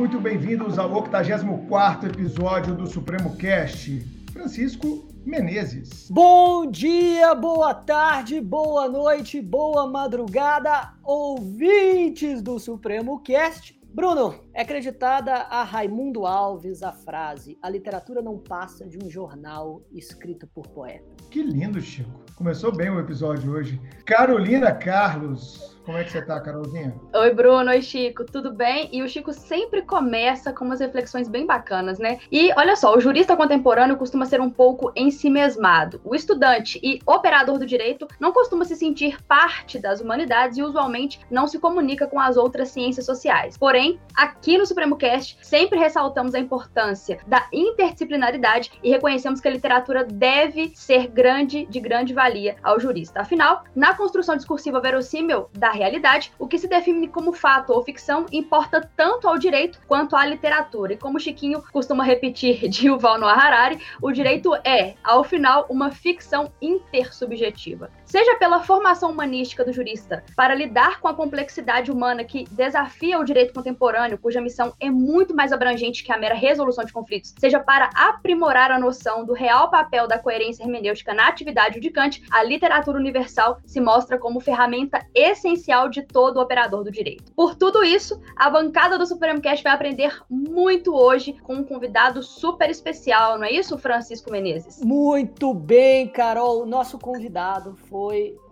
muito 0.00 0.18
bem-vindos 0.18 0.78
ao 0.78 0.90
84 0.94 2.08
episódio 2.08 2.74
do 2.74 2.86
Supremo 2.86 3.36
Cast. 3.36 4.00
Francisco 4.32 5.06
Menezes. 5.26 6.10
Bom 6.10 6.64
dia, 6.70 7.34
boa 7.34 7.74
tarde, 7.74 8.40
boa 8.40 8.88
noite, 8.88 9.42
boa 9.42 9.86
madrugada, 9.86 10.94
ouvintes 11.04 12.40
do 12.40 12.58
Supremo 12.58 13.20
Cast. 13.20 13.78
Bruno, 13.92 14.40
é 14.54 14.62
acreditada 14.62 15.34
a 15.34 15.62
Raimundo 15.64 16.24
Alves 16.24 16.82
a 16.82 16.92
frase: 16.92 17.58
a 17.60 17.68
literatura 17.68 18.22
não 18.22 18.38
passa 18.38 18.88
de 18.88 18.96
um 18.96 19.10
jornal 19.10 19.82
escrito 19.92 20.46
por 20.46 20.66
poeta. 20.68 21.04
Que 21.30 21.42
lindo, 21.42 21.78
Chico. 21.78 22.29
Começou 22.40 22.72
bem 22.72 22.88
o 22.88 22.98
episódio 22.98 23.52
hoje. 23.52 23.78
Carolina 24.06 24.72
Carlos, 24.72 25.70
como 25.84 25.98
é 25.98 26.04
que 26.04 26.12
você 26.12 26.22
tá, 26.22 26.40
Carolzinha? 26.40 26.94
Oi, 27.12 27.34
Bruno. 27.34 27.68
Oi, 27.70 27.82
Chico. 27.82 28.24
Tudo 28.24 28.52
bem? 28.52 28.88
E 28.92 29.02
o 29.02 29.08
Chico 29.08 29.32
sempre 29.32 29.82
começa 29.82 30.52
com 30.52 30.64
umas 30.64 30.80
reflexões 30.80 31.28
bem 31.28 31.44
bacanas, 31.44 31.98
né? 31.98 32.18
E 32.30 32.50
olha 32.56 32.76
só, 32.76 32.96
o 32.96 33.00
jurista 33.00 33.36
contemporâneo 33.36 33.96
costuma 33.96 34.24
ser 34.24 34.40
um 34.40 34.48
pouco 34.48 34.92
ensimesmado. 34.94 36.00
O 36.04 36.14
estudante 36.14 36.78
e 36.82 37.00
operador 37.04 37.58
do 37.58 37.66
direito 37.66 38.06
não 38.18 38.32
costuma 38.32 38.64
se 38.64 38.76
sentir 38.76 39.22
parte 39.24 39.78
das 39.78 40.00
humanidades 40.00 40.56
e 40.56 40.62
usualmente 40.62 41.20
não 41.30 41.46
se 41.46 41.58
comunica 41.58 42.06
com 42.06 42.20
as 42.20 42.36
outras 42.36 42.68
ciências 42.68 43.04
sociais. 43.04 43.58
Porém, 43.58 43.98
aqui 44.14 44.56
no 44.56 44.66
Supremo 44.66 44.96
Cast, 44.96 45.38
sempre 45.42 45.78
ressaltamos 45.78 46.34
a 46.34 46.38
importância 46.38 47.18
da 47.26 47.46
interdisciplinaridade 47.52 48.70
e 48.82 48.90
reconhecemos 48.90 49.40
que 49.40 49.48
a 49.48 49.52
literatura 49.52 50.04
deve 50.04 50.72
ser 50.74 51.08
grande, 51.08 51.66
de 51.66 51.80
grande 51.80 52.14
valia 52.14 52.29
ao 52.62 52.78
jurista. 52.78 53.20
Afinal, 53.20 53.64
na 53.74 53.94
construção 53.94 54.36
discursiva 54.36 54.80
verossímil 54.80 55.48
da 55.54 55.70
da 55.70 55.76
realidade, 55.76 56.32
o 56.38 56.48
que 56.48 56.58
se 56.58 56.66
define 56.66 57.06
como 57.06 57.32
fato 57.32 57.72
ou 57.72 57.84
ficção 57.84 58.26
importa 58.32 58.80
tanto 58.96 59.28
ao 59.28 59.38
direito 59.38 59.80
quanto 59.86 60.16
à 60.16 60.26
literatura. 60.26 60.92
E 60.92 60.96
como 60.96 61.20
Chiquinho 61.20 61.62
costuma 61.72 62.02
repetir 62.02 62.66
de 62.68 62.88
Yuval 62.88 63.18
Noah 63.18 63.40
Harari, 63.40 63.78
o 64.02 64.10
direito 64.10 64.52
é, 64.64 64.94
ao 65.04 65.22
final, 65.22 65.66
uma 65.70 65.92
ficção 65.92 66.52
intersubjetiva. 66.60 67.90
Seja 68.10 68.34
pela 68.34 68.64
formação 68.64 69.12
humanística 69.12 69.64
do 69.64 69.72
jurista 69.72 70.24
para 70.34 70.52
lidar 70.52 70.98
com 70.98 71.06
a 71.06 71.14
complexidade 71.14 71.92
humana 71.92 72.24
que 72.24 72.42
desafia 72.50 73.20
o 73.20 73.24
direito 73.24 73.54
contemporâneo, 73.54 74.18
cuja 74.18 74.40
missão 74.40 74.74
é 74.80 74.90
muito 74.90 75.32
mais 75.32 75.52
abrangente 75.52 76.02
que 76.02 76.12
a 76.12 76.18
mera 76.18 76.34
resolução 76.34 76.84
de 76.84 76.92
conflitos, 76.92 77.32
seja 77.38 77.60
para 77.60 77.88
aprimorar 77.94 78.72
a 78.72 78.80
noção 78.80 79.24
do 79.24 79.32
real 79.32 79.70
papel 79.70 80.08
da 80.08 80.18
coerência 80.18 80.64
hermenêutica 80.64 81.14
na 81.14 81.28
atividade 81.28 81.78
de 81.78 81.88
Kant, 81.88 82.20
a 82.32 82.42
literatura 82.42 82.98
universal 82.98 83.60
se 83.64 83.80
mostra 83.80 84.18
como 84.18 84.40
ferramenta 84.40 85.06
essencial 85.14 85.88
de 85.88 86.02
todo 86.02 86.40
operador 86.40 86.82
do 86.82 86.90
direito. 86.90 87.32
Por 87.32 87.54
tudo 87.54 87.84
isso, 87.84 88.20
a 88.34 88.50
bancada 88.50 88.98
do 88.98 89.06
Supremo 89.06 89.40
Cast 89.40 89.62
vai 89.62 89.72
aprender 89.72 90.20
muito 90.28 90.96
hoje 90.96 91.34
com 91.44 91.54
um 91.54 91.64
convidado 91.64 92.24
super 92.24 92.68
especial, 92.70 93.38
não 93.38 93.44
é 93.44 93.52
isso, 93.52 93.78
Francisco 93.78 94.32
Menezes? 94.32 94.80
Muito 94.82 95.54
bem, 95.54 96.08
Carol. 96.08 96.66
Nosso 96.66 96.98
convidado 96.98 97.76
foi 97.88 97.99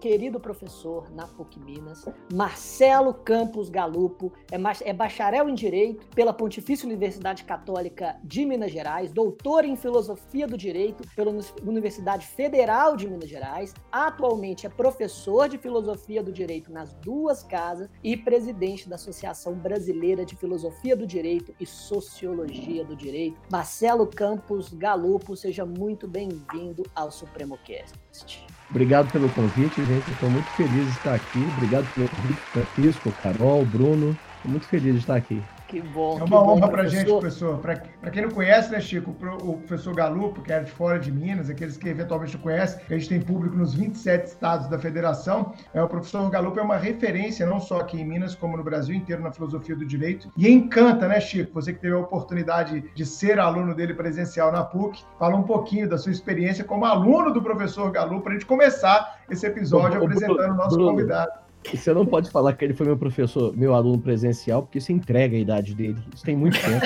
querido 0.01 0.39
professor 0.39 1.11
na 1.11 1.27
PUC 1.27 1.59
Minas, 1.61 2.05
Marcelo 2.33 3.15
Campos 3.15 3.69
Galupo, 3.69 4.33
é, 4.51 4.57
é 4.89 4.93
bacharel 4.93 5.49
em 5.49 5.55
Direito 5.55 6.07
pela 6.15 6.33
Pontifícia 6.33 6.87
Universidade 6.87 7.45
Católica 7.45 8.17
de 8.23 8.45
Minas 8.45 8.71
Gerais, 8.71 9.13
doutor 9.13 9.65
em 9.65 9.77
Filosofia 9.77 10.47
do 10.47 10.57
Direito 10.57 11.03
pela 11.17 11.33
Universidade 11.63 12.27
Federal 12.27 12.97
de 12.97 13.09
Minas 13.09 13.29
Gerais, 13.29 13.75
atualmente 13.91 14.67
é 14.67 14.69
professor 14.69 15.49
de 15.49 15.59
Filosofia 15.59 16.23
do 16.23 16.33
Direito 16.33 16.73
nas 16.73 16.93
duas 16.95 17.43
casas 17.43 17.89
e 18.05 18.17
presidente 18.17 18.89
da 18.89 18.97
Associação 18.97 19.55
Brasileira 19.55 20.25
de 20.25 20.37
Filosofia 20.37 20.97
do 20.97 21.07
Direito 21.07 21.55
e 21.59 21.67
Sociologia 21.67 22.85
do 22.85 22.95
Direito. 22.95 23.41
Marcelo 23.51 24.07
Campos 24.07 24.73
Galupo, 24.75 25.37
seja 25.37 25.65
muito 25.65 26.07
bem-vindo 26.07 26.83
ao 26.95 27.11
Supremo 27.11 27.59
Cast. 27.59 28.58
Obrigado 28.71 29.11
pelo 29.11 29.31
convite, 29.31 29.85
gente. 29.85 30.11
Estou 30.11 30.31
muito 30.31 30.51
feliz 30.51 30.85
de 30.85 30.91
estar 30.91 31.15
aqui. 31.15 31.43
Obrigado 31.57 31.87
pelo 31.95 32.09
convite, 32.09 32.41
Francisco, 32.53 33.11
Carol, 33.13 33.65
Bruno. 33.65 34.11
Estou 34.37 34.51
muito 34.51 34.67
feliz 34.67 34.95
de 34.95 35.01
estar 35.01 35.17
aqui. 35.17 35.43
Que 35.69 35.83
bom. 35.83 36.19
É 36.19 36.25
uma 36.25 36.43
honra 36.43 36.69
para 36.69 36.83
a 36.83 36.87
gente, 36.87 37.05
professor. 37.05 37.59
Para 37.59 37.77
quem 38.11 38.23
não 38.23 38.31
conhece, 38.31 38.73
né, 38.73 38.81
Chico, 38.81 39.11
o 39.43 39.59
professor 39.59 39.95
Galupo, 39.95 40.41
que 40.41 40.51
era 40.51 40.65
de 40.65 40.71
fora 40.71 40.99
de 40.99 41.13
Minas, 41.13 41.51
aqueles 41.51 41.77
que 41.77 41.91
eventualmente 41.91 42.35
não 42.35 42.43
conhecem, 42.43 42.81
a 42.89 42.95
gente 42.95 43.11
tem 43.11 43.21
público 43.21 43.55
nos 43.55 43.75
27 43.75 44.29
estados 44.29 44.67
da 44.69 44.79
federação. 44.79 45.53
É, 45.75 45.83
o 45.83 45.87
professor 45.87 46.29
Galupo 46.31 46.59
é 46.59 46.63
uma 46.63 46.79
referência, 46.79 47.45
não 47.45 47.61
só 47.61 47.81
aqui 47.81 48.01
em 48.01 48.05
Minas, 48.05 48.35
como 48.35 48.57
no 48.57 48.65
Brasil 48.65 48.97
inteiro, 48.97 49.23
na 49.23 49.31
filosofia 49.31 49.77
do 49.77 49.85
direito. 49.85 50.33
E 50.39 50.49
encanta, 50.49 51.07
né, 51.07 51.21
Chico? 51.21 51.53
Você 51.53 51.75
que 51.75 51.81
teve 51.81 51.95
a 51.95 51.99
oportunidade 51.99 52.83
de 52.95 53.05
ser 53.05 53.39
aluno 53.39 53.75
dele 53.75 53.93
presencial 53.93 54.51
na 54.51 54.65
PUC, 54.65 55.05
fala 55.19 55.37
um 55.37 55.43
pouquinho 55.43 55.87
da 55.87 55.99
sua 55.99 56.13
experiência 56.13 56.65
como 56.65 56.87
aluno 56.87 57.31
do 57.31 57.43
professor 57.43 57.91
Galupo, 57.91 58.23
para 58.23 58.33
a 58.33 58.35
gente 58.37 58.47
começar 58.47 59.19
esse 59.31 59.47
episódio 59.47 60.03
apresentando 60.03 60.53
o 60.53 60.57
nosso 60.57 60.77
Bruno, 60.77 60.93
convidado. 60.93 61.48
Você 61.75 61.93
não 61.93 62.07
pode 62.07 62.31
falar 62.31 62.55
que 62.55 62.65
ele 62.65 62.75
foi 62.75 62.87
meu 62.87 62.97
professor, 62.97 63.57
meu 63.57 63.75
aluno 63.75 63.99
presencial, 63.99 64.63
porque 64.63 64.79
isso 64.79 64.93
entrega 64.93 65.37
a 65.37 65.41
idade 65.41 65.75
dele. 65.75 65.99
Isso 66.15 66.25
tem 66.25 66.37
muito 66.37 66.59
tempo. 66.61 66.85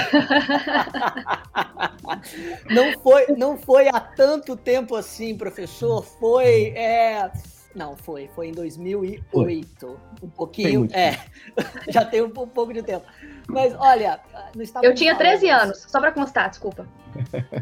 não, 2.70 2.98
foi, 3.00 3.26
não 3.36 3.56
foi 3.56 3.88
há 3.88 4.00
tanto 4.00 4.56
tempo 4.56 4.94
assim, 4.94 5.36
professor. 5.36 6.04
Foi. 6.04 6.68
É... 6.76 7.30
Não, 7.74 7.96
foi. 7.96 8.28
Foi 8.34 8.48
em 8.48 8.52
2008. 8.52 9.24
Foi. 9.30 9.64
Um 10.22 10.28
pouquinho. 10.28 10.88
É. 10.92 11.18
Já 11.88 12.04
tem 12.04 12.22
um, 12.22 12.26
um 12.26 12.48
pouco 12.48 12.72
de 12.72 12.82
tempo. 12.82 13.06
Mas 13.48 13.74
olha, 13.78 14.20
Eu 14.82 14.94
tinha 14.94 15.16
13 15.16 15.48
anos, 15.48 15.86
só 15.88 16.00
para 16.00 16.12
constar, 16.12 16.50
desculpa. 16.50 16.86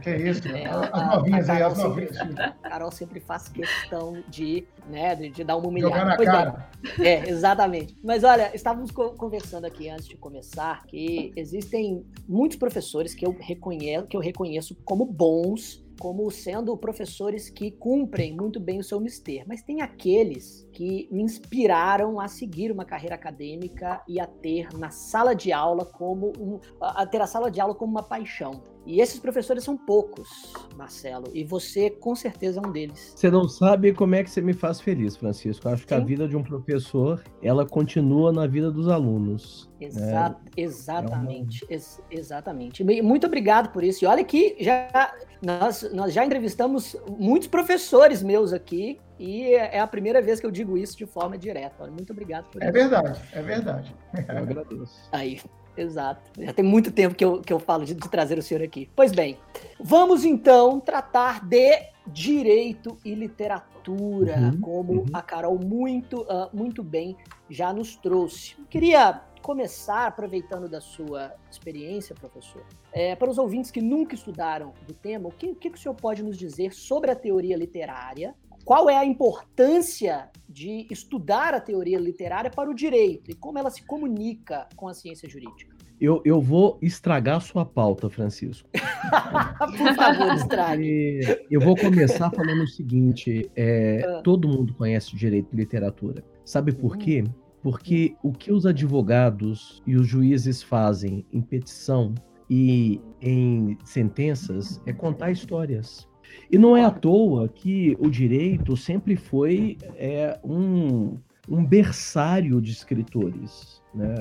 Que 0.02 0.16
isso, 0.16 0.46
é, 0.48 0.66
as 0.66 1.16
novinhas 1.16 1.48
aí, 1.48 1.62
as 1.62 1.78
novinhas. 1.78 2.16
Sempre, 2.16 2.52
Carol 2.62 2.90
sempre 2.92 3.20
faz 3.20 3.48
questão 3.48 4.22
de, 4.28 4.64
né, 4.88 5.14
de, 5.16 5.30
de 5.30 5.44
dar 5.44 5.56
uma 5.56 5.68
humilhada. 5.68 5.94
Jogar 5.94 6.06
na 6.06 6.16
pois 6.16 6.28
cara. 6.28 6.68
É, 7.00 7.08
é, 7.08 7.28
exatamente. 7.28 7.96
Mas 8.02 8.22
olha, 8.22 8.54
estávamos 8.54 8.90
conversando 8.90 9.64
aqui 9.64 9.88
antes 9.88 10.06
de 10.06 10.16
começar 10.16 10.84
que 10.86 11.32
existem 11.34 12.04
muitos 12.28 12.56
professores 12.56 13.14
que 13.14 13.26
eu 13.26 13.36
reconheço, 13.40 14.06
que 14.06 14.16
eu 14.16 14.20
reconheço 14.20 14.74
como 14.84 15.04
bons 15.04 15.84
como 16.00 16.30
sendo 16.30 16.74
professores 16.78 17.50
que 17.50 17.70
cumprem 17.70 18.34
muito 18.34 18.58
bem 18.58 18.78
o 18.78 18.82
seu 18.82 18.98
mister, 18.98 19.44
mas 19.46 19.60
tem 19.62 19.82
aqueles 19.82 20.66
que 20.72 21.08
me 21.10 21.22
inspiraram 21.22 22.20
a 22.20 22.28
seguir 22.28 22.70
uma 22.70 22.84
carreira 22.84 23.14
acadêmica 23.14 24.00
e 24.08 24.20
a 24.20 24.26
ter 24.26 24.68
na 24.78 24.90
sala 24.90 25.34
de 25.34 25.52
aula 25.52 25.84
como 25.84 26.32
um, 26.38 26.58
a 26.80 27.06
ter 27.06 27.20
a 27.20 27.26
sala 27.26 27.50
de 27.50 27.60
aula 27.60 27.74
como 27.74 27.92
uma 27.92 28.02
paixão. 28.02 28.62
E 28.86 29.00
esses 29.00 29.20
professores 29.20 29.62
são 29.62 29.76
poucos, 29.76 30.52
Marcelo, 30.76 31.26
e 31.34 31.44
você 31.44 31.90
com 31.90 32.14
certeza 32.14 32.60
é 32.60 32.66
um 32.66 32.72
deles. 32.72 33.12
Você 33.14 33.30
não 33.30 33.46
sabe 33.46 33.92
como 33.92 34.14
é 34.14 34.24
que 34.24 34.30
você 34.30 34.40
me 34.40 34.54
faz 34.54 34.80
feliz, 34.80 35.16
Francisco. 35.16 35.68
Eu 35.68 35.72
acho 35.72 35.82
Sim. 35.82 35.88
que 35.88 35.94
a 35.94 36.00
vida 36.00 36.26
de 36.26 36.36
um 36.36 36.42
professor, 36.42 37.22
ela 37.42 37.66
continua 37.66 38.32
na 38.32 38.46
vida 38.46 38.70
dos 38.70 38.88
alunos. 38.88 39.70
Exa 39.80 40.36
é, 40.56 40.60
exatamente, 40.60 41.64
é 41.64 41.66
uma... 41.66 41.74
ex 41.74 42.02
exatamente. 42.10 42.82
Muito 43.02 43.26
obrigado 43.26 43.70
por 43.70 43.84
isso. 43.84 44.04
E 44.04 44.08
olha 44.08 44.24
que 44.24 44.56
já 44.58 45.14
nós, 45.44 45.90
nós 45.92 46.12
já 46.12 46.24
entrevistamos 46.24 46.96
muitos 47.18 47.48
professores 47.48 48.22
meus 48.22 48.52
aqui 48.52 48.98
e 49.20 49.52
é 49.52 49.78
a 49.78 49.86
primeira 49.86 50.22
vez 50.22 50.40
que 50.40 50.46
eu 50.46 50.50
digo 50.50 50.78
isso 50.78 50.96
de 50.96 51.04
forma 51.04 51.36
direta. 51.36 51.86
Muito 51.88 52.10
obrigado 52.10 52.46
por 52.46 52.62
é 52.62 52.70
isso. 52.70 52.78
É 52.78 52.80
verdade, 52.80 53.20
é 53.34 53.42
verdade. 53.42 53.94
Eu 54.14 54.38
agradeço. 54.38 55.08
Aí, 55.12 55.38
exato. 55.76 56.22
Já 56.38 56.54
tem 56.54 56.64
muito 56.64 56.90
tempo 56.90 57.14
que 57.14 57.22
eu, 57.22 57.42
que 57.42 57.52
eu 57.52 57.58
falo 57.58 57.84
de, 57.84 57.92
de 57.92 58.08
trazer 58.08 58.38
o 58.38 58.42
senhor 58.42 58.62
aqui. 58.62 58.88
Pois 58.96 59.12
bem, 59.12 59.36
vamos 59.78 60.24
então 60.24 60.80
tratar 60.80 61.46
de 61.46 61.90
direito 62.06 62.96
e 63.04 63.14
literatura, 63.14 64.38
uhum, 64.38 64.60
como 64.62 64.92
uhum. 65.00 65.06
a 65.12 65.20
Carol 65.20 65.58
muito, 65.58 66.22
uh, 66.22 66.48
muito 66.50 66.82
bem 66.82 67.14
já 67.50 67.74
nos 67.74 67.96
trouxe. 67.96 68.54
Eu 68.58 68.64
queria 68.70 69.20
começar 69.42 70.06
aproveitando 70.06 70.66
da 70.66 70.80
sua 70.80 71.34
experiência, 71.50 72.14
professor. 72.14 72.64
É, 72.90 73.14
para 73.14 73.28
os 73.30 73.36
ouvintes 73.36 73.70
que 73.70 73.82
nunca 73.82 74.14
estudaram 74.14 74.72
do 74.86 74.94
tema, 74.94 75.28
o 75.28 75.32
que, 75.32 75.50
o 75.50 75.54
que 75.54 75.68
o 75.68 75.76
senhor 75.76 75.94
pode 75.94 76.22
nos 76.22 76.38
dizer 76.38 76.72
sobre 76.72 77.10
a 77.10 77.14
teoria 77.14 77.56
literária? 77.56 78.34
Qual 78.70 78.88
é 78.88 78.96
a 78.96 79.04
importância 79.04 80.30
de 80.48 80.86
estudar 80.92 81.54
a 81.54 81.60
teoria 81.60 81.98
literária 81.98 82.48
para 82.48 82.70
o 82.70 82.72
direito 82.72 83.28
e 83.28 83.34
como 83.34 83.58
ela 83.58 83.68
se 83.68 83.84
comunica 83.84 84.68
com 84.76 84.86
a 84.86 84.94
ciência 84.94 85.28
jurídica? 85.28 85.76
Eu, 86.00 86.22
eu 86.24 86.40
vou 86.40 86.78
estragar 86.80 87.38
a 87.38 87.40
sua 87.40 87.66
pauta, 87.66 88.08
Francisco. 88.08 88.68
Por 89.76 89.94
favor, 89.96 90.34
estrague. 90.34 91.18
Eu 91.50 91.60
vou 91.60 91.76
começar 91.76 92.30
falando 92.30 92.62
o 92.62 92.68
seguinte: 92.68 93.50
é, 93.56 94.04
ah. 94.06 94.22
todo 94.22 94.46
mundo 94.46 94.72
conhece 94.74 95.16
direito 95.16 95.48
e 95.52 95.56
literatura. 95.56 96.22
Sabe 96.44 96.70
por 96.70 96.96
quê? 96.96 97.24
Porque 97.60 98.14
o 98.22 98.30
que 98.30 98.52
os 98.52 98.66
advogados 98.66 99.82
e 99.84 99.96
os 99.96 100.06
juízes 100.06 100.62
fazem 100.62 101.26
em 101.32 101.42
petição 101.42 102.14
e 102.48 103.00
em 103.20 103.76
sentenças 103.84 104.80
é 104.86 104.92
contar 104.92 105.32
histórias. 105.32 106.08
E 106.50 106.58
não 106.58 106.76
é 106.76 106.84
à 106.84 106.90
toa 106.90 107.48
que 107.48 107.96
o 108.00 108.10
direito 108.10 108.76
sempre 108.76 109.16
foi 109.16 109.78
é, 109.96 110.38
um, 110.44 111.18
um 111.48 111.64
berçário 111.64 112.60
de 112.60 112.72
escritores. 112.72 113.80
Né? 113.94 114.14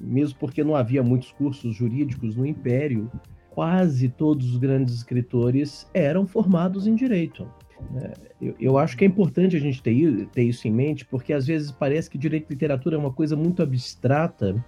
mesmo 0.00 0.38
porque 0.38 0.62
não 0.62 0.74
havia 0.74 1.02
muitos 1.02 1.32
cursos 1.32 1.74
jurídicos 1.74 2.36
no 2.36 2.46
Império, 2.46 3.10
quase 3.50 4.08
todos 4.08 4.50
os 4.52 4.58
grandes 4.58 4.94
escritores 4.94 5.88
eram 5.94 6.26
formados 6.26 6.86
em 6.86 6.94
direito. 6.94 7.48
É, 7.96 8.12
eu, 8.40 8.54
eu, 8.58 8.78
acho 8.78 8.96
que 8.96 9.04
é 9.04 9.06
importante 9.06 9.56
a 9.56 9.60
gente 9.60 9.82
ter, 9.82 10.26
ter 10.26 10.42
isso 10.42 10.66
em 10.66 10.70
mente, 10.70 11.04
porque 11.04 11.32
às 11.32 11.46
vezes 11.46 11.70
parece 11.70 12.08
que 12.08 12.18
direito 12.18 12.50
e 12.50 12.54
literatura 12.54 12.96
é 12.96 12.98
uma 12.98 13.12
coisa 13.12 13.36
muito 13.36 13.62
abstrata, 13.62 14.62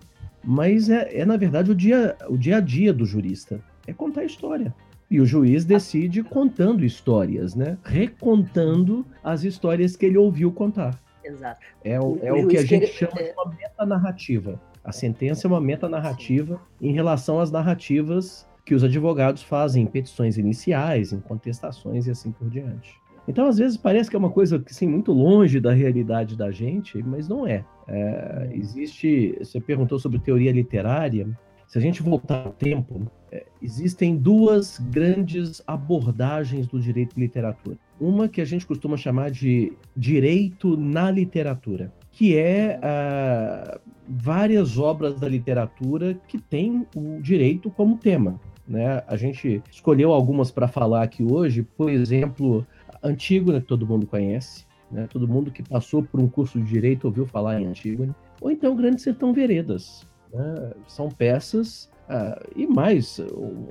mas 0.45 0.89
é, 0.89 1.21
é 1.21 1.25
na 1.25 1.37
verdade 1.37 1.71
o 1.71 1.75
dia, 1.75 2.17
o 2.29 2.37
dia 2.37 2.59
a 2.59 2.61
dia 2.61 2.93
do 2.93 3.05
jurista. 3.05 3.61
É 3.87 3.93
contar 3.93 4.21
a 4.21 4.25
história. 4.25 4.75
E 5.11 5.21
o 5.21 5.27
juiz 5.27 5.65
decide 5.65 6.23
contando 6.23 6.85
histórias, 6.85 7.55
né? 7.55 7.79
Recontando 7.83 9.07
as 9.25 9.43
histórias 9.43 9.97
que 9.97 10.07
ele 10.07 10.19
ouviu 10.19 10.53
contar. 10.53 10.99
Exato. 11.25 11.61
É 11.85 11.99
o, 11.99 12.19
é 12.23 12.33
o, 12.33 12.45
o 12.45 12.49
que 12.49 12.57
a 12.57 12.65
gente 12.65 12.87
chama 12.89 13.15
de 13.15 13.33
uma 13.33 13.55
metanarrativa. 13.55 14.61
A 14.85 14.93
sentença 14.93 15.47
é 15.47 15.49
uma 15.49 15.61
metanarrativa 15.61 16.61
em 16.81 16.93
relação 16.93 17.41
às 17.41 17.51
narrativas 17.51 18.47
que 18.65 18.75
os 18.75 18.85
advogados 18.85 19.43
fazem 19.43 19.85
em 19.85 19.87
petições 19.87 20.37
iniciais, 20.37 21.13
em 21.13 21.21
contestações 21.21 22.07
e 22.07 22.11
assim 22.11 22.31
por 22.31 22.49
diante. 22.51 22.95
Então, 23.27 23.47
às 23.47 23.59
vezes, 23.59 23.77
parece 23.77 24.09
que 24.09 24.17
é 24.17 24.19
uma 24.19 24.31
coisa 24.31 24.63
assim, 24.67 24.87
muito 24.87 25.13
longe 25.13 25.61
da 25.61 25.73
realidade 25.73 26.35
da 26.35 26.51
gente, 26.51 27.03
mas 27.03 27.29
não 27.29 27.47
é. 27.47 27.63
é 27.87 28.49
existe. 28.53 29.37
Você 29.39 29.61
perguntou 29.61 29.99
sobre 29.99 30.19
teoria 30.19 30.51
literária. 30.51 31.29
Se 31.69 31.77
a 31.77 31.83
gente 31.83 32.03
voltar 32.03 32.47
ao 32.47 32.53
tempo, 32.53 33.03
é, 33.31 33.45
existem 33.61 34.17
duas 34.17 34.79
grandes 34.79 35.63
abordagens 35.67 36.67
do 36.67 36.81
direito 36.81 37.15
de 37.15 37.21
literatura. 37.21 37.77
Uma 38.01 38.27
que 38.27 38.41
a 38.41 38.45
gente 38.47 38.65
costuma 38.65 38.97
chamar 38.97 39.31
de 39.31 39.75
direito 39.95 40.79
na 40.79 41.11
literatura, 41.11 41.93
que 42.11 42.39
é 42.39 42.81
uh, 42.81 43.79
várias 44.09 44.79
obras 44.79 45.21
da 45.21 45.29
literatura 45.29 46.19
que 46.27 46.39
têm 46.39 46.87
o 46.97 47.21
direito 47.21 47.71
como 47.71 47.99
tema. 47.99 48.41
Né? 48.67 49.03
A 49.07 49.17
gente 49.19 49.63
escolheu 49.71 50.15
algumas 50.15 50.51
para 50.51 50.69
falar 50.69 51.03
aqui 51.03 51.23
hoje, 51.23 51.63
por 51.77 51.91
exemplo, 51.91 52.67
Antígona, 53.03 53.61
que 53.61 53.67
todo 53.67 53.87
mundo 53.87 54.07
conhece, 54.07 54.65
né? 54.91 55.07
todo 55.07 55.29
mundo 55.29 55.51
que 55.51 55.63
passou 55.63 56.03
por 56.03 56.19
um 56.19 56.29
curso 56.29 56.59
de 56.59 56.65
direito 56.65 57.05
ouviu 57.05 57.27
falar 57.27 57.61
em 57.61 57.67
Antígona, 57.67 58.17
ou 58.41 58.51
então 58.51 58.75
Grande 58.75 59.03
Sertão 59.03 59.35
Veredas. 59.35 60.07
Né? 60.33 60.73
São 60.87 61.09
peças 61.09 61.91
uh, 62.09 62.51
e 62.55 62.67
mais, 62.67 63.21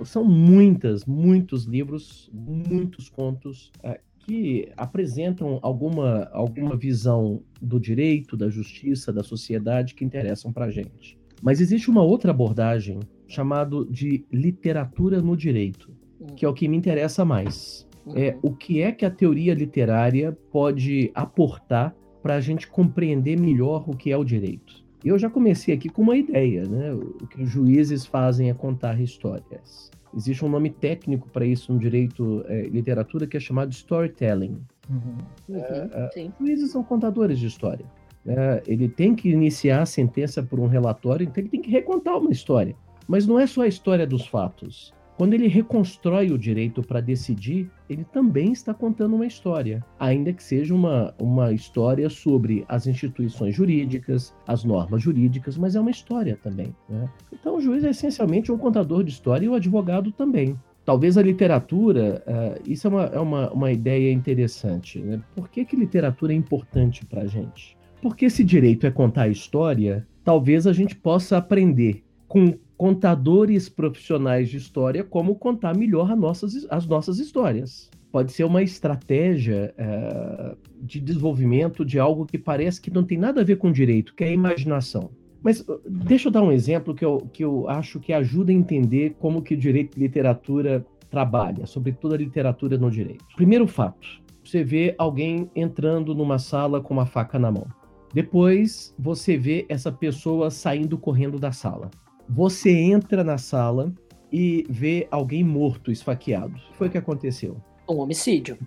são 0.05 0.23
muitas, 0.23 1.05
muitos 1.05 1.65
livros, 1.65 2.29
muitos 2.33 3.09
contos 3.09 3.71
uh, 3.83 3.97
que 4.19 4.69
apresentam 4.75 5.59
alguma, 5.61 6.29
alguma 6.33 6.75
visão 6.75 7.41
do 7.61 7.79
direito, 7.79 8.35
da 8.35 8.49
justiça, 8.49 9.13
da 9.13 9.23
sociedade 9.23 9.95
que 9.95 10.03
interessam 10.03 10.51
para 10.51 10.65
a 10.65 10.69
gente. 10.69 11.17
Mas 11.41 11.61
existe 11.61 11.89
uma 11.89 12.03
outra 12.03 12.31
abordagem 12.31 12.99
chamado 13.27 13.85
de 13.85 14.25
literatura 14.31 15.21
no 15.21 15.35
direito, 15.37 15.91
que 16.35 16.45
é 16.45 16.49
o 16.49 16.53
que 16.53 16.67
me 16.67 16.75
interessa 16.75 17.23
mais. 17.23 17.87
É 18.15 18.31
uhum. 18.31 18.39
o 18.43 18.55
que 18.55 18.81
é 18.81 18.91
que 18.91 19.05
a 19.05 19.11
teoria 19.11 19.53
literária 19.53 20.37
pode 20.51 21.11
aportar 21.13 21.95
para 22.21 22.35
a 22.35 22.41
gente 22.41 22.67
compreender 22.67 23.39
melhor 23.39 23.89
o 23.89 23.95
que 23.95 24.11
é 24.11 24.17
o 24.17 24.23
direito. 24.23 24.86
Eu 25.03 25.17
já 25.17 25.29
comecei 25.29 25.73
aqui 25.73 25.89
com 25.89 26.01
uma 26.01 26.17
ideia, 26.17 26.63
né? 26.63 26.93
O 26.93 27.27
que 27.27 27.41
os 27.41 27.49
juízes 27.49 28.05
fazem 28.05 28.49
é 28.49 28.53
contar 28.53 28.99
histórias. 28.99 29.91
Existe 30.15 30.43
um 30.43 30.49
nome 30.49 30.69
técnico 30.69 31.29
para 31.29 31.45
isso 31.45 31.71
no 31.71 31.79
direito 31.79 32.43
é, 32.47 32.63
literatura 32.63 33.27
que 33.27 33.37
é 33.37 33.39
chamado 33.39 33.71
storytelling. 33.71 34.59
Uhum. 34.89 35.17
Uhum, 35.49 35.61
é, 35.61 36.09
é, 36.15 36.31
juízes 36.39 36.71
são 36.71 36.83
contadores 36.83 37.39
de 37.39 37.47
história. 37.47 37.85
É, 38.25 38.63
ele 38.67 38.89
tem 38.89 39.15
que 39.15 39.29
iniciar 39.29 39.81
a 39.81 39.85
sentença 39.85 40.41
por 40.41 40.59
um 40.59 40.67
relatório, 40.67 41.23
então 41.23 41.41
ele 41.41 41.49
tem 41.49 41.61
que 41.61 41.69
recontar 41.69 42.17
uma 42.17 42.31
história. 42.31 42.75
Mas 43.07 43.25
não 43.25 43.39
é 43.39 43.47
só 43.47 43.61
a 43.61 43.67
história 43.67 44.05
dos 44.05 44.27
fatos. 44.27 44.93
Quando 45.17 45.33
ele 45.33 45.47
reconstrói 45.47 46.29
o 46.31 46.37
direito 46.37 46.83
para 46.83 47.01
decidir, 47.01 47.71
ele 47.89 48.03
também 48.03 48.51
está 48.51 48.71
contando 48.71 49.15
uma 49.15 49.25
história, 49.25 49.83
ainda 49.99 50.31
que 50.31 50.43
seja 50.43 50.75
uma, 50.75 51.11
uma 51.17 51.51
história 51.51 52.07
sobre 52.07 52.63
as 52.69 52.85
instituições 52.85 53.55
jurídicas, 53.55 54.35
as 54.45 54.63
normas 54.63 55.01
jurídicas, 55.01 55.57
mas 55.57 55.75
é 55.75 55.79
uma 55.79 55.89
história 55.89 56.37
também. 56.43 56.75
Né? 56.87 57.09
Então, 57.33 57.55
o 57.57 57.59
juiz 57.59 57.83
é 57.83 57.89
essencialmente 57.89 58.51
um 58.51 58.59
contador 58.59 59.03
de 59.03 59.09
história 59.09 59.47
e 59.47 59.49
o 59.49 59.55
advogado 59.55 60.11
também. 60.11 60.55
Talvez 60.85 61.17
a 61.17 61.23
literatura, 61.23 62.23
uh, 62.27 62.61
isso 62.71 62.85
é 62.85 62.89
uma, 62.89 63.03
é 63.05 63.19
uma, 63.19 63.51
uma 63.51 63.71
ideia 63.71 64.11
interessante. 64.11 64.99
Né? 64.99 65.19
Por 65.35 65.49
que, 65.49 65.65
que 65.65 65.75
literatura 65.75 66.31
é 66.31 66.35
importante 66.35 67.03
para 67.07 67.23
a 67.23 67.27
gente? 67.27 67.75
Porque 68.03 68.25
esse 68.25 68.43
direito 68.43 68.85
é 68.85 68.91
contar 68.91 69.23
a 69.23 69.27
história, 69.29 70.07
talvez 70.23 70.67
a 70.67 70.73
gente 70.73 70.95
possa 70.95 71.37
aprender 71.37 72.03
com 72.27 72.53
contadores 72.77 73.67
profissionais 73.67 74.49
de 74.49 74.57
história 74.57 75.03
como 75.03 75.35
contar 75.35 75.75
melhor 75.75 76.11
as 76.11 76.17
nossas, 76.17 76.67
as 76.69 76.85
nossas 76.85 77.17
histórias. 77.19 77.89
Pode 78.11 78.31
ser 78.31 78.43
uma 78.43 78.61
estratégia 78.61 79.73
é, 79.77 80.55
de 80.81 80.99
desenvolvimento 81.01 81.83
de 81.83 81.99
algo 81.99 82.25
que 82.25 82.37
parece 82.37 82.79
que 82.79 82.91
não 82.91 83.03
tem 83.03 83.17
nada 83.17 83.41
a 83.41 83.43
ver 83.43 83.57
com 83.57 83.71
direito, 83.71 84.15
que 84.15 84.23
é 84.23 84.27
a 84.27 84.31
imaginação. 84.31 85.09
Mas 85.41 85.61
uh, 85.61 85.81
deixa 85.85 86.27
eu 86.27 86.31
dar 86.31 86.41
um 86.41 86.51
exemplo 86.51 86.93
que 86.93 87.03
eu, 87.03 87.27
que 87.33 87.43
eu 87.43 87.67
acho 87.67 87.99
que 87.99 88.13
ajuda 88.13 88.51
a 88.51 88.55
entender 88.55 89.15
como 89.19 89.41
que 89.41 89.53
o 89.53 89.57
direito 89.57 89.95
de 89.95 89.99
literatura 89.99 90.85
trabalha, 91.09 91.65
sobretudo 91.65 92.13
a 92.13 92.17
literatura 92.17 92.77
no 92.77 92.89
direito. 92.89 93.25
Primeiro 93.35 93.67
fato, 93.67 94.21
você 94.43 94.63
vê 94.63 94.95
alguém 94.97 95.49
entrando 95.55 96.15
numa 96.15 96.39
sala 96.39 96.81
com 96.81 96.93
uma 96.93 97.05
faca 97.05 97.37
na 97.37 97.51
mão. 97.51 97.67
Depois, 98.13 98.95
você 98.97 99.37
vê 99.37 99.65
essa 99.67 99.91
pessoa 99.91 100.49
saindo 100.49 100.97
correndo 100.97 101.37
da 101.37 101.51
sala. 101.51 101.91
Você 102.29 102.71
entra 102.71 103.23
na 103.23 103.37
sala 103.37 103.93
e 104.31 104.65
vê 104.69 105.07
alguém 105.09 105.43
morto, 105.43 105.91
esfaqueado. 105.91 106.55
O 106.55 106.71
que 106.71 106.77
foi 106.77 106.89
que 106.89 106.97
aconteceu? 106.97 107.57
Um 107.89 107.99
homicídio. 107.99 108.57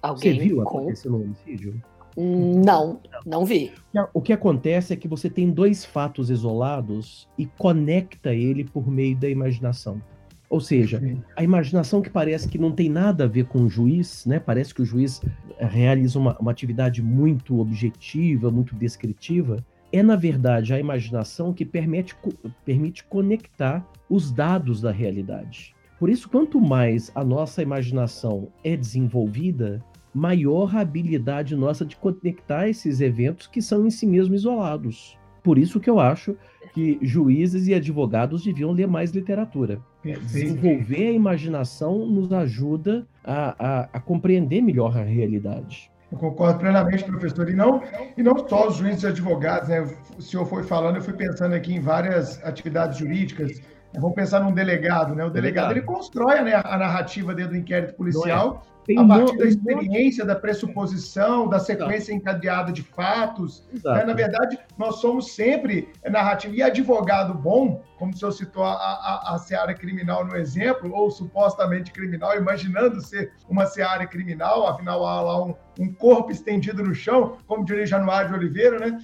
Alguém 0.00 0.34
Você 0.34 0.40
viu 0.40 0.56
com... 0.56 0.62
acontecendo 0.62 1.16
um 1.16 1.22
homicídio? 1.22 1.82
Não, 2.16 3.00
não 3.24 3.44
vi. 3.44 3.72
O 4.12 4.20
que 4.20 4.32
acontece 4.32 4.92
é 4.92 4.96
que 4.96 5.06
você 5.06 5.30
tem 5.30 5.50
dois 5.50 5.84
fatos 5.84 6.28
isolados 6.28 7.28
e 7.38 7.46
conecta 7.46 8.34
ele 8.34 8.64
por 8.64 8.90
meio 8.90 9.16
da 9.16 9.28
imaginação. 9.28 10.02
Ou 10.48 10.60
seja, 10.60 11.00
a 11.36 11.44
imaginação 11.44 12.02
que 12.02 12.10
parece 12.10 12.48
que 12.48 12.58
não 12.58 12.72
tem 12.72 12.88
nada 12.88 13.24
a 13.24 13.28
ver 13.28 13.44
com 13.44 13.60
o 13.60 13.68
juiz, 13.68 14.26
né? 14.26 14.40
Parece 14.40 14.74
que 14.74 14.82
o 14.82 14.84
juiz 14.84 15.22
realiza 15.58 16.18
uma, 16.18 16.36
uma 16.38 16.50
atividade 16.50 17.00
muito 17.00 17.60
objetiva, 17.60 18.50
muito 18.50 18.74
descritiva, 18.74 19.64
é, 19.92 20.02
na 20.02 20.16
verdade, 20.16 20.72
a 20.72 20.78
imaginação 20.78 21.52
que 21.52 21.64
permite, 21.64 22.16
permite 22.64 23.04
conectar 23.04 23.86
os 24.08 24.30
dados 24.30 24.80
da 24.80 24.90
realidade. 24.90 25.74
Por 25.98 26.08
isso, 26.08 26.28
quanto 26.28 26.60
mais 26.60 27.10
a 27.14 27.24
nossa 27.24 27.62
imaginação 27.62 28.48
é 28.64 28.76
desenvolvida, 28.76 29.84
maior 30.14 30.74
a 30.74 30.80
habilidade 30.80 31.54
nossa 31.54 31.84
de 31.84 31.96
conectar 31.96 32.68
esses 32.68 33.00
eventos 33.00 33.46
que 33.46 33.60
são 33.60 33.86
em 33.86 33.90
si 33.90 34.06
mesmos 34.06 34.40
isolados. 34.40 35.18
Por 35.42 35.58
isso 35.58 35.80
que 35.80 35.88
eu 35.88 35.98
acho 35.98 36.36
que 36.74 36.98
juízes 37.02 37.66
e 37.66 37.74
advogados 37.74 38.44
deviam 38.44 38.72
ler 38.72 38.86
mais 38.86 39.10
literatura. 39.10 39.80
Desenvolver 40.02 41.08
a 41.08 41.12
imaginação 41.12 42.06
nos 42.06 42.32
ajuda 42.32 43.06
a, 43.24 43.54
a, 43.58 43.88
a 43.92 44.00
compreender 44.00 44.60
melhor 44.60 44.96
a 44.96 45.02
realidade. 45.02 45.90
Eu 46.12 46.18
concordo 46.18 46.58
plenamente, 46.58 47.04
professor. 47.04 47.48
E 47.48 47.54
não, 47.54 47.82
e 48.16 48.22
não 48.22 48.36
só 48.48 48.68
os 48.68 48.76
juízes 48.76 49.04
e 49.04 49.06
advogados, 49.08 49.68
né? 49.68 49.80
O 50.18 50.22
senhor 50.22 50.44
foi 50.44 50.62
falando, 50.62 50.96
eu 50.96 51.02
fui 51.02 51.14
pensando 51.14 51.54
aqui 51.54 51.74
em 51.74 51.80
várias 51.80 52.42
atividades 52.44 52.98
jurídicas. 52.98 53.60
Vamos 53.94 54.14
pensar 54.14 54.40
num 54.40 54.52
delegado, 54.52 55.14
né? 55.14 55.24
O 55.24 55.30
delegado 55.30 55.72
ele 55.72 55.82
constrói 55.82 56.42
né, 56.42 56.60
a 56.64 56.78
narrativa 56.78 57.34
dentro 57.34 57.52
do 57.52 57.58
inquérito 57.58 57.94
policial 57.94 58.62
tem 58.90 58.98
a 58.98 59.06
partir 59.06 59.36
da 59.36 59.44
experiência, 59.44 60.24
da 60.24 60.34
pressuposição, 60.34 61.48
da 61.48 61.60
sequência 61.60 62.12
encadeada 62.12 62.72
de 62.72 62.82
fatos. 62.82 63.64
Né? 63.72 64.04
Na 64.04 64.12
verdade, 64.12 64.58
nós 64.76 64.96
somos 64.96 65.32
sempre 65.32 65.88
narrativa. 66.10 66.56
E 66.56 66.60
advogado 66.60 67.32
bom, 67.32 67.84
como 67.96 68.12
o 68.12 68.16
senhor 68.16 68.32
citou 68.32 68.64
a, 68.64 68.72
a, 68.72 69.34
a 69.34 69.38
seara 69.38 69.74
criminal 69.74 70.26
no 70.26 70.36
exemplo, 70.36 70.92
ou 70.92 71.08
supostamente 71.08 71.92
criminal, 71.92 72.36
imaginando 72.36 73.00
ser 73.00 73.32
uma 73.48 73.64
seara 73.64 74.06
criminal, 74.06 74.66
afinal 74.66 75.06
há 75.06 75.20
lá 75.20 75.44
um, 75.44 75.54
um 75.78 75.92
corpo 75.92 76.32
estendido 76.32 76.82
no 76.82 76.94
chão, 76.94 77.36
como 77.46 77.64
diria 77.64 77.86
Januário 77.86 78.30
de 78.30 78.34
Oliveira, 78.34 78.78
né? 78.80 78.98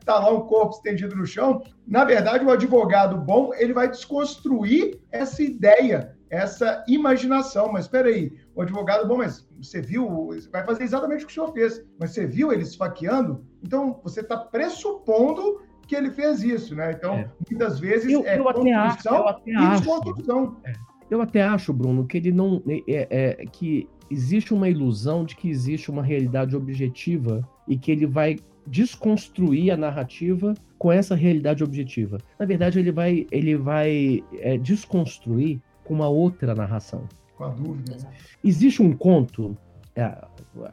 Está 0.00 0.16
lá 0.18 0.32
um 0.32 0.46
corpo 0.46 0.76
estendido 0.76 1.14
no 1.14 1.26
chão. 1.26 1.62
Na 1.86 2.04
verdade, 2.06 2.42
o 2.42 2.50
advogado 2.50 3.18
bom, 3.18 3.52
ele 3.52 3.74
vai 3.74 3.90
desconstruir 3.90 4.98
essa 5.12 5.42
ideia 5.42 6.16
essa 6.34 6.84
imaginação. 6.88 7.72
Mas 7.72 7.84
espera 7.84 8.08
aí, 8.08 8.32
o 8.54 8.62
advogado, 8.62 9.06
bom, 9.06 9.18
mas 9.18 9.46
você 9.60 9.80
viu, 9.80 10.30
vai 10.50 10.64
fazer 10.64 10.84
exatamente 10.84 11.24
o 11.24 11.26
que 11.26 11.32
o 11.32 11.34
senhor 11.34 11.52
fez, 11.52 11.84
mas 11.98 12.10
você 12.10 12.26
viu 12.26 12.52
ele 12.52 12.62
esfaqueando? 12.62 13.44
Então, 13.62 14.00
você 14.02 14.20
está 14.20 14.36
pressupondo 14.36 15.62
que 15.86 15.94
ele 15.94 16.10
fez 16.10 16.42
isso, 16.42 16.74
né? 16.74 16.92
Então, 16.92 17.14
é. 17.14 17.30
muitas 17.50 17.78
vezes 17.78 18.10
eu, 18.10 18.24
é 18.26 18.38
eu 18.38 18.44
construção 18.44 19.28
até, 19.28 19.50
eu 19.50 19.58
até 19.58 19.64
e 19.64 19.78
desconstrução. 19.78 20.56
É. 20.64 20.72
Eu 21.10 21.20
até 21.20 21.42
acho, 21.42 21.72
Bruno, 21.72 22.06
que 22.06 22.16
ele 22.16 22.32
não. 22.32 22.62
É, 22.88 23.06
é, 23.10 23.46
que 23.46 23.88
existe 24.10 24.52
uma 24.54 24.68
ilusão 24.68 25.24
de 25.24 25.36
que 25.36 25.48
existe 25.48 25.90
uma 25.90 26.02
realidade 26.02 26.56
objetiva 26.56 27.46
e 27.68 27.76
que 27.76 27.90
ele 27.90 28.06
vai 28.06 28.38
desconstruir 28.66 29.70
a 29.70 29.76
narrativa 29.76 30.54
com 30.78 30.90
essa 30.90 31.14
realidade 31.14 31.62
objetiva. 31.62 32.18
Na 32.38 32.46
verdade, 32.46 32.78
ele 32.78 32.92
vai, 32.92 33.26
ele 33.30 33.56
vai 33.56 34.22
é, 34.38 34.56
desconstruir 34.58 35.60
com 35.84 35.94
uma 35.94 36.08
outra 36.08 36.54
narração. 36.54 37.06
Com 37.36 37.44
a 37.44 37.48
dúvida. 37.48 37.96
Existe 38.42 38.82
um 38.82 38.92
conto. 38.92 39.56
É, 39.94 40.16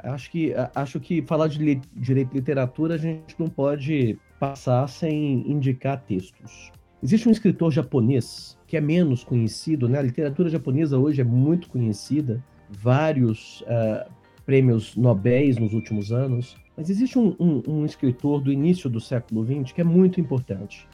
acho, 0.04 0.32
que, 0.32 0.54
acho 0.74 1.00
que 1.00 1.22
falar 1.22 1.48
de 1.48 1.60
li, 1.60 1.82
direito 1.94 2.30
de 2.30 2.36
literatura 2.36 2.96
a 2.96 2.98
gente 2.98 3.36
não 3.38 3.48
pode 3.48 4.18
passar 4.40 4.88
sem 4.88 5.50
indicar 5.50 6.02
textos. 6.02 6.72
Existe 7.04 7.28
um 7.28 7.32
escritor 7.32 7.72
japonês 7.72 8.58
que 8.68 8.78
é 8.78 8.82
menos 8.82 9.24
conhecido, 9.24 9.90
né? 9.90 10.00
A 10.00 10.02
literatura 10.02 10.50
japonesa 10.50 10.98
hoje 10.98 11.20
é 11.20 11.24
muito 11.24 11.70
conhecida, 11.70 12.44
vários 12.70 13.62
uh, 13.62 14.10
prêmios 14.46 14.96
Nobel 14.96 15.56
nos 15.60 15.74
últimos 15.74 16.12
anos, 16.12 16.56
mas 16.78 16.90
existe 16.90 17.20
um, 17.20 17.36
um, 17.40 17.62
um, 17.68 17.86
escritor 17.86 18.42
do 18.42 18.52
início 18.52 18.90
do 18.90 19.00
século 19.00 19.46
XX 19.46 19.74
que 19.74 19.82
é 19.82 19.84
muito 19.84 20.22
importante. 20.22 20.88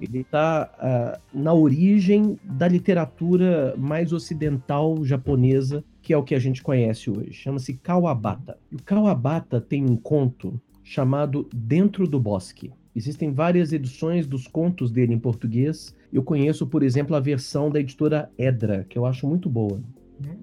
Ele 0.00 0.20
está 0.20 0.70
uh, 0.72 0.76
ah, 0.78 1.20
na 1.32 1.52
origem 1.52 2.38
da 2.42 2.66
literatura 2.66 3.74
mais 3.76 4.12
ocidental 4.12 5.04
japonesa, 5.04 5.84
que 6.02 6.12
é 6.12 6.16
o 6.16 6.22
que 6.22 6.34
a 6.34 6.38
gente 6.38 6.62
conhece 6.62 7.10
hoje. 7.10 7.32
Chama-se 7.32 7.74
Kawabata. 7.74 8.58
E 8.72 8.76
o 8.76 8.82
Kawabata 8.82 9.60
tem 9.60 9.84
um 9.84 9.96
conto 9.96 10.60
chamado 10.82 11.48
Dentro 11.54 12.06
do 12.06 12.18
Bosque. 12.18 12.72
Existem 12.96 13.32
várias 13.32 13.72
edições 13.72 14.26
dos 14.26 14.48
contos 14.48 14.90
dele 14.90 15.14
em 15.14 15.18
português. 15.18 15.94
Eu 16.12 16.22
conheço, 16.22 16.66
por 16.66 16.82
exemplo, 16.82 17.14
a 17.14 17.20
versão 17.20 17.70
da 17.70 17.78
editora 17.78 18.30
Edra, 18.36 18.84
que 18.88 18.98
eu 18.98 19.06
acho 19.06 19.26
muito 19.26 19.48
boa. 19.48 19.80
Uhum. 20.24 20.38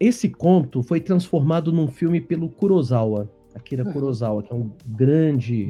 Esse 0.00 0.28
conto 0.28 0.82
foi 0.82 1.00
transformado 1.00 1.70
num 1.70 1.86
filme 1.86 2.20
pelo 2.20 2.48
Kurosawa. 2.48 3.30
Akira 3.54 3.88
hum. 3.88 3.92
Kurosawa, 3.92 4.42
que 4.42 4.52
é 4.52 4.56
um 4.56 4.70
grande 4.86 5.68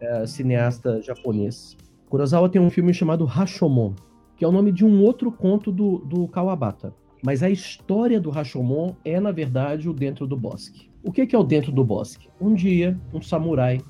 é, 0.00 0.26
cineasta 0.26 1.02
japonês. 1.02 1.76
Kurosawa 2.08 2.48
tem 2.48 2.60
um 2.60 2.70
filme 2.70 2.94
chamado 2.94 3.26
Rashomon, 3.26 3.92
que 4.36 4.44
é 4.44 4.48
o 4.48 4.52
nome 4.52 4.72
de 4.72 4.84
um 4.84 5.02
outro 5.02 5.30
conto 5.30 5.70
do, 5.70 5.98
do 5.98 6.26
Kawabata. 6.28 6.94
Mas 7.22 7.42
a 7.42 7.50
história 7.50 8.18
do 8.20 8.30
Rashomon 8.30 8.94
é, 9.04 9.20
na 9.20 9.30
verdade, 9.30 9.88
o 9.88 9.92
Dentro 9.92 10.26
do 10.26 10.36
Bosque. 10.36 10.88
O 11.02 11.12
que 11.12 11.34
é 11.34 11.38
o 11.38 11.44
Dentro 11.44 11.70
do 11.70 11.84
Bosque? 11.84 12.28
Um 12.40 12.54
dia, 12.54 12.98
um 13.12 13.20
samurai 13.20 13.80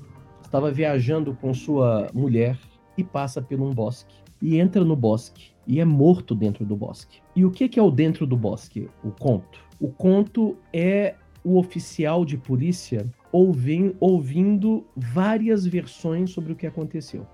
estava 0.41 0.71
viajando 0.71 1.33
com 1.35 1.53
sua 1.53 2.09
mulher 2.13 2.59
e 2.97 3.03
passa 3.03 3.41
por 3.41 3.61
um 3.61 3.73
bosque. 3.73 4.15
E 4.41 4.59
entra 4.59 4.83
no 4.83 4.95
bosque 4.95 5.51
e 5.65 5.79
é 5.79 5.85
morto 5.85 6.33
dentro 6.33 6.65
do 6.65 6.75
bosque. 6.75 7.21
E 7.35 7.45
o 7.45 7.51
que 7.51 7.79
é 7.79 7.83
o 7.83 7.91
Dentro 7.91 8.25
do 8.25 8.35
Bosque? 8.35 8.89
O 9.03 9.11
conto. 9.11 9.59
O 9.79 9.89
conto 9.89 10.57
é 10.73 11.15
o 11.43 11.57
oficial 11.57 12.25
de 12.25 12.37
polícia 12.37 13.09
ouvindo 13.31 14.85
várias 14.95 15.65
versões 15.65 16.31
sobre 16.31 16.51
o 16.51 16.55
que 16.55 16.65
aconteceu. 16.65 17.25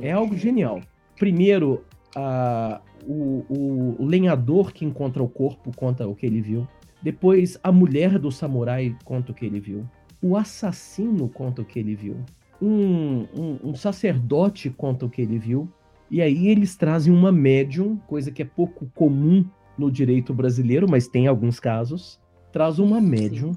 É 0.00 0.12
algo 0.12 0.36
genial. 0.36 0.80
Primeiro, 1.18 1.84
a, 2.16 2.80
o, 3.06 3.96
o 3.98 4.04
lenhador 4.04 4.72
que 4.72 4.84
encontra 4.84 5.22
o 5.22 5.28
corpo 5.28 5.70
conta 5.76 6.06
o 6.06 6.14
que 6.14 6.26
ele 6.26 6.40
viu. 6.40 6.66
Depois, 7.02 7.58
a 7.62 7.72
mulher 7.72 8.18
do 8.18 8.30
samurai 8.30 8.96
conta 9.04 9.32
o 9.32 9.34
que 9.34 9.44
ele 9.44 9.60
viu. 9.60 9.84
O 10.22 10.36
assassino 10.36 11.28
conta 11.28 11.62
o 11.62 11.64
que 11.64 11.78
ele 11.78 11.96
viu. 11.96 12.16
Um, 12.60 13.26
um, 13.36 13.58
um 13.64 13.74
sacerdote 13.74 14.70
conta 14.70 15.06
o 15.06 15.10
que 15.10 15.20
ele 15.20 15.38
viu. 15.38 15.68
E 16.08 16.22
aí 16.22 16.48
eles 16.48 16.76
trazem 16.76 17.12
uma 17.12 17.32
médium, 17.32 17.96
coisa 18.06 18.30
que 18.30 18.42
é 18.42 18.44
pouco 18.44 18.86
comum 18.94 19.44
no 19.76 19.90
direito 19.90 20.32
brasileiro, 20.32 20.86
mas 20.88 21.08
tem 21.08 21.26
alguns 21.26 21.58
casos. 21.58 22.20
Traz 22.52 22.78
uma 22.78 23.00
médium 23.00 23.52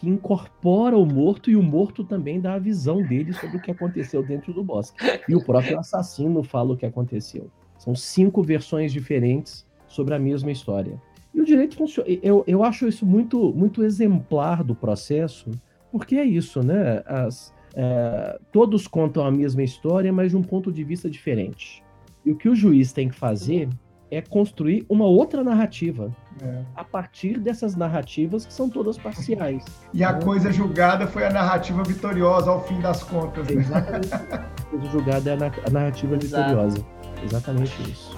que 0.00 0.08
incorpora 0.08 0.96
o 0.96 1.04
morto 1.04 1.50
e 1.50 1.56
o 1.56 1.62
morto 1.62 2.02
também 2.02 2.40
dá 2.40 2.54
a 2.54 2.58
visão 2.58 3.02
dele 3.02 3.34
sobre 3.34 3.58
o 3.58 3.60
que 3.60 3.70
aconteceu 3.70 4.22
dentro 4.22 4.50
do 4.50 4.64
bosque. 4.64 4.96
E 5.28 5.34
o 5.34 5.44
próprio 5.44 5.78
assassino 5.78 6.42
fala 6.42 6.72
o 6.72 6.76
que 6.76 6.86
aconteceu. 6.86 7.50
São 7.76 7.94
cinco 7.94 8.42
versões 8.42 8.94
diferentes 8.94 9.66
sobre 9.86 10.14
a 10.14 10.18
mesma 10.18 10.50
história. 10.50 10.98
E 11.34 11.40
o 11.42 11.44
direito 11.44 11.76
funciona. 11.76 12.08
Eu, 12.22 12.42
eu 12.46 12.64
acho 12.64 12.88
isso 12.88 13.04
muito, 13.04 13.52
muito 13.52 13.84
exemplar 13.84 14.64
do 14.64 14.74
processo, 14.74 15.50
porque 15.92 16.16
é 16.16 16.24
isso, 16.24 16.62
né? 16.62 17.02
As, 17.04 17.52
é, 17.74 18.40
todos 18.50 18.88
contam 18.88 19.26
a 19.26 19.30
mesma 19.30 19.62
história, 19.62 20.10
mas 20.10 20.30
de 20.30 20.36
um 20.38 20.42
ponto 20.42 20.72
de 20.72 20.82
vista 20.82 21.10
diferente. 21.10 21.84
E 22.24 22.30
o 22.30 22.36
que 22.36 22.48
o 22.48 22.54
juiz 22.54 22.90
tem 22.90 23.10
que 23.10 23.14
fazer 23.14 23.68
é 24.10 24.20
construir 24.20 24.84
uma 24.88 25.06
outra 25.06 25.44
narrativa 25.44 26.14
é. 26.42 26.62
a 26.74 26.84
partir 26.84 27.38
dessas 27.38 27.76
narrativas 27.76 28.44
que 28.44 28.52
são 28.52 28.68
todas 28.68 28.98
parciais. 28.98 29.64
E 29.92 30.04
a 30.04 30.14
coisa 30.14 30.52
julgada 30.52 31.06
foi 31.06 31.26
a 31.26 31.30
narrativa 31.30 31.82
vitoriosa 31.82 32.50
ao 32.50 32.64
fim 32.64 32.80
das 32.80 33.02
contas. 33.02 33.48
Né? 33.48 33.60
Exatamente. 33.60 34.14
a 34.14 34.64
coisa 34.70 34.86
julgada 34.86 35.30
é 35.30 35.34
a 35.66 35.70
narrativa 35.70 36.16
Exato. 36.16 36.48
vitoriosa. 36.48 36.86
Exatamente 37.24 37.90
isso. 37.90 38.16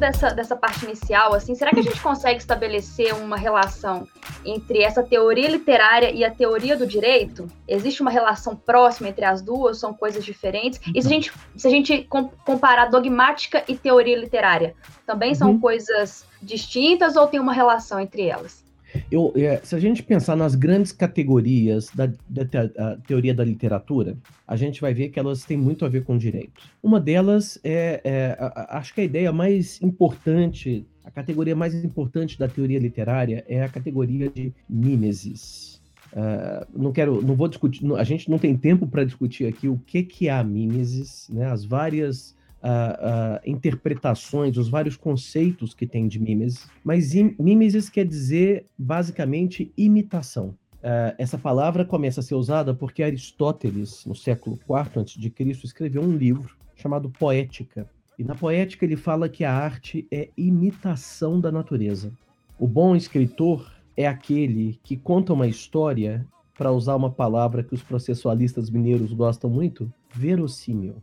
Dessa, 0.00 0.30
dessa 0.30 0.56
parte 0.56 0.84
inicial, 0.84 1.34
assim, 1.34 1.54
será 1.54 1.70
que 1.70 1.78
a 1.78 1.82
gente 1.82 2.00
consegue 2.00 2.40
estabelecer 2.40 3.14
uma 3.14 3.36
relação 3.36 4.08
entre 4.44 4.82
essa 4.82 5.02
teoria 5.02 5.48
literária 5.48 6.10
e 6.10 6.24
a 6.24 6.30
teoria 6.30 6.76
do 6.76 6.86
direito? 6.86 7.46
Existe 7.68 8.00
uma 8.00 8.10
relação 8.10 8.56
próxima 8.56 9.08
entre 9.08 9.24
as 9.24 9.42
duas? 9.42 9.78
São 9.78 9.92
coisas 9.94 10.24
diferentes? 10.24 10.80
E 10.94 11.00
se 11.00 11.06
a 11.06 11.10
gente, 11.10 11.32
se 11.56 11.68
a 11.68 11.70
gente 11.70 12.08
comparar 12.44 12.86
dogmática 12.86 13.62
e 13.68 13.76
teoria 13.76 14.18
literária, 14.18 14.74
também 15.06 15.34
são 15.34 15.50
uhum. 15.50 15.60
coisas 15.60 16.24
distintas 16.42 17.14
ou 17.14 17.28
tem 17.28 17.38
uma 17.38 17.52
relação 17.52 18.00
entre 18.00 18.22
elas? 18.26 18.64
Eu, 19.10 19.32
é, 19.36 19.60
se 19.62 19.74
a 19.74 19.78
gente 19.78 20.02
pensar 20.02 20.36
nas 20.36 20.54
grandes 20.54 20.92
categorias 20.92 21.90
da, 21.94 22.06
da 22.28 22.44
te, 22.44 22.58
teoria 23.06 23.34
da 23.34 23.44
literatura, 23.44 24.16
a 24.46 24.56
gente 24.56 24.80
vai 24.80 24.92
ver 24.92 25.10
que 25.10 25.18
elas 25.18 25.44
têm 25.44 25.56
muito 25.56 25.84
a 25.84 25.88
ver 25.88 26.04
com 26.04 26.16
direito. 26.16 26.62
Uma 26.82 27.00
delas 27.00 27.58
é, 27.62 28.00
é 28.04 28.36
a, 28.38 28.78
acho 28.78 28.94
que 28.94 29.00
a 29.00 29.04
ideia 29.04 29.32
mais 29.32 29.80
importante, 29.82 30.86
a 31.04 31.10
categoria 31.10 31.54
mais 31.54 31.74
importante 31.74 32.38
da 32.38 32.48
teoria 32.48 32.78
literária 32.78 33.44
é 33.48 33.62
a 33.62 33.68
categoria 33.68 34.28
de 34.28 34.52
mimesis. 34.68 35.80
Uh, 36.12 36.66
não 36.76 36.90
quero, 36.90 37.22
não 37.22 37.36
vou 37.36 37.46
discutir, 37.46 37.84
a 37.94 38.02
gente 38.02 38.28
não 38.28 38.36
tem 38.36 38.56
tempo 38.56 38.84
para 38.84 39.04
discutir 39.04 39.46
aqui 39.46 39.68
o 39.68 39.78
que, 39.86 40.02
que 40.02 40.26
é 40.26 40.32
a 40.32 40.42
mimesis, 40.42 41.28
né, 41.30 41.46
as 41.46 41.64
várias 41.64 42.34
uh, 42.62 43.36
uh, 43.36 43.40
interpretações, 43.50 44.56
os 44.56 44.68
vários 44.68 44.96
conceitos 44.96 45.74
que 45.74 45.86
tem 45.86 46.06
de 46.06 46.18
mimesis, 46.18 46.68
mas 46.84 47.12
mimesis 47.38 47.88
quer 47.88 48.06
dizer 48.06 48.66
basicamente 48.78 49.72
imitação. 49.76 50.54
Uh, 50.78 51.12
essa 51.18 51.36
palavra 51.36 51.84
começa 51.84 52.20
a 52.20 52.22
ser 52.22 52.34
usada 52.34 52.72
porque 52.72 53.02
Aristóteles, 53.02 54.04
no 54.06 54.14
século 54.14 54.58
IV 54.68 55.02
a.C., 55.02 55.50
escreveu 55.64 56.02
um 56.02 56.16
livro 56.16 56.56
chamado 56.74 57.10
Poética. 57.10 57.88
E 58.18 58.24
na 58.24 58.34
Poética 58.34 58.84
ele 58.84 58.96
fala 58.96 59.28
que 59.28 59.44
a 59.44 59.52
arte 59.52 60.06
é 60.10 60.28
imitação 60.36 61.40
da 61.40 61.52
natureza. 61.52 62.12
O 62.58 62.66
bom 62.66 62.96
escritor 62.96 63.70
é 63.96 64.06
aquele 64.06 64.78
que 64.82 64.96
conta 64.96 65.32
uma 65.32 65.46
história, 65.46 66.26
para 66.56 66.72
usar 66.72 66.94
uma 66.94 67.10
palavra 67.10 67.62
que 67.62 67.74
os 67.74 67.82
processualistas 67.82 68.68
mineiros 68.68 69.14
gostam 69.14 69.48
muito, 69.48 69.90
verossímil. 70.14 70.96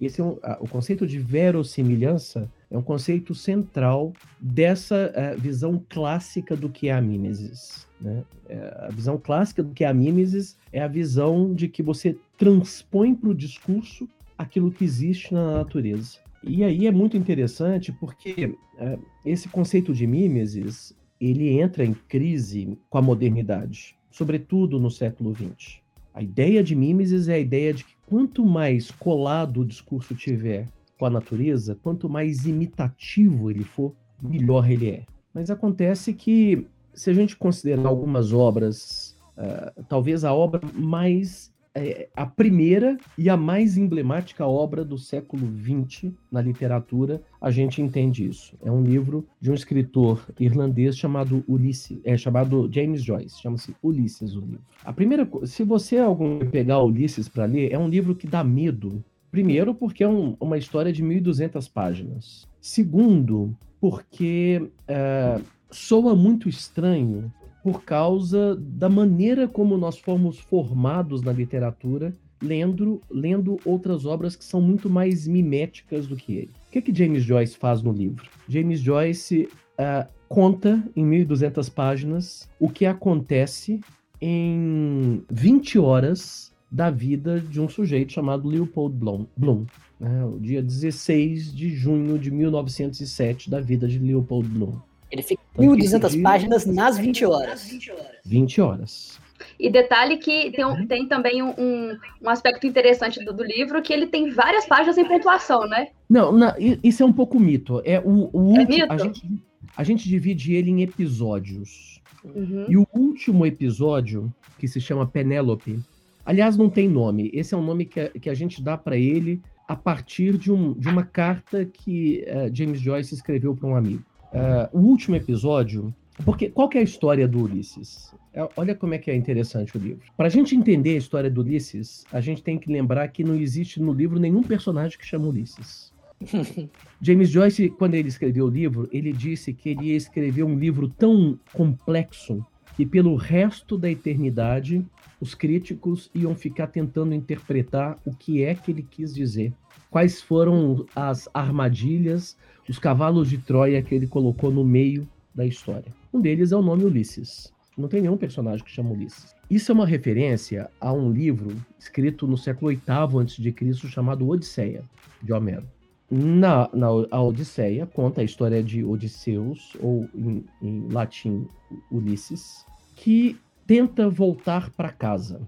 Esse 0.00 0.20
é 0.20 0.24
um, 0.24 0.38
o 0.60 0.68
conceito 0.68 1.06
de 1.06 1.18
verossimilhança 1.18 2.50
é 2.70 2.76
um 2.76 2.82
conceito 2.82 3.34
central 3.34 4.12
dessa 4.40 5.12
uh, 5.12 5.40
visão 5.40 5.82
clássica 5.88 6.54
do 6.54 6.68
que 6.68 6.88
é 6.88 6.92
a 6.92 7.00
mimesis. 7.00 7.86
Né? 8.00 8.22
É, 8.48 8.86
a 8.86 8.88
visão 8.90 9.18
clássica 9.18 9.62
do 9.62 9.72
que 9.72 9.84
é 9.84 9.88
a 9.88 9.94
mimesis 9.94 10.56
é 10.72 10.80
a 10.80 10.88
visão 10.88 11.52
de 11.52 11.66
que 11.66 11.82
você 11.82 12.16
transpõe 12.36 13.14
para 13.14 13.30
o 13.30 13.34
discurso 13.34 14.08
aquilo 14.36 14.70
que 14.70 14.84
existe 14.84 15.34
na 15.34 15.54
natureza. 15.54 16.18
E 16.44 16.62
aí 16.62 16.86
é 16.86 16.92
muito 16.92 17.16
interessante 17.16 17.90
porque 17.90 18.54
uh, 18.78 19.02
esse 19.24 19.48
conceito 19.48 19.92
de 19.92 20.06
mimesis 20.06 20.94
ele 21.20 21.58
entra 21.58 21.84
em 21.84 21.94
crise 21.94 22.78
com 22.88 22.98
a 22.98 23.02
modernidade, 23.02 23.96
sobretudo 24.10 24.78
no 24.78 24.90
século 24.90 25.34
XX. 25.34 25.80
A 26.14 26.22
ideia 26.22 26.62
de 26.62 26.76
mimesis 26.76 27.28
é 27.28 27.34
a 27.34 27.38
ideia 27.38 27.74
de 27.74 27.84
que 27.84 27.97
quanto 28.08 28.44
mais 28.44 28.90
colado 28.90 29.60
o 29.60 29.64
discurso 29.64 30.14
tiver 30.14 30.66
com 30.98 31.06
a 31.06 31.10
natureza, 31.10 31.78
quanto 31.82 32.08
mais 32.08 32.46
imitativo 32.46 33.50
ele 33.50 33.62
for, 33.62 33.94
melhor 34.20 34.68
ele 34.68 34.90
é. 34.90 35.02
Mas 35.32 35.50
acontece 35.50 36.12
que, 36.12 36.66
se 36.92 37.10
a 37.10 37.12
gente 37.12 37.36
considerar 37.36 37.86
algumas 37.86 38.32
obras, 38.32 39.16
uh, 39.36 39.84
talvez 39.88 40.24
a 40.24 40.32
obra 40.32 40.60
mais 40.74 41.52
é, 41.78 42.08
a 42.16 42.26
primeira 42.26 42.98
e 43.16 43.30
a 43.30 43.36
mais 43.36 43.76
emblemática 43.76 44.46
obra 44.46 44.84
do 44.84 44.98
século 44.98 45.46
XX 45.46 46.12
na 46.30 46.40
literatura, 46.40 47.22
a 47.40 47.50
gente 47.50 47.80
entende 47.80 48.26
isso. 48.26 48.56
É 48.64 48.70
um 48.70 48.82
livro 48.82 49.26
de 49.40 49.50
um 49.50 49.54
escritor 49.54 50.26
irlandês 50.38 50.96
chamado 50.96 51.44
Ulisses, 51.46 51.98
é 52.04 52.16
chamado 52.16 52.68
James 52.72 53.02
Joyce, 53.02 53.40
chama-se 53.40 53.74
Ulisses 53.82 54.34
o 54.34 54.40
livro. 54.40 54.60
A 54.84 54.92
primeira, 54.92 55.28
se 55.44 55.62
você 55.62 55.98
algum 55.98 56.38
pegar 56.40 56.82
Ulisses 56.82 57.28
para 57.28 57.44
ler, 57.44 57.72
é 57.72 57.78
um 57.78 57.88
livro 57.88 58.14
que 58.14 58.26
dá 58.26 58.42
medo. 58.42 59.02
Primeiro, 59.30 59.74
porque 59.74 60.02
é 60.02 60.08
um, 60.08 60.36
uma 60.40 60.58
história 60.58 60.92
de 60.92 61.04
1.200 61.04 61.70
páginas. 61.70 62.48
Segundo, 62.60 63.54
porque 63.80 64.70
uh, 64.88 65.44
soa 65.70 66.14
muito 66.16 66.48
estranho 66.48 67.32
por 67.62 67.82
causa 67.82 68.56
da 68.56 68.88
maneira 68.88 69.48
como 69.48 69.76
nós 69.76 69.98
fomos 69.98 70.38
formados 70.38 71.22
na 71.22 71.32
literatura, 71.32 72.12
lendo, 72.42 73.00
lendo 73.10 73.58
outras 73.64 74.06
obras 74.06 74.36
que 74.36 74.44
são 74.44 74.60
muito 74.60 74.88
mais 74.88 75.26
miméticas 75.26 76.06
do 76.06 76.16
que 76.16 76.34
ele. 76.34 76.50
O 76.68 76.72
que, 76.72 76.82
que 76.82 76.94
James 76.94 77.24
Joyce 77.24 77.56
faz 77.56 77.82
no 77.82 77.92
livro? 77.92 78.28
James 78.48 78.80
Joyce 78.80 79.48
uh, 79.78 80.08
conta 80.28 80.82
em 80.94 81.04
1.200 81.04 81.72
páginas 81.72 82.48
o 82.60 82.68
que 82.68 82.86
acontece 82.86 83.80
em 84.20 85.22
20 85.30 85.78
horas 85.78 86.52
da 86.70 86.90
vida 86.90 87.40
de 87.40 87.60
um 87.60 87.68
sujeito 87.68 88.12
chamado 88.12 88.48
Leopold 88.48 88.94
Bloom, 88.96 89.26
Bloom 89.36 89.64
né, 89.98 90.24
o 90.24 90.38
dia 90.38 90.62
16 90.62 91.54
de 91.54 91.70
junho 91.70 92.18
de 92.18 92.30
1907 92.30 93.50
da 93.50 93.60
vida 93.60 93.88
de 93.88 93.98
Leopold 93.98 94.48
Bloom. 94.48 94.74
Ele 95.10 95.22
1.200 95.58 96.22
páginas 96.22 96.66
nas 96.66 96.98
20 96.98 97.24
horas. 97.24 97.78
20 98.24 98.60
horas. 98.60 99.18
E 99.58 99.70
detalhe 99.70 100.18
que 100.18 100.52
tem, 100.52 100.64
um, 100.64 100.86
tem 100.86 101.06
também 101.08 101.42
um, 101.42 101.52
um, 101.58 102.28
aspecto 102.28 102.66
interessante 102.66 103.24
do, 103.24 103.32
do, 103.32 103.42
livro, 103.42 103.82
que 103.82 103.92
ele 103.92 104.06
tem 104.06 104.30
várias 104.30 104.66
páginas 104.66 104.96
em 104.98 105.04
pontuação, 105.04 105.66
né? 105.68 105.88
Não, 106.08 106.32
não 106.32 106.54
isso 106.58 107.02
é 107.02 107.06
um 107.06 107.12
pouco 107.12 107.38
mito. 107.40 107.82
É 107.84 107.98
o, 108.00 108.30
o 108.32 108.56
é 108.56 108.60
último, 108.60 108.68
mito? 108.68 108.92
A 108.92 108.98
gente, 108.98 109.42
a 109.76 109.84
gente 109.84 110.08
divide 110.08 110.54
ele 110.54 110.70
em 110.70 110.82
episódios. 110.82 112.00
Uhum. 112.24 112.66
E 112.68 112.76
o 112.76 112.86
último 112.92 113.46
episódio, 113.46 114.32
que 114.58 114.68
se 114.68 114.80
chama 114.80 115.06
Penélope, 115.06 115.80
aliás, 116.24 116.56
não 116.56 116.70
tem 116.70 116.88
nome. 116.88 117.30
Esse 117.32 117.54
é 117.54 117.56
um 117.56 117.62
nome 117.62 117.84
que 117.84 118.00
a, 118.00 118.08
que 118.10 118.30
a 118.30 118.34
gente 118.34 118.62
dá 118.62 118.76
para 118.76 118.96
ele 118.96 119.40
a 119.66 119.76
partir 119.76 120.38
de, 120.38 120.50
um, 120.50 120.72
de 120.72 120.88
uma 120.88 121.04
carta 121.04 121.64
que 121.64 122.24
uh, 122.26 122.54
James 122.54 122.80
Joyce 122.80 123.14
escreveu 123.14 123.54
para 123.54 123.68
um 123.68 123.76
amigo. 123.76 124.02
Uh, 124.32 124.78
o 124.78 124.80
último 124.80 125.16
episódio, 125.16 125.94
porque 126.24 126.50
qual 126.50 126.68
é 126.74 126.78
a 126.78 126.82
história 126.82 127.26
do 127.26 127.42
Ulisses? 127.42 128.12
É, 128.32 128.46
olha 128.56 128.74
como 128.74 128.94
é 128.94 128.98
que 128.98 129.10
é 129.10 129.14
interessante 129.14 129.76
o 129.76 129.80
livro. 129.80 130.02
Para 130.16 130.26
a 130.26 130.30
gente 130.30 130.54
entender 130.54 130.94
a 130.94 130.98
história 130.98 131.30
do 131.30 131.40
Ulisses, 131.40 132.04
a 132.12 132.20
gente 132.20 132.42
tem 132.42 132.58
que 132.58 132.70
lembrar 132.70 133.08
que 133.08 133.24
não 133.24 133.34
existe 133.34 133.80
no 133.80 133.92
livro 133.92 134.18
nenhum 134.18 134.42
personagem 134.42 134.98
que 134.98 135.06
chama 135.06 135.28
Ulisses. 135.28 135.92
James 137.00 137.30
Joyce, 137.30 137.70
quando 137.70 137.94
ele 137.94 138.08
escreveu 138.08 138.46
o 138.46 138.50
livro, 138.50 138.88
ele 138.92 139.12
disse 139.12 139.52
que 139.52 139.70
ele 139.70 139.86
ia 139.86 139.96
escrever 139.96 140.42
um 140.42 140.58
livro 140.58 140.88
tão 140.88 141.38
complexo 141.52 142.44
que 142.76 142.86
pelo 142.86 143.16
resto 143.16 143.76
da 143.76 143.90
eternidade 143.90 144.84
os 145.20 145.34
críticos 145.34 146.10
iam 146.14 146.34
ficar 146.34 146.68
tentando 146.68 147.12
interpretar 147.12 147.98
o 148.04 148.14
que 148.14 148.44
é 148.44 148.54
que 148.54 148.70
ele 148.70 148.86
quis 148.88 149.12
dizer. 149.12 149.52
Quais 149.90 150.22
foram 150.22 150.86
as 150.94 151.28
armadilhas, 151.34 152.36
os 152.68 152.78
cavalos 152.78 153.28
de 153.28 153.38
Troia 153.38 153.82
que 153.82 153.94
ele 153.94 154.06
colocou 154.06 154.50
no 154.50 154.64
meio 154.64 155.08
da 155.34 155.46
história. 155.46 155.92
Um 156.12 156.20
deles 156.20 156.52
é 156.52 156.56
o 156.56 156.62
nome 156.62 156.84
Ulisses. 156.84 157.52
Não 157.76 157.88
tem 157.88 158.02
nenhum 158.02 158.16
personagem 158.16 158.64
que 158.64 158.70
chama 158.70 158.90
Ulisses. 158.90 159.34
Isso 159.48 159.70
é 159.70 159.74
uma 159.74 159.86
referência 159.86 160.68
a 160.80 160.92
um 160.92 161.10
livro 161.10 161.56
escrito 161.78 162.26
no 162.26 162.36
século 162.36 162.70
VIII 162.70 162.80
a.C. 162.88 163.88
chamado 163.88 164.28
Odisseia, 164.28 164.82
de 165.22 165.32
Homero. 165.32 165.64
Na, 166.10 166.68
na 166.72 166.86
a 167.10 167.22
Odisseia 167.22 167.86
conta 167.86 168.20
a 168.20 168.24
história 168.24 168.62
de 168.62 168.84
Odisseus, 168.84 169.76
ou 169.80 170.08
em, 170.14 170.44
em 170.60 170.88
latim 170.90 171.46
Ulisses, 171.90 172.64
que 172.96 173.38
tenta 173.66 174.08
voltar 174.08 174.70
para 174.70 174.90
casa. 174.90 175.40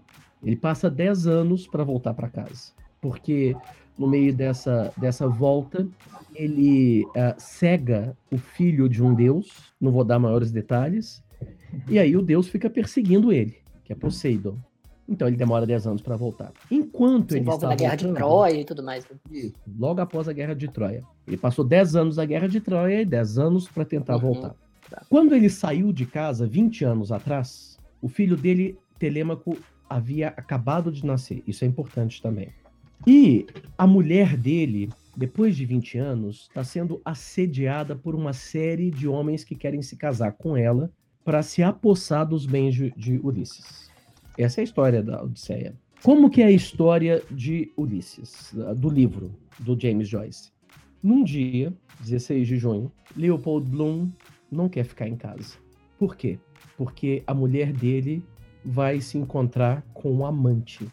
Ele 0.43 0.57
passa 0.57 0.89
10 0.89 1.27
anos 1.27 1.67
para 1.67 1.85
voltar 1.85 2.15
para 2.15 2.29
casa, 2.29 2.73
porque 3.01 3.57
no 3.99 4.07
meio 4.07 4.35
dessa, 4.35 4.93
dessa 4.97 5.29
volta, 5.29 5.87
ele 6.35 7.05
uh, 7.05 7.35
cega 7.39 8.17
o 8.31 8.39
filho 8.39 8.89
de 8.89 9.03
um 9.03 9.15
deus, 9.15 9.73
não 9.81 9.93
vou 9.93 10.05
dar 10.05 10.19
maiores 10.19 10.51
detalhes, 10.51 11.23
e 11.89 11.99
aí 11.99 12.17
o 12.17 12.23
deus 12.23 12.49
fica 12.49 12.69
perseguindo 12.69 13.33
ele, 13.33 13.57
que 13.85 13.93
é 13.93 13.97
Poseidon. 13.97 14.57
Então 15.09 15.27
ele 15.27 15.37
demora 15.37 15.67
10 15.67 15.89
anos 15.89 16.03
para 16.03 16.17
voltar. 16.17 16.53
Enquanto 16.71 17.33
Se 17.33 17.39
ele 17.39 17.51
está 17.51 17.69
na 17.69 17.75
Guerra 17.75 17.97
de 17.97 18.13
Troia 18.13 18.61
e 18.61 18.65
tudo 18.65 18.83
mais. 18.83 19.05
Né? 19.05 19.51
Logo 19.77 20.01
após 20.01 20.29
a 20.29 20.33
Guerra 20.33 20.55
de 20.55 20.69
Troia. 20.69 21.03
Ele 21.27 21.37
passou 21.37 21.65
10 21.65 21.97
anos 21.97 22.17
na 22.17 22.25
Guerra 22.25 22.49
de 22.49 22.61
Troia 22.61 23.03
e 23.03 23.05
10 23.05 23.39
anos 23.39 23.69
para 23.69 23.85
tentar 23.85 24.15
uhum. 24.15 24.21
voltar. 24.21 24.55
Tá. 24.89 25.03
Quando 25.11 25.35
ele 25.35 25.51
saiu 25.51 25.93
de 25.93 26.07
casa 26.07 26.47
20 26.47 26.85
anos 26.85 27.11
atrás, 27.11 27.77
o 28.01 28.09
filho 28.09 28.37
dele, 28.37 28.79
Telêmaco, 29.01 29.59
havia 29.89 30.29
acabado 30.29 30.93
de 30.93 31.05
nascer. 31.05 31.43
Isso 31.45 31.65
é 31.65 31.67
importante 31.67 32.23
também. 32.23 32.51
E 33.07 33.47
a 33.79 33.87
mulher 33.87 34.37
dele, 34.37 34.91
depois 35.17 35.57
de 35.57 35.65
20 35.65 35.99
anos, 35.99 36.47
está 36.49 36.63
sendo 36.63 37.01
assediada 37.05 37.97
por 37.97 38.15
uma 38.15 38.33
série 38.33 38.91
de 38.91 39.09
homens 39.09 39.43
que 39.43 39.55
querem 39.55 39.83
se 39.83 39.97
casar 39.97 40.33
com 40.33 40.57
ela 40.57 40.93
para 41.25 41.43
se 41.43 41.63
apossar 41.63 42.27
dos 42.27 42.47
bens 42.47 42.75
de, 42.75 43.21
Ulisses. 43.23 43.91
Essa 44.37 44.61
é 44.61 44.63
a 44.63 44.65
história 44.65 45.03
da 45.03 45.23
Odisseia. 45.23 45.75
Como 46.03 46.31
que 46.31 46.43
é 46.43 46.47
a 46.47 46.51
história 46.51 47.23
de 47.31 47.71
Ulisses, 47.77 48.55
do 48.77 48.89
livro 48.89 49.31
do 49.59 49.79
James 49.79 50.09
Joyce? 50.09 50.51
Num 51.03 51.25
dia, 51.25 51.73
16 52.01 52.49
de 52.49 52.57
junho, 52.57 52.91
Leopold 53.17 53.69
Bloom 53.69 54.11
não 54.51 54.69
quer 54.69 54.85
ficar 54.85 55.09
em 55.09 55.17
casa. 55.17 55.55
Por 55.99 56.17
quê? 56.17 56.39
Porque 56.77 57.23
a 57.27 57.35
mulher 57.35 57.73
dele 57.73 58.23
vai 58.65 59.01
se 59.01 59.19
encontrar 59.19 59.83
com 59.93 60.13
um 60.13 60.25
amante. 60.25 60.87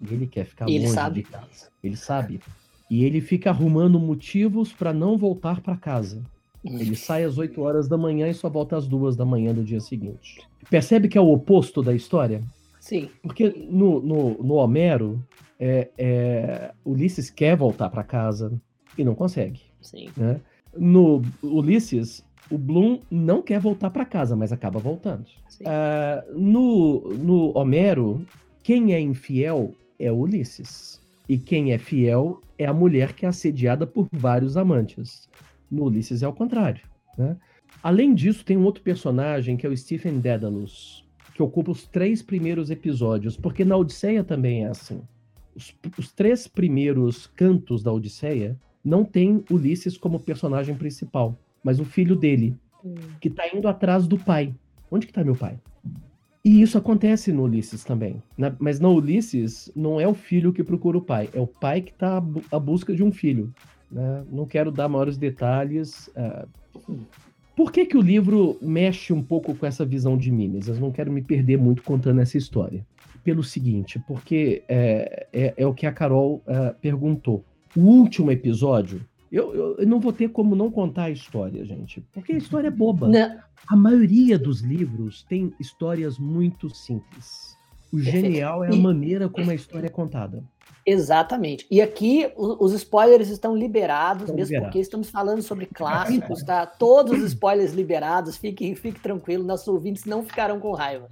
E 0.00 0.14
ele 0.14 0.26
quer 0.26 0.46
ficar 0.46 0.68
ele 0.68 0.80
longe 0.80 0.94
sabe. 0.94 1.22
de 1.22 1.28
casa. 1.28 1.68
Ele 1.82 1.96
sabe. 1.96 2.40
E 2.90 3.04
ele 3.04 3.20
fica 3.20 3.50
arrumando 3.50 4.00
motivos 4.00 4.72
para 4.72 4.92
não 4.92 5.16
voltar 5.16 5.60
para 5.60 5.76
casa. 5.76 6.22
Ele 6.64 6.94
sai 6.94 7.24
às 7.24 7.38
8 7.38 7.60
horas 7.60 7.88
da 7.88 7.96
manhã 7.96 8.28
e 8.28 8.34
só 8.34 8.48
volta 8.48 8.76
às 8.76 8.86
2 8.86 9.16
da 9.16 9.24
manhã 9.24 9.54
do 9.54 9.64
dia 9.64 9.80
seguinte. 9.80 10.40
Percebe 10.68 11.08
que 11.08 11.16
é 11.16 11.20
o 11.20 11.32
oposto 11.32 11.82
da 11.82 11.94
história? 11.94 12.42
Sim. 12.78 13.08
Porque 13.22 13.48
no, 13.70 14.00
no, 14.00 14.42
no 14.42 14.54
Homero, 14.54 15.22
é, 15.58 15.88
é, 15.96 16.72
Ulisses 16.84 17.30
quer 17.30 17.56
voltar 17.56 17.88
para 17.88 18.02
casa 18.02 18.52
e 18.96 19.04
não 19.04 19.14
consegue. 19.14 19.60
Sim. 19.80 20.08
Né? 20.16 20.40
No 20.76 21.22
Ulisses, 21.42 22.24
o 22.50 22.58
Bloom 22.58 23.00
não 23.10 23.40
quer 23.40 23.60
voltar 23.60 23.90
para 23.90 24.04
casa, 24.04 24.36
mas 24.36 24.52
acaba 24.52 24.78
voltando. 24.78 25.26
Uh, 25.60 26.38
no, 26.38 27.00
no 27.14 27.58
Homero, 27.58 28.24
quem 28.62 28.92
é 28.92 29.00
infiel 29.00 29.74
é 30.00 30.10
Ulisses. 30.10 31.00
E 31.28 31.38
quem 31.38 31.72
é 31.72 31.78
fiel 31.78 32.40
é 32.58 32.66
a 32.66 32.74
mulher 32.74 33.12
que 33.12 33.24
é 33.24 33.28
assediada 33.28 33.86
por 33.86 34.08
vários 34.10 34.56
amantes. 34.56 35.28
No 35.70 35.84
Ulisses 35.84 36.22
é 36.22 36.28
o 36.28 36.32
contrário. 36.32 36.82
Né? 37.16 37.36
Além 37.82 38.14
disso, 38.14 38.44
tem 38.44 38.56
um 38.56 38.64
outro 38.64 38.82
personagem 38.82 39.56
que 39.56 39.66
é 39.66 39.70
o 39.70 39.76
Stephen 39.76 40.18
Dedalus, 40.18 41.06
que 41.34 41.42
ocupa 41.42 41.70
os 41.70 41.86
três 41.86 42.22
primeiros 42.22 42.70
episódios, 42.70 43.36
porque 43.36 43.64
na 43.64 43.76
Odisseia 43.76 44.24
também 44.24 44.64
é 44.64 44.68
assim. 44.68 45.00
Os, 45.54 45.74
os 45.96 46.12
três 46.12 46.48
primeiros 46.48 47.26
cantos 47.28 47.82
da 47.82 47.92
Odisseia 47.92 48.58
não 48.84 49.04
tem 49.04 49.44
Ulisses 49.50 49.96
como 49.96 50.18
personagem 50.18 50.74
principal, 50.74 51.38
mas 51.62 51.78
o 51.78 51.84
filho 51.84 52.16
dele, 52.16 52.56
hum. 52.84 52.94
que 53.20 53.28
está 53.28 53.44
indo 53.54 53.68
atrás 53.68 54.06
do 54.08 54.18
pai. 54.18 54.54
Onde 54.90 55.06
que 55.06 55.12
tá 55.12 55.22
meu 55.22 55.36
pai? 55.36 55.58
E 56.44 56.62
isso 56.62 56.78
acontece 56.78 57.32
no 57.32 57.42
Ulisses 57.42 57.84
também. 57.84 58.22
Né? 58.36 58.54
Mas 58.58 58.80
no 58.80 58.94
Ulisses, 58.94 59.70
não 59.76 60.00
é 60.00 60.08
o 60.08 60.14
filho 60.14 60.52
que 60.52 60.64
procura 60.64 60.96
o 60.96 61.02
pai, 61.02 61.28
é 61.34 61.40
o 61.40 61.46
pai 61.46 61.82
que 61.82 61.92
está 61.92 62.22
à 62.50 62.58
busca 62.58 62.94
de 62.94 63.02
um 63.02 63.12
filho. 63.12 63.52
Né? 63.90 64.24
Não 64.30 64.46
quero 64.46 64.70
dar 64.70 64.88
maiores 64.88 65.18
detalhes. 65.18 66.08
Uh... 66.08 66.98
Por 67.54 67.70
que, 67.70 67.84
que 67.84 67.96
o 67.96 68.00
livro 68.00 68.56
mexe 68.62 69.12
um 69.12 69.22
pouco 69.22 69.54
com 69.54 69.66
essa 69.66 69.84
visão 69.84 70.16
de 70.16 70.30
Mimes? 70.30 70.68
Eu 70.68 70.76
não 70.76 70.90
quero 70.90 71.12
me 71.12 71.20
perder 71.20 71.58
muito 71.58 71.82
contando 71.82 72.20
essa 72.20 72.38
história. 72.38 72.86
Pelo 73.22 73.44
seguinte, 73.44 74.02
porque 74.08 74.62
é, 74.66 75.26
é, 75.30 75.54
é 75.58 75.66
o 75.66 75.74
que 75.74 75.84
a 75.84 75.92
Carol 75.92 76.42
uh, 76.46 76.74
perguntou. 76.80 77.44
O 77.76 77.80
último 77.80 78.32
episódio, 78.32 79.02
eu, 79.30 79.54
eu, 79.54 79.76
eu, 79.78 79.86
não 79.86 80.00
vou 80.00 80.12
ter 80.12 80.28
como 80.30 80.56
não 80.56 80.70
contar 80.70 81.04
a 81.04 81.10
história, 81.10 81.64
gente, 81.64 82.00
porque 82.12 82.32
a 82.32 82.36
história 82.36 82.68
é 82.68 82.70
boba. 82.70 83.08
Não. 83.08 83.38
A 83.66 83.76
maioria 83.76 84.38
dos 84.38 84.60
livros 84.60 85.22
tem 85.22 85.52
histórias 85.60 86.18
muito 86.18 86.68
simples. 86.74 87.56
O 87.92 87.98
genial 87.98 88.64
é 88.64 88.68
a 88.68 88.76
maneira 88.76 89.28
como 89.28 89.50
a 89.50 89.54
história 89.54 89.86
é 89.86 89.90
contada. 89.90 90.42
Exatamente. 90.86 91.66
E 91.70 91.80
aqui 91.80 92.32
os 92.36 92.72
spoilers 92.72 93.28
estão 93.28 93.54
liberados, 93.54 94.22
estão 94.22 94.34
mesmo 94.34 94.54
liberados. 94.54 94.68
porque 94.68 94.80
estamos 94.80 95.10
falando 95.10 95.42
sobre 95.42 95.66
clássicos, 95.66 96.42
tá? 96.42 96.66
Todos 96.66 97.18
os 97.18 97.32
spoilers 97.32 97.72
liberados, 97.72 98.36
fique, 98.36 98.74
fique 98.74 99.00
tranquilo, 99.00 99.44
nossos 99.44 99.68
ouvintes 99.68 100.04
não 100.04 100.22
ficarão 100.22 100.58
com 100.58 100.72
raiva. 100.72 101.08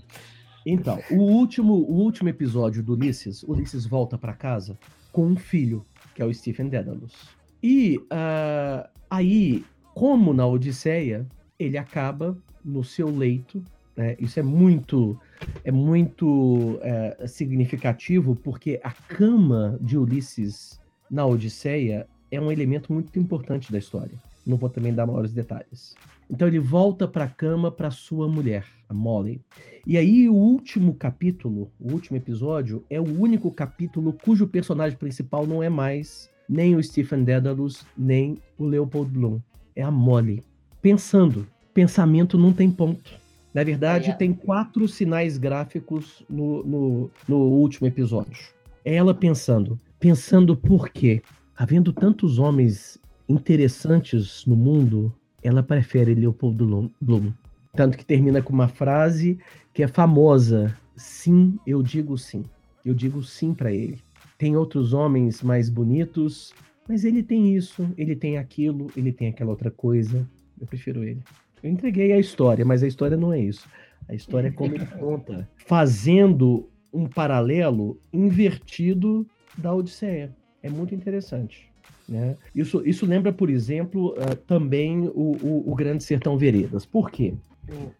Então, 0.64 1.00
o 1.10 1.16
último, 1.16 1.74
o 1.74 1.94
último 1.94 2.28
episódio 2.28 2.82
do 2.82 2.94
Ulisses, 2.94 3.42
Ulisses 3.42 3.86
volta 3.86 4.18
para 4.18 4.34
casa 4.34 4.78
com 5.12 5.26
um 5.26 5.36
filho, 5.36 5.84
que 6.14 6.22
é 6.22 6.24
o 6.24 6.32
Stephen 6.32 6.68
Dedalus. 6.68 7.37
E 7.62 7.98
uh, 7.98 8.88
aí, 9.10 9.64
como 9.94 10.32
na 10.32 10.46
Odisseia, 10.46 11.26
ele 11.58 11.76
acaba 11.76 12.36
no 12.64 12.84
seu 12.84 13.08
leito. 13.08 13.62
Né? 13.96 14.16
Isso 14.18 14.38
é 14.38 14.42
muito 14.42 15.18
é 15.64 15.72
muito 15.72 16.78
é, 16.82 17.26
significativo 17.26 18.34
porque 18.36 18.80
a 18.82 18.90
cama 18.90 19.78
de 19.80 19.96
Ulisses 19.96 20.80
na 21.10 21.24
Odisseia 21.24 22.06
é 22.30 22.40
um 22.40 22.52
elemento 22.52 22.92
muito 22.92 23.18
importante 23.18 23.72
da 23.72 23.78
história. 23.78 24.18
Não 24.46 24.56
vou 24.56 24.68
também 24.68 24.94
dar 24.94 25.06
maiores 25.06 25.32
detalhes. 25.32 25.94
Então 26.30 26.46
ele 26.46 26.58
volta 26.58 27.08
para 27.08 27.24
a 27.24 27.28
cama 27.28 27.70
para 27.70 27.90
sua 27.90 28.28
mulher, 28.28 28.64
a 28.88 28.94
Molly. 28.94 29.40
E 29.86 29.96
aí 29.96 30.28
o 30.28 30.34
último 30.34 30.94
capítulo, 30.94 31.70
o 31.80 31.92
último 31.92 32.16
episódio, 32.18 32.84
é 32.90 33.00
o 33.00 33.20
único 33.20 33.50
capítulo 33.50 34.12
cujo 34.12 34.46
personagem 34.46 34.98
principal 34.98 35.46
não 35.46 35.62
é 35.62 35.70
mais 35.70 36.30
nem 36.48 36.74
o 36.74 36.82
Stephen 36.82 37.24
Dedalus, 37.24 37.84
nem 37.96 38.38
o 38.56 38.64
Leopold 38.64 39.10
Bloom. 39.10 39.40
É 39.76 39.82
a 39.82 39.90
Molly. 39.90 40.42
Pensando. 40.80 41.46
Pensamento 41.74 42.38
não 42.38 42.52
tem 42.52 42.70
ponto. 42.70 43.12
Na 43.52 43.62
verdade, 43.62 44.10
é. 44.10 44.14
tem 44.14 44.32
quatro 44.32 44.86
sinais 44.88 45.38
gráficos 45.38 46.24
no, 46.28 46.62
no, 46.64 47.10
no 47.26 47.36
último 47.36 47.86
episódio. 47.86 48.48
É 48.84 48.94
ela 48.94 49.14
pensando. 49.14 49.78
Pensando 49.98 50.56
por 50.56 50.88
quê? 50.90 51.22
Havendo 51.56 51.92
tantos 51.92 52.38
homens 52.38 52.98
interessantes 53.28 54.44
no 54.46 54.56
mundo, 54.56 55.12
ela 55.42 55.62
prefere 55.62 56.14
Leopold 56.14 56.56
Bloom. 57.00 57.32
Tanto 57.74 57.98
que 57.98 58.04
termina 58.04 58.42
com 58.42 58.52
uma 58.52 58.68
frase 58.68 59.38
que 59.72 59.82
é 59.82 59.88
famosa: 59.88 60.76
Sim, 60.96 61.58
eu 61.66 61.82
digo 61.82 62.16
sim. 62.16 62.44
Eu 62.84 62.94
digo 62.94 63.22
sim 63.22 63.52
para 63.54 63.72
ele. 63.72 63.98
Tem 64.38 64.56
outros 64.56 64.92
homens 64.92 65.42
mais 65.42 65.68
bonitos, 65.68 66.54
mas 66.88 67.04
ele 67.04 67.24
tem 67.24 67.54
isso, 67.54 67.92
ele 67.98 68.14
tem 68.14 68.38
aquilo, 68.38 68.86
ele 68.96 69.12
tem 69.12 69.28
aquela 69.28 69.50
outra 69.50 69.70
coisa. 69.70 70.24
Eu 70.60 70.66
prefiro 70.66 71.02
ele. 71.02 71.20
Eu 71.60 71.70
entreguei 71.70 72.12
a 72.12 72.18
história, 72.18 72.64
mas 72.64 72.84
a 72.84 72.86
história 72.86 73.16
não 73.16 73.32
é 73.32 73.40
isso. 73.40 73.68
A 74.08 74.14
história 74.14 74.48
é 74.48 74.52
como 74.52 74.74
ele 74.74 74.86
conta, 74.96 75.48
fazendo 75.56 76.68
um 76.92 77.06
paralelo 77.06 78.00
invertido 78.12 79.26
da 79.56 79.74
Odisseia. 79.74 80.34
É 80.62 80.70
muito 80.70 80.94
interessante. 80.94 81.68
Né? 82.08 82.36
Isso, 82.54 82.82
isso 82.86 83.04
lembra, 83.04 83.32
por 83.32 83.50
exemplo, 83.50 84.12
uh, 84.12 84.36
também 84.46 85.08
o, 85.08 85.36
o, 85.42 85.72
o, 85.72 85.74
Grande 85.74 86.02
Sertão 86.04 86.38
Veredas. 86.38 86.86
Por 86.86 87.10
quê? 87.10 87.34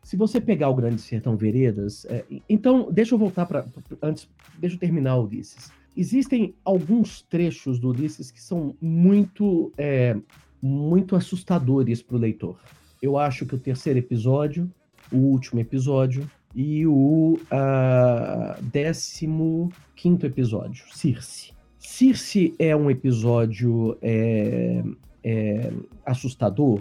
Se 0.03 0.17
você 0.17 0.41
pegar 0.41 0.71
o 0.71 0.75
Grande 0.75 1.01
Sertão 1.03 1.37
Veredas, 1.37 2.07
é, 2.07 2.25
então 2.49 2.89
deixa 2.91 3.15
eu 3.15 3.19
voltar 3.19 3.45
para 3.45 3.67
antes, 4.01 4.27
deixa 4.59 4.77
eu 4.77 4.81
terminar 4.81 5.17
o 5.17 5.25
Ulisses. 5.25 5.71
Existem 5.99 6.55
alguns 6.65 7.23
trechos 7.23 7.81
do 7.81 7.89
Ulisses 7.89 8.31
que 8.31 8.41
são 8.41 8.73
muito 8.81 9.73
é, 9.77 10.17
muito 10.63 11.17
assustadores 11.17 12.01
para 12.01 12.15
o 12.15 12.21
leitor. 12.21 12.57
Eu 13.03 13.19
acho 13.19 13.45
que 13.45 13.57
o 13.57 13.59
terceiro 13.59 13.99
episódio, 13.99 14.71
o 15.11 15.17
último 15.17 15.61
episódio 15.61 16.31
e 16.55 16.87
o 16.87 17.37
uh, 17.51 18.63
décimo 18.63 19.73
quinto 19.97 20.25
episódio, 20.25 20.85
Circe. 20.93 21.53
Circe 21.81 22.55
é 22.61 22.77
um 22.77 22.89
episódio 22.89 23.99
é, 24.01 24.85
é, 25.25 25.73
assustador 26.07 26.81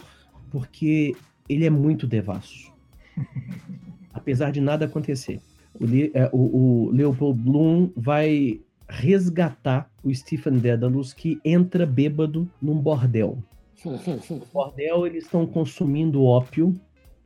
porque 0.52 1.16
ele 1.50 1.66
é 1.66 1.72
muito 1.72 2.06
devasso. 2.06 2.72
Apesar 4.14 4.52
de 4.52 4.62
nada 4.62 4.86
acontecer. 4.86 5.42
O, 5.74 5.86
é, 5.86 6.30
o, 6.32 6.88
o 6.88 6.92
Leopold 6.92 7.40
Bloom 7.42 7.90
vai 7.96 8.62
resgatar 8.88 9.90
o 10.04 10.14
Stephen 10.14 10.60
Dedalus 10.60 11.14
que 11.14 11.40
entra 11.44 11.86
bêbado 11.86 12.50
num 12.62 12.78
bordel. 12.78 13.38
No 13.84 14.42
bordel 14.54 15.06
eles 15.06 15.26
estão 15.26 15.46
consumindo 15.46 16.24
ópio 16.24 16.74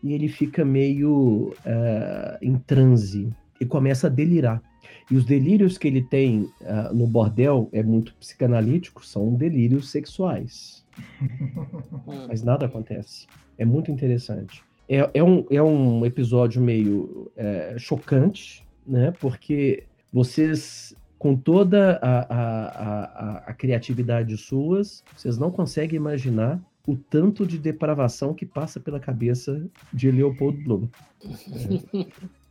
e 0.04 0.14
ele 0.14 0.28
fica 0.28 0.66
meio 0.66 1.54
uh, 1.66 2.38
em 2.42 2.58
transe 2.58 3.30
e 3.60 3.66
começa 3.66 4.08
a 4.08 4.10
delirar. 4.10 4.62
E 5.10 5.16
os 5.16 5.26
delírios 5.26 5.78
que 5.78 5.88
ele 5.88 6.02
tem 6.02 6.50
uh, 6.62 6.94
no 6.94 7.06
bordel 7.06 7.70
é 7.72 7.84
muito 7.84 8.16
psicanalítico, 8.16 9.06
são 9.06 9.34
delírios 9.36 9.92
sexuais. 9.92 10.86
Mas 12.28 12.44
nada 12.44 12.66
acontece. 12.66 13.28
É 13.58 13.66
muito 13.66 13.92
interessante. 13.92 14.64
É, 14.90 15.10
é, 15.14 15.24
um, 15.24 15.46
é 15.50 15.62
um 15.62 16.06
episódio 16.06 16.62
meio 16.62 17.32
é, 17.38 17.76
chocante, 17.78 18.66
né? 18.86 19.14
Porque 19.20 19.84
vocês, 20.12 20.96
com 21.22 21.36
toda 21.36 22.00
a, 22.02 22.20
a, 22.22 22.66
a, 22.66 23.38
a 23.46 23.54
criatividade 23.54 24.36
suas, 24.38 25.04
vocês 25.16 25.38
não 25.38 25.52
conseguem 25.52 25.96
imaginar 25.96 26.60
o 26.88 26.96
tanto 26.96 27.46
de 27.46 27.60
depravação 27.60 28.34
que 28.34 28.44
passa 28.44 28.80
pela 28.80 29.00
cabeça 29.00 29.64
de 29.94 30.10
Leopold 30.10 30.64
Bloom. 30.64 30.88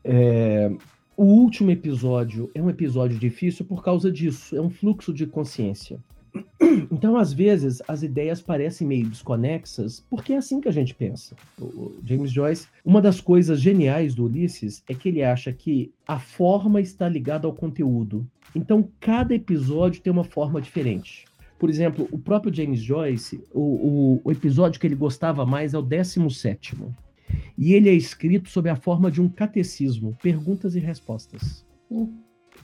É, 0.05 0.71
o 1.17 1.25
último 1.25 1.73
episódio 1.73 2.49
é 2.55 2.63
um 2.63 2.71
episódio 2.71 3.19
difícil 3.19 3.65
por 3.65 3.83
causa 3.83 4.09
disso, 4.09 4.57
é 4.57 4.61
um 4.61 4.71
fluxo 4.71 5.13
de 5.13 5.27
consciência. 5.27 5.99
Então, 6.91 7.17
às 7.17 7.33
vezes, 7.33 7.83
as 7.87 8.03
ideias 8.03 8.41
parecem 8.41 8.87
meio 8.87 9.09
desconexas, 9.09 10.05
porque 10.09 10.33
é 10.33 10.37
assim 10.37 10.61
que 10.61 10.69
a 10.69 10.73
gente 10.73 10.95
pensa. 10.95 11.35
O 11.59 11.95
James 12.05 12.31
Joyce, 12.31 12.69
uma 12.85 13.01
das 13.01 13.21
coisas 13.21 13.61
geniais 13.61 14.15
do 14.15 14.25
Ulisses 14.25 14.83
é 14.89 14.95
que 14.95 15.09
ele 15.09 15.23
acha 15.23 15.53
que 15.53 15.93
a 16.07 16.19
forma 16.19 16.81
está 16.81 17.09
ligada 17.09 17.47
ao 17.47 17.53
conteúdo. 17.53 18.27
Então, 18.55 18.89
cada 19.01 19.35
episódio 19.35 20.03
tem 20.03 20.13
uma 20.13 20.25
forma 20.25 20.61
diferente. 20.61 21.25
Por 21.59 21.69
exemplo, 21.69 22.09
o 22.11 22.19
próprio 22.19 22.55
James 22.55 22.81
Joyce, 22.81 23.45
o, 23.53 23.61
o, 23.61 24.21
o 24.25 24.33
episódio 24.33 24.81
que 24.81 24.87
ele 24.87 24.95
gostava 24.95 25.45
mais 25.45 25.75
é 25.75 25.79
o 25.79 25.83
17. 25.83 26.77
E 27.57 27.75
ele 27.75 27.89
é 27.89 27.93
escrito 27.93 28.49
sob 28.49 28.69
a 28.71 28.77
forma 28.77 29.11
de 29.11 29.21
um 29.21 29.29
catecismo, 29.29 30.17
perguntas 30.23 30.75
e 30.75 30.81
respostas. 30.81 31.65
Hum. 31.91 32.13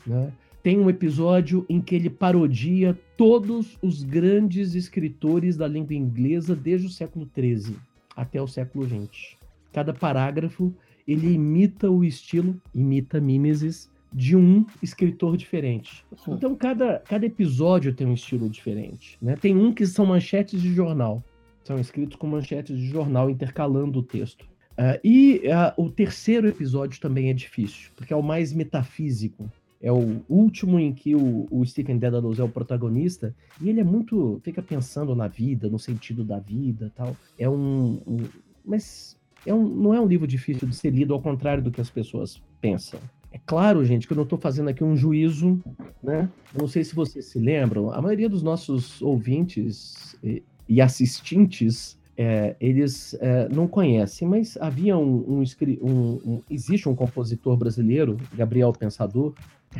Né? 0.06 0.32
Tem 0.66 0.80
um 0.80 0.90
episódio 0.90 1.64
em 1.68 1.80
que 1.80 1.94
ele 1.94 2.10
parodia 2.10 2.98
todos 3.16 3.78
os 3.80 4.02
grandes 4.02 4.74
escritores 4.74 5.56
da 5.56 5.68
língua 5.68 5.94
inglesa 5.94 6.56
desde 6.56 6.88
o 6.88 6.90
século 6.90 7.30
XIII 7.32 7.76
até 8.16 8.42
o 8.42 8.48
século 8.48 8.84
XX. 8.84 9.36
Cada 9.72 9.94
parágrafo 9.94 10.74
ele 11.06 11.32
imita 11.32 11.88
o 11.88 12.02
estilo, 12.02 12.60
imita 12.74 13.20
mimesis 13.20 13.88
de 14.12 14.34
um 14.34 14.66
escritor 14.82 15.36
diferente. 15.36 16.04
Então 16.26 16.56
cada, 16.56 16.98
cada 16.98 17.24
episódio 17.24 17.94
tem 17.94 18.04
um 18.04 18.14
estilo 18.14 18.50
diferente. 18.50 19.16
Né? 19.22 19.36
Tem 19.36 19.56
um 19.56 19.72
que 19.72 19.86
são 19.86 20.04
manchetes 20.04 20.60
de 20.60 20.74
jornal. 20.74 21.22
São 21.62 21.78
escritos 21.78 22.16
com 22.16 22.26
manchetes 22.26 22.76
de 22.76 22.88
jornal 22.88 23.30
intercalando 23.30 24.00
o 24.00 24.02
texto. 24.02 24.42
Uh, 24.72 24.98
e 25.04 25.42
uh, 25.46 25.80
o 25.80 25.88
terceiro 25.88 26.48
episódio 26.48 27.00
também 27.00 27.30
é 27.30 27.32
difícil, 27.32 27.88
porque 27.94 28.12
é 28.12 28.16
o 28.16 28.20
mais 28.22 28.52
metafísico. 28.52 29.48
É 29.80 29.92
o 29.92 30.22
último 30.28 30.78
em 30.80 30.92
que 30.92 31.14
o, 31.14 31.46
o 31.50 31.64
Stephen 31.64 31.98
Dedalus 31.98 32.38
é 32.38 32.42
o 32.42 32.48
protagonista, 32.48 33.34
e 33.60 33.68
ele 33.68 33.80
é 33.80 33.84
muito. 33.84 34.40
fica 34.42 34.62
pensando 34.62 35.14
na 35.14 35.28
vida, 35.28 35.68
no 35.68 35.78
sentido 35.78 36.24
da 36.24 36.38
vida 36.38 36.92
tal. 36.94 37.16
É 37.38 37.48
um. 37.48 38.00
um 38.06 38.16
mas 38.64 39.16
é 39.44 39.54
um, 39.54 39.68
não 39.68 39.94
é 39.94 40.00
um 40.00 40.06
livro 40.06 40.26
difícil 40.26 40.66
de 40.66 40.74
ser 40.74 40.90
lido, 40.90 41.14
ao 41.14 41.20
contrário 41.20 41.62
do 41.62 41.70
que 41.70 41.80
as 41.80 41.90
pessoas 41.90 42.42
pensam. 42.60 42.98
É 43.30 43.38
claro, 43.44 43.84
gente, 43.84 44.06
que 44.06 44.12
eu 44.12 44.16
não 44.16 44.24
estou 44.24 44.38
fazendo 44.38 44.70
aqui 44.70 44.82
um 44.82 44.96
juízo, 44.96 45.62
né? 46.02 46.28
Eu 46.54 46.62
não 46.62 46.68
sei 46.68 46.82
se 46.82 46.94
vocês 46.94 47.26
se 47.26 47.38
lembram, 47.38 47.92
a 47.92 48.00
maioria 48.00 48.28
dos 48.28 48.42
nossos 48.42 49.00
ouvintes 49.02 50.16
e, 50.24 50.42
e 50.68 50.80
assistentes 50.80 51.98
é, 52.16 52.56
eles 52.58 53.14
é, 53.20 53.48
não 53.50 53.68
conhecem, 53.68 54.26
mas 54.26 54.56
havia 54.56 54.96
um, 54.96 55.42
um, 55.42 55.44
um, 55.82 56.40
existe 56.50 56.88
um 56.88 56.94
compositor 56.94 57.56
brasileiro, 57.56 58.16
Gabriel 58.34 58.72
Pensador, 58.72 59.34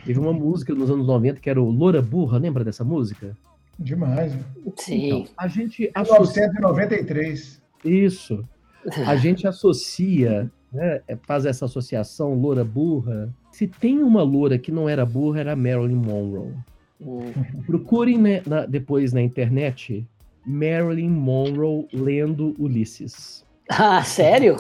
teve 0.05 0.19
uma 0.19 0.33
música 0.33 0.75
nos 0.75 0.91
anos 0.91 1.07
90 1.07 1.41
que 1.41 1.51
era 1.51 1.61
o 1.61 1.71
Loura 1.71 2.03
Burra, 2.03 2.39
lembra 2.39 2.65
dessa 2.65 2.85
música? 2.85 3.37
Demais. 3.79 4.35
Né? 4.35 4.43
Sim. 4.77 5.07
Então, 5.07 5.25
a 5.37 5.49
gente 5.49 5.91
1993. 5.95 7.63
Isso. 7.85 8.45
A 9.05 9.17
gente 9.17 9.49
associa, 9.49 10.49
né, 10.73 11.03
faz 11.23 11.45
essa 11.45 11.65
associação 11.65 12.35
loura 12.35 12.63
burra. 12.63 13.35
Se 13.51 13.67
tem 13.67 14.01
uma 14.01 14.23
loura 14.23 14.59
que 14.59 14.71
não 14.71 14.89
era 14.89 15.05
burra, 15.05 15.41
era 15.41 15.57
Marilyn 15.57 15.97
Monroe. 15.97 16.55
Hum. 17.01 17.33
Procurem 17.67 18.17
né, 18.17 18.43
na, 18.47 18.65
depois 18.65 19.13
na 19.13 19.21
internet 19.21 20.07
Marilyn 20.47 21.11
Monroe 21.11 21.89
lendo 21.93 22.55
Ulisses. 22.61 23.45
Ah, 23.69 24.05
sério? 24.05 24.57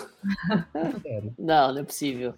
sério. 1.02 1.32
Não, 1.38 1.72
não 1.72 1.80
é 1.80 1.84
possível. 1.84 2.34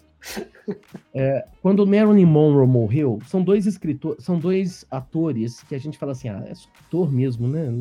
É, 1.13 1.47
quando 1.61 1.85
Marilyn 1.87 2.25
Monroe 2.25 2.67
morreu, 2.67 3.19
são 3.25 3.41
dois 3.43 3.65
escritores, 3.65 4.23
são 4.23 4.37
dois 4.37 4.85
atores 4.91 5.63
que 5.63 5.73
a 5.73 5.79
gente 5.79 5.97
fala 5.97 6.11
assim, 6.11 6.29
ah, 6.29 6.43
é 6.45 6.53
ator 6.85 7.11
mesmo, 7.11 7.47
né? 7.47 7.71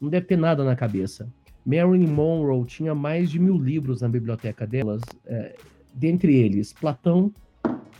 Não 0.00 0.08
deve 0.08 0.26
ter 0.26 0.36
nada 0.36 0.62
na 0.64 0.76
cabeça. 0.76 1.28
Marilyn 1.64 2.06
Monroe 2.06 2.64
tinha 2.64 2.94
mais 2.94 3.30
de 3.30 3.38
mil 3.38 3.58
livros 3.58 4.00
na 4.00 4.08
biblioteca 4.08 4.66
delas, 4.66 5.02
é, 5.26 5.56
dentre 5.92 6.34
eles 6.36 6.72
Platão, 6.72 7.32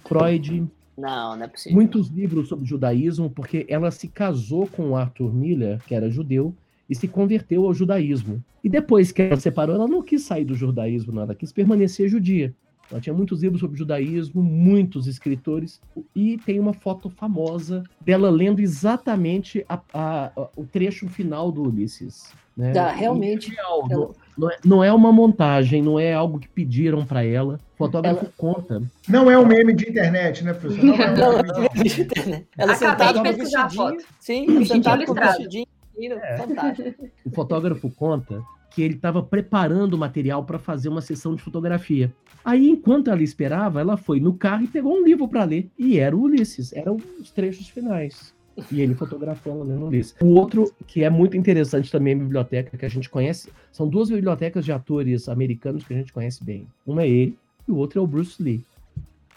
Freud. 0.07 0.69
Não, 0.97 1.37
não 1.37 1.45
é 1.45 1.49
possível. 1.49 1.75
Muitos 1.75 2.09
livros 2.09 2.49
sobre 2.49 2.65
judaísmo, 2.65 3.29
porque 3.29 3.67
ela 3.69 3.91
se 3.91 4.07
casou 4.09 4.67
com 4.69 4.97
Arthur 4.97 5.35
Miller, 5.35 5.81
que 5.85 5.95
era 5.95 6.09
judeu, 6.09 6.55
e 6.89 6.95
se 6.95 7.09
converteu 7.09 7.67
ao 7.67 7.75
judaísmo. 7.75 8.43
E 8.63 8.69
depois 8.69 9.11
que 9.11 9.23
ela 9.23 9.41
separou, 9.41 9.75
ela 9.75 9.89
não 9.89 10.03
quis 10.03 10.23
sair 10.23 10.45
do 10.45 10.55
judaísmo, 10.55 11.21
ela 11.21 11.35
quis 11.35 11.53
permanecer 11.53 12.09
judia. 12.09 12.55
Ela 12.91 13.01
tinha 13.01 13.15
muitos 13.15 13.43
livros 13.43 13.61
sobre 13.61 13.79
judaísmo, 13.79 14.43
muitos 14.43 15.07
escritores, 15.07 15.81
e 16.15 16.39
tem 16.39 16.61
uma 16.61 16.73
foto 16.73 17.11
famosa 17.11 17.83
dela 18.01 18.31
lendo 18.31 18.61
exatamente 18.61 19.65
a, 19.69 19.81
a, 19.93 20.27
a, 20.27 20.49
o 20.57 20.65
trecho 20.65 21.09
final 21.09 21.51
do 21.51 21.63
Ulisses. 21.63 22.33
Né? 22.57 22.73
Tá, 22.73 22.91
realmente. 22.91 23.53
É 23.53 23.55
real, 23.55 23.87
ela... 23.91 24.11
não, 24.39 24.51
é, 24.51 24.57
não, 24.65 24.85
é, 24.85 24.93
uma 24.93 25.13
montagem, 25.13 25.83
não 25.83 26.01
é 26.01 26.15
algo 26.15 26.39
que 26.39 26.49
pediram 26.49 27.05
para 27.05 27.23
ela. 27.23 27.61
O 27.75 27.77
fotógrafo 27.77 28.25
ela... 28.25 28.33
conta. 28.37 28.83
Não 29.09 29.31
é 29.31 29.39
um 29.39 29.45
meme 29.45 29.75
de 29.75 29.91
internet, 29.91 30.43
né, 30.43 30.55
professor? 30.55 30.83
Não 30.83 30.95
é 30.95 31.11
um 31.11 31.75
meme 31.75 31.89
de 31.91 32.03
internet. 32.03 32.47
Ela 32.57 32.75
sentada 32.75 33.23
no 33.23 33.25
vestidinho. 33.25 33.97
Sim, 34.21 34.65
sentada 34.65 35.05
com 35.05 35.13
o 35.13 35.15
vestidinho. 35.15 35.67
É. 35.99 36.37
Fantástico. 36.39 37.09
O 37.25 37.31
fotógrafo 37.31 37.91
conta 37.91 38.43
que 38.71 38.83
ele 38.83 38.95
estava 38.95 39.23
preparando 39.23 39.95
o 39.95 39.99
material 39.99 40.45
para 40.45 40.59
fazer 40.59 40.89
uma 40.89 41.01
sessão 41.01 41.35
de 41.35 41.43
fotografia. 41.43 42.13
Aí, 42.45 42.69
enquanto 42.69 43.11
ela 43.11 43.23
esperava, 43.23 43.81
ela 43.81 43.97
foi 43.97 44.21
no 44.21 44.35
carro 44.35 44.65
e 44.65 44.69
pegou 44.69 44.97
um 44.97 45.05
livro 45.05 45.27
para 45.27 45.45
ler. 45.45 45.69
E 45.79 45.99
era 45.99 46.17
o 46.17 46.23
Ulisses, 46.23 46.73
eram 46.73 46.97
os 47.21 47.31
trechos 47.31 47.69
finais. 47.69 48.35
E 48.71 48.81
ele 48.81 48.95
fotografando 48.95 49.65
né, 49.65 49.75
no 49.75 49.89
Ulisses. 49.89 50.15
O 50.21 50.29
outro, 50.29 50.73
que 50.87 51.03
é 51.03 51.11
muito 51.11 51.37
interessante 51.37 51.91
também, 51.91 52.15
a 52.15 52.19
biblioteca 52.19 52.77
que 52.77 52.87
a 52.87 52.89
gente 52.89 53.11
conhece, 53.11 53.51
são 53.73 53.89
duas 53.89 54.09
bibliotecas 54.11 54.65
de 54.65 54.73
atores 54.73 55.29
americanos 55.29 55.85
que 55.85 55.93
a 55.93 55.97
gente 55.97 56.13
conhece 56.13 56.43
bem. 56.45 56.67
Uma 56.87 57.03
é 57.03 57.09
ele 57.09 57.39
e 57.67 57.73
o 57.73 57.77
outro 57.77 57.99
é 57.99 58.03
o 58.03 58.07
Bruce 58.07 58.43
Lee. 58.43 58.65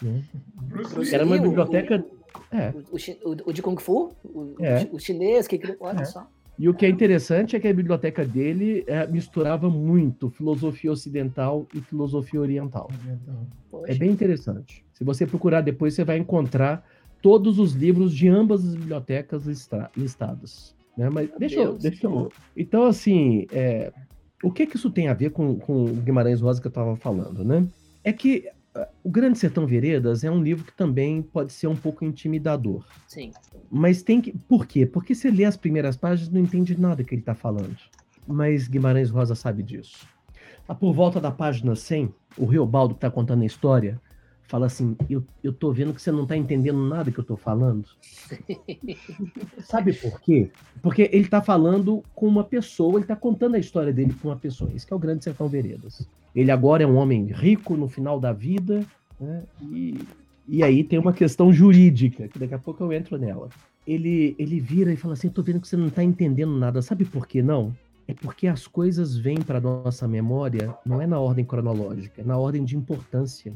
Né? 0.01 0.23
Bruce 0.53 1.13
Era 1.13 1.25
uma 1.25 1.35
Lee, 1.35 1.43
biblioteca. 1.43 2.05
O, 2.51 2.55
é. 2.55 2.73
o, 2.91 3.29
o, 3.29 3.37
o, 3.49 3.53
de 3.53 3.61
Kung 3.61 3.77
Fu? 3.77 4.13
O, 4.23 4.55
é. 4.59 4.87
o 4.91 4.99
chinês, 4.99 5.47
que. 5.47 5.59
Olha 5.79 6.01
é. 6.01 6.05
só. 6.05 6.27
E 6.59 6.67
o 6.67 6.73
que 6.73 6.85
é 6.85 6.89
interessante 6.89 7.55
é 7.55 7.59
que 7.59 7.69
a 7.69 7.73
biblioteca 7.73 8.25
dele 8.25 8.83
é, 8.85 9.07
misturava 9.07 9.69
muito 9.69 10.29
filosofia 10.29 10.91
ocidental 10.91 11.65
e 11.73 11.79
filosofia 11.79 12.41
oriental. 12.41 12.91
É 13.85 13.95
bem 13.95 14.11
interessante. 14.11 14.83
Se 14.91 15.05
você 15.05 15.25
procurar 15.25 15.61
depois, 15.61 15.93
você 15.93 16.03
vai 16.03 16.17
encontrar 16.17 16.85
todos 17.21 17.59
os 17.59 17.71
livros 17.71 18.13
de 18.13 18.27
ambas 18.27 18.65
as 18.67 18.75
bibliotecas 18.75 19.45
listados. 19.95 20.75
Né? 20.97 21.09
Mas 21.09 21.29
deixa 21.39 21.61
eu, 21.61 21.77
deixa 21.77 22.05
eu. 22.05 22.29
Então, 22.57 22.83
assim, 22.83 23.47
é, 23.53 23.93
o 24.43 24.51
que, 24.51 24.67
que 24.67 24.75
isso 24.75 24.91
tem 24.91 25.07
a 25.07 25.13
ver 25.13 25.29
com, 25.29 25.55
com 25.55 25.85
o 25.85 25.93
Guimarães 25.93 26.41
Rosa 26.41 26.59
que 26.59 26.67
eu 26.67 26.69
estava 26.69 26.97
falando, 26.97 27.45
né? 27.45 27.65
É 28.03 28.11
que 28.11 28.49
o 29.03 29.09
Grande 29.09 29.37
Sertão 29.37 29.65
Veredas 29.65 30.23
é 30.23 30.31
um 30.31 30.41
livro 30.41 30.63
que 30.63 30.73
também 30.73 31.21
pode 31.21 31.51
ser 31.51 31.67
um 31.67 31.75
pouco 31.75 32.05
intimidador. 32.05 32.85
Sim. 33.07 33.31
Mas 33.69 34.03
tem 34.03 34.21
que. 34.21 34.31
Por 34.31 34.65
quê? 34.65 34.85
Porque 34.85 35.15
você 35.15 35.31
lê 35.31 35.45
as 35.45 35.57
primeiras 35.57 35.97
páginas 35.97 36.31
não 36.31 36.41
entende 36.41 36.79
nada 36.79 37.03
que 37.03 37.13
ele 37.13 37.21
está 37.21 37.33
falando. 37.33 37.77
Mas 38.27 38.67
Guimarães 38.67 39.09
Rosa 39.09 39.35
sabe 39.35 39.63
disso. 39.63 40.07
Ah, 40.67 40.75
por 40.75 40.93
volta 40.93 41.19
da 41.19 41.31
página 41.31 41.75
100, 41.75 42.13
o 42.37 42.45
Riobaldo 42.45 42.93
que 42.93 42.99
está 42.99 43.09
contando 43.09 43.41
a 43.41 43.45
história 43.45 43.99
fala 44.49 44.65
assim: 44.65 44.97
eu, 45.09 45.23
eu 45.43 45.53
tô 45.53 45.71
vendo 45.71 45.93
que 45.93 46.01
você 46.01 46.11
não 46.11 46.23
está 46.23 46.35
entendendo 46.35 46.79
nada 46.79 47.11
que 47.11 47.19
eu 47.19 47.21
estou 47.21 47.37
falando. 47.37 47.87
Sabe 49.63 49.93
por 49.93 50.19
quê? 50.19 50.49
Porque 50.81 51.03
ele 51.13 51.25
está 51.25 51.41
falando 51.41 52.03
com 52.15 52.27
uma 52.27 52.43
pessoa, 52.43 52.95
ele 52.95 53.03
está 53.03 53.15
contando 53.15 53.55
a 53.55 53.59
história 53.59 53.93
dele 53.93 54.13
com 54.19 54.29
uma 54.29 54.35
pessoa. 54.35 54.71
Isso 54.73 54.85
que 54.85 54.91
é 54.91 54.95
o 54.95 54.99
Grande 54.99 55.23
Sertão 55.23 55.47
Veredas. 55.47 56.05
Ele 56.35 56.51
agora 56.51 56.83
é 56.83 56.87
um 56.87 56.95
homem 56.95 57.25
rico 57.27 57.77
no 57.77 57.87
final 57.87 58.19
da 58.19 58.33
vida, 58.33 58.85
né? 59.19 59.43
e, 59.61 59.99
e 60.47 60.63
aí 60.63 60.83
tem 60.83 60.97
uma 60.99 61.13
questão 61.13 61.53
jurídica, 61.53 62.27
que 62.27 62.39
daqui 62.39 62.53
a 62.53 62.59
pouco 62.59 62.83
eu 62.83 62.91
entro 62.91 63.17
nela. 63.17 63.49
Ele, 63.85 64.35
ele 64.37 64.59
vira 64.59 64.91
e 64.91 64.97
fala 64.97 65.13
assim: 65.13 65.29
tô 65.29 65.43
vendo 65.43 65.61
que 65.61 65.67
você 65.67 65.77
não 65.77 65.87
está 65.87 66.03
entendendo 66.03 66.57
nada. 66.57 66.81
Sabe 66.81 67.05
por 67.05 67.27
que 67.27 67.41
não? 67.41 67.73
É 68.07 68.13
porque 68.15 68.47
as 68.47 68.65
coisas 68.65 69.15
vêm 69.15 69.39
para 69.39 69.61
nossa 69.61 70.07
memória, 70.07 70.75
não 70.83 70.99
é 70.99 71.05
na 71.05 71.19
ordem 71.19 71.45
cronológica, 71.45 72.21
é 72.21 72.25
na 72.25 72.35
ordem 72.35 72.65
de 72.65 72.75
importância. 72.75 73.53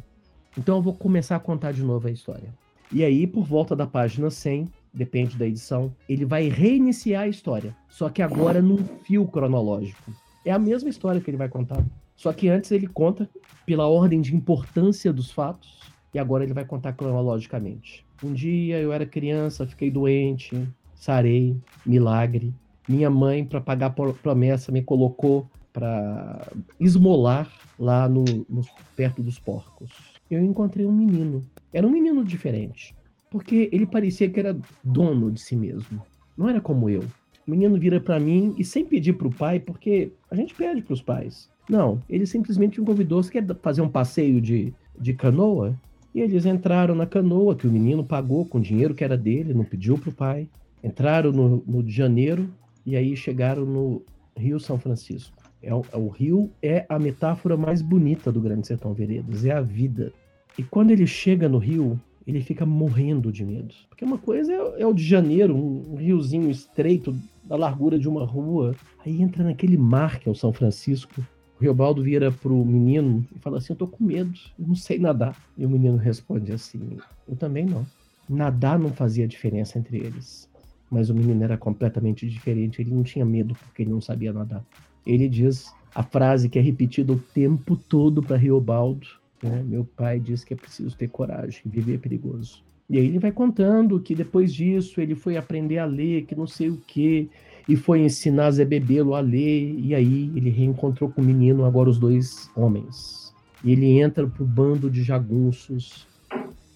Então 0.58 0.78
eu 0.78 0.82
vou 0.82 0.94
começar 0.94 1.36
a 1.36 1.40
contar 1.40 1.72
de 1.72 1.84
novo 1.84 2.08
a 2.08 2.12
história. 2.12 2.54
E 2.92 3.04
aí, 3.04 3.26
por 3.26 3.44
volta 3.44 3.76
da 3.76 3.88
página 3.88 4.30
100, 4.30 4.68
depende 4.94 5.36
da 5.36 5.48
edição, 5.48 5.92
ele 6.08 6.26
vai 6.26 6.48
reiniciar 6.48 7.24
a 7.24 7.28
história, 7.28 7.76
só 7.90 8.10
que 8.10 8.22
agora 8.22 8.62
num 8.62 8.78
fio 9.04 9.26
cronológico. 9.28 10.14
É 10.46 10.52
a 10.52 10.60
mesma 10.60 10.90
história 10.90 11.20
que 11.20 11.30
ele 11.30 11.38
vai 11.38 11.50
contar. 11.50 11.84
Só 12.16 12.32
que 12.32 12.48
antes 12.48 12.72
ele 12.72 12.88
conta 12.88 13.28
pela 13.66 13.88
ordem 13.88 14.22
de 14.22 14.36
importância 14.36 15.12
dos 15.12 15.32
fatos 15.32 15.80
e 16.14 16.20
agora 16.20 16.44
ele 16.44 16.54
vai 16.54 16.66
contar 16.66 16.94
cronologicamente. 16.94 18.06
Um 18.24 18.34
dia 18.34 18.80
eu 18.80 18.94
era 18.94 19.06
criança, 19.06 19.66
fiquei 19.66 19.90
doente, 19.90 20.68
sarei, 20.94 21.58
milagre. 21.86 22.54
Minha 22.88 23.10
mãe, 23.10 23.44
para 23.44 23.60
pagar 23.60 23.88
a 23.88 24.14
promessa, 24.14 24.72
me 24.72 24.84
colocou 24.84 25.50
para 25.72 26.48
esmolar 26.80 27.52
lá 27.80 28.08
no, 28.08 28.24
no, 28.48 28.62
perto 28.96 29.24
dos 29.24 29.40
porcos. 29.40 30.13
Eu 30.30 30.44
encontrei 30.44 30.86
um 30.86 30.92
menino. 30.92 31.42
Era 31.72 31.88
um 31.88 31.92
menino 31.92 32.24
diferente, 32.24 32.96
porque 33.30 33.70
ele 33.72 33.86
parecia 33.86 34.30
que 34.30 34.40
era 34.40 34.58
dono 34.84 35.32
de 35.32 35.42
si 35.42 35.56
mesmo. 35.56 36.02
Não 36.38 36.50
era 36.50 36.62
como 36.62 36.90
eu. 36.90 37.04
O 37.46 37.52
menino 37.52 37.78
vira 37.78 38.00
para 38.00 38.20
mim 38.20 38.56
e 38.58 38.64
sem 38.64 38.86
pedir 38.86 39.14
para 39.14 39.28
o 39.28 39.36
pai, 39.36 39.60
porque 39.60 40.12
a 40.32 40.36
gente 40.36 40.56
pede 40.56 40.82
para 40.82 40.94
os 40.94 41.02
pais. 41.02 41.50
Não, 41.70 42.02
ele 42.10 42.26
simplesmente 42.26 42.80
me 42.80 42.86
convidou. 42.86 43.22
Você 43.22 43.32
quer 43.32 43.46
fazer 43.62 43.82
um 43.82 43.90
passeio 43.90 44.42
de, 44.42 44.74
de 45.00 45.14
canoa? 45.14 45.76
E 46.14 46.22
eles 46.22 46.46
entraram 46.46 46.94
na 46.96 47.06
canoa, 47.06 47.56
que 47.56 47.68
o 47.68 47.72
menino 47.72 48.04
pagou 48.04 48.46
com 48.46 48.60
dinheiro 48.60 48.94
que 48.94 49.04
era 49.04 49.18
dele, 49.18 49.54
não 49.54 49.64
pediu 49.64 49.98
para 49.98 50.10
o 50.10 50.14
pai. 50.14 50.48
Entraram 50.84 51.32
no, 51.32 51.64
no 51.66 51.82
de 51.82 51.92
janeiro 51.92 52.50
e 52.86 52.96
aí 52.96 53.16
chegaram 53.16 53.66
no 53.66 54.04
Rio 54.38 54.60
São 54.60 54.78
Francisco. 54.78 55.43
É 55.64 55.74
o, 55.74 55.84
o, 55.94 56.10
rio 56.10 56.52
é 56.62 56.86
a 56.90 57.00
metáfora 57.00 57.56
mais 57.56 57.82
bonita 57.82 58.32
do 58.32 58.42
Grande 58.42 58.68
Sertão 58.68 58.94
Veredas, 58.94 59.46
é 59.46 59.52
a 59.52 59.62
vida. 59.62 60.12
E 60.58 60.64
quando 60.64 60.92
ele 60.92 61.08
chega 61.08 61.48
no 61.48 61.58
rio, 61.58 62.00
ele 62.28 62.42
fica 62.42 62.66
morrendo 62.66 63.32
de 63.32 63.46
medo. 63.46 63.74
Porque 63.90 64.04
uma 64.04 64.18
coisa 64.18 64.52
é, 64.52 64.82
é 64.82 64.86
o 64.86 64.94
de 64.94 65.04
janeiro, 65.04 65.56
um, 65.56 65.94
um 65.94 65.96
riozinho 65.96 66.52
estreito, 66.52 67.16
da 67.44 67.56
largura 67.56 67.98
de 67.98 68.08
uma 68.08 68.26
rua. 68.26 68.76
Aí 69.06 69.22
entra 69.22 69.44
naquele 69.44 69.78
mar 69.78 70.20
que 70.20 70.28
é 70.28 70.32
o 70.32 70.36
São 70.36 70.54
Francisco, 70.54 71.22
Riobaldo 71.64 72.04
vira 72.04 72.30
pro 72.30 72.66
menino 72.66 73.26
e 73.34 73.40
fala 73.40 73.58
assim: 73.58 73.72
Eu 73.72 73.78
tô 73.78 73.88
com 73.88 74.04
medo, 74.04 74.38
eu 74.60 74.68
não 74.68 74.76
sei 74.76 75.00
nadar. 75.00 75.38
E 75.58 75.66
o 75.66 75.70
menino 75.70 75.96
responde 75.96 76.52
assim: 76.52 76.98
Eu 77.28 77.38
também 77.38 77.66
não. 77.66 77.86
Nadar 78.28 78.78
não 78.78 78.92
fazia 78.92 79.26
diferença 79.26 79.80
entre 79.80 79.98
eles. 79.98 80.50
Mas 80.92 81.10
o 81.10 81.16
menino 81.16 81.42
era 81.42 81.58
completamente 81.58 82.28
diferente, 82.28 82.82
ele 82.82 82.92
não 82.92 83.02
tinha 83.02 83.26
medo 83.26 83.56
porque 83.56 83.84
ele 83.84 83.92
não 83.92 84.02
sabia 84.02 84.34
nadar. 84.34 84.64
Ele 85.06 85.28
diz 85.28 85.74
a 85.94 86.04
frase 86.04 86.50
que 86.50 86.58
é 86.58 86.62
repetida 86.62 87.14
o 87.14 87.20
tempo 87.20 87.76
todo 87.76 88.22
para 88.22 88.38
Riobaldo: 88.38 89.08
né? 89.42 89.64
Meu 89.64 89.84
pai 89.84 90.20
diz 90.20 90.44
que 90.44 90.54
é 90.54 90.58
preciso 90.58 90.96
ter 90.96 91.10
coragem, 91.10 91.62
viver 91.66 91.96
é 91.96 91.98
perigoso. 91.98 92.64
E 92.90 92.98
aí 92.98 93.06
ele 93.06 93.20
vai 93.20 93.32
contando 93.32 94.00
que 94.00 94.16
depois 94.16 94.54
disso 94.54 95.02
ele 95.02 95.16
foi 95.16 95.38
aprender 95.38 95.80
a 95.80 95.86
ler, 95.86 96.26
que 96.26 96.36
não 96.36 96.48
sei 96.48 96.70
o 96.70 96.82
quê, 96.86 97.28
e 97.68 97.76
foi 97.76 98.02
ensinar 98.02 98.52
Zé 98.52 98.66
Bebelo 98.66 99.16
a 99.16 99.20
ler, 99.20 99.76
e 99.80 99.96
aí 99.96 100.32
ele 100.36 100.50
reencontrou 100.50 101.10
com 101.10 101.22
o 101.22 101.26
menino, 101.26 101.66
agora 101.66 101.90
os 101.90 101.98
dois 101.98 102.50
homens. 102.56 103.34
E 103.64 103.72
ele 103.72 104.00
entra 104.00 104.28
pro 104.28 104.46
bando 104.46 104.90
de 104.90 105.02
jagunços 105.02 106.06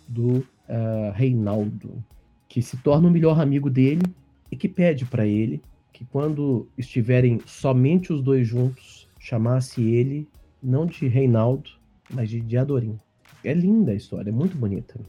do 0.08 0.38
uh, 0.38 1.12
Reinaldo, 1.13 2.04
que 2.48 2.62
se 2.62 2.78
torna 2.78 3.10
o 3.10 3.12
melhor 3.12 3.40
amigo 3.40 3.70
dele 3.70 4.04
e 4.50 4.56
que 4.56 4.70
pede 4.70 5.06
para 5.06 5.28
ele 5.28 5.62
que 5.98 6.06
quando 6.06 6.68
estiverem 6.78 7.42
somente 7.48 8.14
os 8.14 8.22
dois 8.22 8.48
juntos, 8.48 9.08
chamasse 9.20 9.82
ele 9.82 10.28
não 10.62 10.86
de 10.86 11.08
Reinaldo, 11.08 11.72
mas 12.08 12.30
de 12.30 12.40
Diadorim. 12.40 13.00
É 13.44 13.52
linda 13.52 13.94
a 13.94 13.96
história, 13.96 14.30
é 14.30 14.32
muito 14.32 14.56
bonita. 14.56 15.00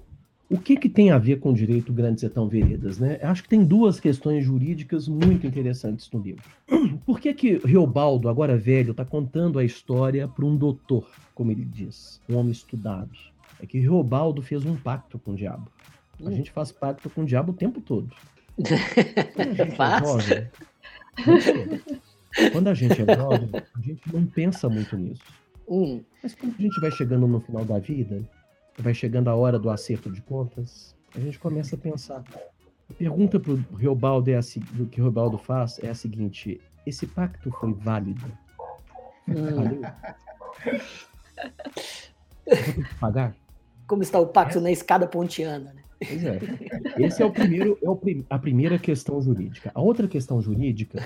O 0.49 0.57
que, 0.57 0.79
que 0.79 0.89
tem 0.89 1.11
a 1.11 1.19
ver 1.19 1.41
com 1.41 1.51
o 1.51 1.55
direito 1.55 1.93
Grande 1.93 2.21
Sertão 2.21 2.49
Veredas? 2.49 2.99
Né? 2.99 3.19
Acho 3.23 3.43
que 3.43 3.51
tem 3.51 3.63
duas 3.63 4.01
questões 4.01 4.47
jurídicas 4.47 5.09
muito 5.09 5.47
interessantes 5.47 6.11
no 6.11 6.23
livro. 6.23 6.43
Por 7.05 7.21
que, 7.21 7.35
que 7.35 7.59
Riobaldo, 7.59 8.31
agora 8.31 8.57
velho, 8.57 8.93
está 8.93 9.05
contando 9.05 9.59
a 9.59 9.65
história 9.65 10.27
para 10.27 10.47
um 10.47 10.57
doutor, 10.57 11.07
como 11.35 11.51
ele 11.51 11.67
diz, 11.67 12.19
um 12.27 12.37
homem 12.37 12.53
estudado? 12.53 13.11
É 13.63 13.67
que 13.67 13.79
Riobaldo 13.79 14.41
fez 14.41 14.65
um 14.65 14.75
pacto 14.75 15.19
com 15.19 15.33
o 15.33 15.37
diabo. 15.37 15.71
A 16.25 16.31
hum. 16.31 16.33
gente 16.33 16.51
faz 16.51 16.73
pacto 16.73 17.11
com 17.11 17.25
o 17.25 17.27
diabo 17.27 17.53
o 17.53 17.55
tempo 17.55 17.79
todo. 17.83 18.09
Quando 19.35 19.55
quando 22.53 22.69
a 22.69 22.75
gente 22.75 23.03
é 23.03 23.17
jovem, 23.17 23.51
a 23.55 23.81
gente 23.81 24.13
não 24.13 24.27
pensa 24.27 24.69
muito 24.69 24.97
nisso. 24.97 25.23
Hum. 25.69 26.03
Mas 26.23 26.35
quando 26.35 26.55
a 26.59 26.63
gente 26.63 26.81
vai 26.81 26.91
chegando 26.91 27.27
no 27.27 27.41
final 27.41 27.65
da 27.65 27.79
vida, 27.79 28.23
vai 28.79 28.95
chegando 28.95 29.29
a 29.29 29.35
hora 29.35 29.59
do 29.59 29.71
acerto 29.71 30.11
de 30.11 30.21
contas, 30.23 30.95
a 31.15 31.21
gente 31.21 31.39
começa 31.39 31.77
a 31.77 31.79
pensar. 31.79 32.25
A 32.91 32.95
pergunta 32.95 33.39
para 33.39 33.53
o 33.53 33.65
Riobaldo 33.77 34.31
é 34.31 34.39
a, 34.39 34.41
que 34.43 35.01
o 35.01 35.05
Riobaldo 35.05 35.37
faz 35.37 35.79
é 35.83 35.91
a 35.91 35.95
seguinte: 35.95 36.61
esse 36.87 37.07
pacto 37.07 37.51
foi 37.51 37.73
válido? 37.73 38.25
Hum. 39.29 39.83
pagar? 43.01 43.35
Como 43.87 44.03
está 44.03 44.19
o 44.19 44.27
pacto 44.27 44.59
é. 44.59 44.61
na 44.61 44.71
escada 44.71 45.07
pontiana, 45.07 45.73
né? 45.73 45.83
Pois 46.07 46.25
é. 46.25 46.39
Esse 46.99 47.23
é 47.23 47.27
o 47.27 47.31
primeiro, 47.31 47.79
é 47.83 47.89
o, 47.89 48.01
a 48.31 48.39
primeira 48.39 48.79
questão 48.79 49.21
jurídica. 49.21 49.71
A 49.75 49.81
outra 49.81 50.07
questão 50.07 50.41
jurídica 50.41 51.05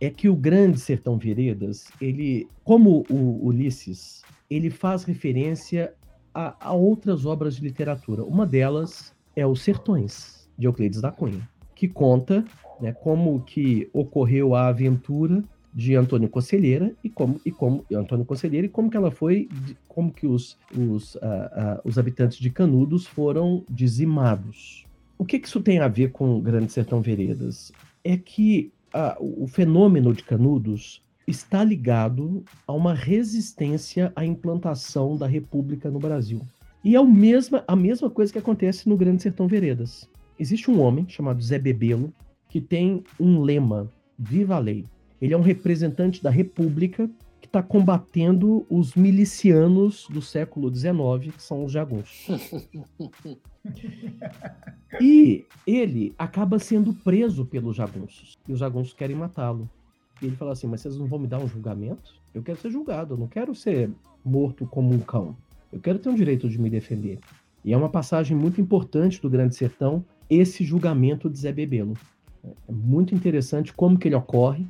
é 0.00 0.08
que 0.08 0.28
o 0.28 0.34
Grande 0.34 0.78
Sertão 0.80 1.18
Veredas, 1.18 1.88
ele, 2.00 2.48
como 2.64 3.04
o 3.10 3.46
Ulisses, 3.46 4.22
ele 4.48 4.70
faz 4.70 5.04
referência 5.04 5.92
a, 6.34 6.68
a 6.68 6.72
outras 6.72 7.26
obras 7.26 7.56
de 7.56 7.62
literatura. 7.62 8.24
Uma 8.24 8.46
delas 8.46 9.14
é 9.36 9.46
Os 9.46 9.62
Sertões, 9.62 10.48
de 10.56 10.66
Euclides 10.66 11.00
da 11.00 11.10
Cunha, 11.10 11.48
que 11.74 11.86
conta 11.86 12.44
né, 12.80 12.92
como 12.92 13.40
que 13.42 13.88
ocorreu 13.92 14.54
a 14.54 14.68
aventura 14.68 15.44
de 15.72 15.94
Antônio 15.94 16.28
Conselheira 16.28 16.92
e 17.02 17.08
como 17.08 17.40
e 17.44 17.50
como 17.50 17.84
Antônio 17.92 18.24
Conselheira 18.24 18.66
e 18.66 18.70
como 18.70 18.90
que 18.90 18.96
ela 18.96 19.10
foi, 19.10 19.48
como 19.88 20.12
que 20.12 20.26
os, 20.26 20.58
os, 20.76 21.14
uh, 21.16 21.18
uh, 21.18 21.80
os 21.84 21.98
habitantes 21.98 22.38
de 22.38 22.50
Canudos 22.50 23.06
foram 23.06 23.64
dizimados. 23.70 24.84
O 25.16 25.24
que, 25.24 25.38
que 25.38 25.46
isso 25.46 25.60
tem 25.60 25.78
a 25.78 25.88
ver 25.88 26.10
com 26.12 26.40
Grande 26.40 26.72
Sertão 26.72 27.00
Veredas? 27.00 27.70
É 28.02 28.16
que 28.16 28.72
uh, 28.94 29.42
o 29.42 29.46
fenômeno 29.46 30.12
de 30.12 30.24
Canudos 30.24 31.02
está 31.26 31.62
ligado 31.62 32.44
a 32.66 32.72
uma 32.72 32.94
resistência 32.94 34.12
à 34.16 34.24
implantação 34.24 35.16
da 35.16 35.26
República 35.26 35.90
no 35.90 35.98
Brasil. 35.98 36.40
E 36.82 36.96
é 36.96 37.00
o 37.00 37.06
mesma, 37.06 37.62
a 37.68 37.76
mesma 37.76 38.10
coisa 38.10 38.32
que 38.32 38.38
acontece 38.38 38.88
no 38.88 38.96
Grande 38.96 39.22
Sertão 39.22 39.46
Veredas. 39.46 40.08
Existe 40.38 40.70
um 40.70 40.80
homem 40.80 41.06
chamado 41.08 41.42
Zé 41.42 41.58
Bebelo 41.58 42.12
que 42.48 42.60
tem 42.60 43.04
um 43.18 43.40
lema: 43.40 43.90
Viva 44.18 44.56
a 44.56 44.58
lei. 44.58 44.84
Ele 45.20 45.34
é 45.34 45.36
um 45.36 45.42
representante 45.42 46.22
da 46.22 46.30
República 46.30 47.10
que 47.40 47.46
está 47.46 47.62
combatendo 47.62 48.66
os 48.68 48.94
milicianos 48.94 50.06
do 50.08 50.22
século 50.22 50.74
XIX, 50.74 51.34
que 51.34 51.42
são 51.42 51.64
os 51.64 51.72
jagunços. 51.72 52.26
e 55.00 55.44
ele 55.66 56.14
acaba 56.18 56.58
sendo 56.58 56.94
preso 56.94 57.44
pelos 57.44 57.76
jagunços. 57.76 58.38
E 58.46 58.52
os 58.52 58.58
jagunços 58.58 58.92
querem 58.92 59.16
matá-lo. 59.16 59.68
E 60.22 60.26
ele 60.26 60.36
fala 60.36 60.52
assim: 60.52 60.66
Mas 60.66 60.80
vocês 60.82 60.96
não 60.96 61.06
vão 61.06 61.18
me 61.18 61.26
dar 61.26 61.38
um 61.38 61.48
julgamento? 61.48 62.14
Eu 62.34 62.42
quero 62.42 62.58
ser 62.58 62.70
julgado, 62.70 63.14
eu 63.14 63.18
não 63.18 63.26
quero 63.26 63.54
ser 63.54 63.90
morto 64.24 64.66
como 64.66 64.94
um 64.94 65.00
cão. 65.00 65.36
Eu 65.72 65.80
quero 65.80 65.98
ter 65.98 66.08
o 66.08 66.12
um 66.12 66.14
direito 66.14 66.48
de 66.48 66.60
me 66.60 66.70
defender. 66.70 67.18
E 67.64 67.72
é 67.72 67.76
uma 67.76 67.88
passagem 67.88 68.36
muito 68.36 68.60
importante 68.60 69.20
do 69.20 69.28
Grande 69.28 69.54
Sertão, 69.54 70.04
esse 70.28 70.64
julgamento 70.64 71.28
de 71.28 71.38
Zé 71.38 71.52
Bebelo. 71.52 71.94
É 72.44 72.72
muito 72.72 73.14
interessante 73.14 73.72
como 73.72 73.98
que 73.98 74.08
ele 74.08 74.14
ocorre, 74.14 74.66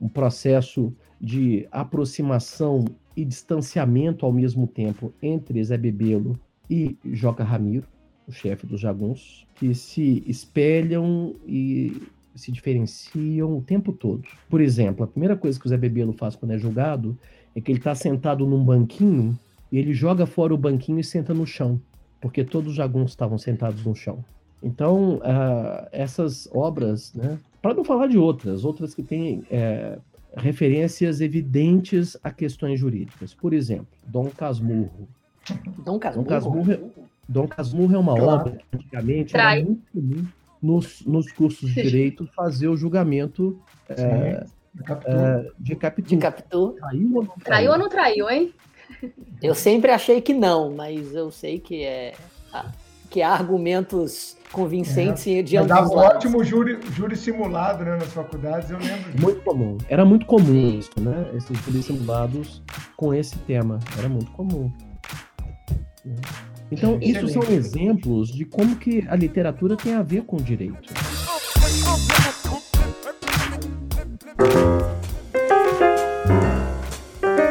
um 0.00 0.08
processo 0.08 0.92
de 1.20 1.66
aproximação 1.70 2.84
e 3.16 3.24
distanciamento 3.24 4.26
ao 4.26 4.32
mesmo 4.32 4.66
tempo 4.66 5.12
entre 5.22 5.62
Zé 5.64 5.78
Bebelo 5.78 6.38
e 6.68 6.96
Joca 7.12 7.42
Ramiro, 7.42 7.86
o 8.28 8.32
chefe 8.32 8.66
dos 8.66 8.80
jagunços, 8.80 9.46
que 9.54 9.74
se 9.74 10.22
espelham 10.26 11.34
e 11.46 12.02
se 12.34 12.52
diferenciam 12.52 13.56
o 13.56 13.62
tempo 13.62 13.92
todo. 13.92 14.22
Por 14.48 14.60
exemplo, 14.60 15.04
a 15.04 15.06
primeira 15.06 15.36
coisa 15.36 15.58
que 15.58 15.66
o 15.66 15.68
Zé 15.68 15.76
Bebelo 15.76 16.12
faz 16.12 16.36
quando 16.36 16.52
é 16.52 16.58
julgado 16.58 17.16
é 17.54 17.60
que 17.60 17.72
ele 17.72 17.78
está 17.78 17.94
sentado 17.94 18.46
num 18.46 18.62
banquinho 18.62 19.38
e 19.72 19.78
ele 19.78 19.94
joga 19.94 20.26
fora 20.26 20.52
o 20.52 20.58
banquinho 20.58 21.00
e 21.00 21.04
senta 21.04 21.32
no 21.32 21.46
chão, 21.46 21.80
porque 22.20 22.44
todos 22.44 22.70
os 22.70 22.76
jagunços 22.76 23.12
estavam 23.12 23.38
sentados 23.38 23.84
no 23.84 23.94
chão. 23.94 24.22
Então, 24.62 25.16
uh, 25.16 25.88
essas 25.92 26.48
obras, 26.52 27.12
né, 27.14 27.38
para 27.66 27.74
não 27.74 27.84
falar 27.84 28.06
de 28.06 28.16
outras, 28.16 28.64
outras 28.64 28.94
que 28.94 29.02
têm 29.02 29.44
é, 29.50 29.98
referências 30.36 31.20
evidentes 31.20 32.16
a 32.22 32.30
questões 32.30 32.78
jurídicas. 32.78 33.34
Por 33.34 33.52
exemplo, 33.52 33.88
Dom 34.06 34.30
Casmurro. 34.30 35.08
Dom 35.84 35.98
Casmurro? 35.98 36.24
Dom 36.24 36.30
Casmurro 36.30 36.72
é, 36.72 36.80
Dom 37.28 37.48
Casmurro 37.48 37.94
é 37.94 37.98
uma 37.98 38.14
claro. 38.14 38.40
obra 38.40 38.52
que 38.52 38.76
antigamente 38.76 39.32
Trai. 39.32 39.58
era 39.58 39.66
muito 39.66 39.82
comum 39.92 40.26
nos, 40.62 41.04
nos 41.04 41.32
cursos 41.32 41.74
de 41.74 41.82
direito 41.82 42.28
fazer 42.36 42.68
o 42.68 42.76
julgamento 42.76 43.60
é, 43.88 44.44
é, 45.06 45.50
de 45.58 45.74
Capitu. 45.74 46.08
De 46.08 46.16
Capitu. 46.18 46.76
Traiu 46.78 47.16
ou 47.16 47.24
não 47.24 47.24
traiu? 47.24 47.44
Traiu 47.44 47.70
ou 47.72 47.78
não 47.78 47.88
traiu, 47.88 48.30
hein? 48.30 48.54
Eu 49.42 49.56
sempre 49.56 49.90
achei 49.90 50.20
que 50.20 50.32
não, 50.32 50.72
mas 50.72 51.14
eu 51.14 51.32
sei 51.32 51.58
que 51.58 51.82
é 51.82 52.14
que 53.16 53.22
há 53.22 53.32
argumentos 53.32 54.36
convincentes 54.52 55.26
é. 55.26 55.40
de 55.40 55.56
ambos 55.56 55.70
lados. 55.70 55.90
um 55.90 55.96
ótimo 55.96 56.44
júri, 56.44 56.78
júri 56.92 57.16
simulado 57.16 57.82
né, 57.82 57.96
nas 57.96 58.12
faculdades, 58.12 58.70
eu 58.70 58.76
lembro. 58.76 59.10
Disso. 59.10 59.24
Muito 59.24 59.40
comum. 59.40 59.78
Era 59.88 60.04
muito 60.04 60.26
comum 60.26 60.78
isso, 60.78 60.90
né? 61.00 61.26
Esses 61.34 61.58
júris 61.60 61.86
simulados 61.86 62.62
com 62.94 63.14
esse 63.14 63.38
tema. 63.38 63.78
Era 63.98 64.06
muito 64.06 64.30
comum. 64.32 64.70
Então, 66.70 66.98
é, 67.00 67.06
isso 67.06 67.26
são 67.28 67.42
exemplos 67.44 68.28
de 68.28 68.44
como 68.44 68.76
que 68.76 69.02
a 69.08 69.16
literatura 69.16 69.78
tem 69.78 69.94
a 69.94 70.02
ver 70.02 70.24
com 70.24 70.36
o 70.36 70.42
direito. 70.42 70.92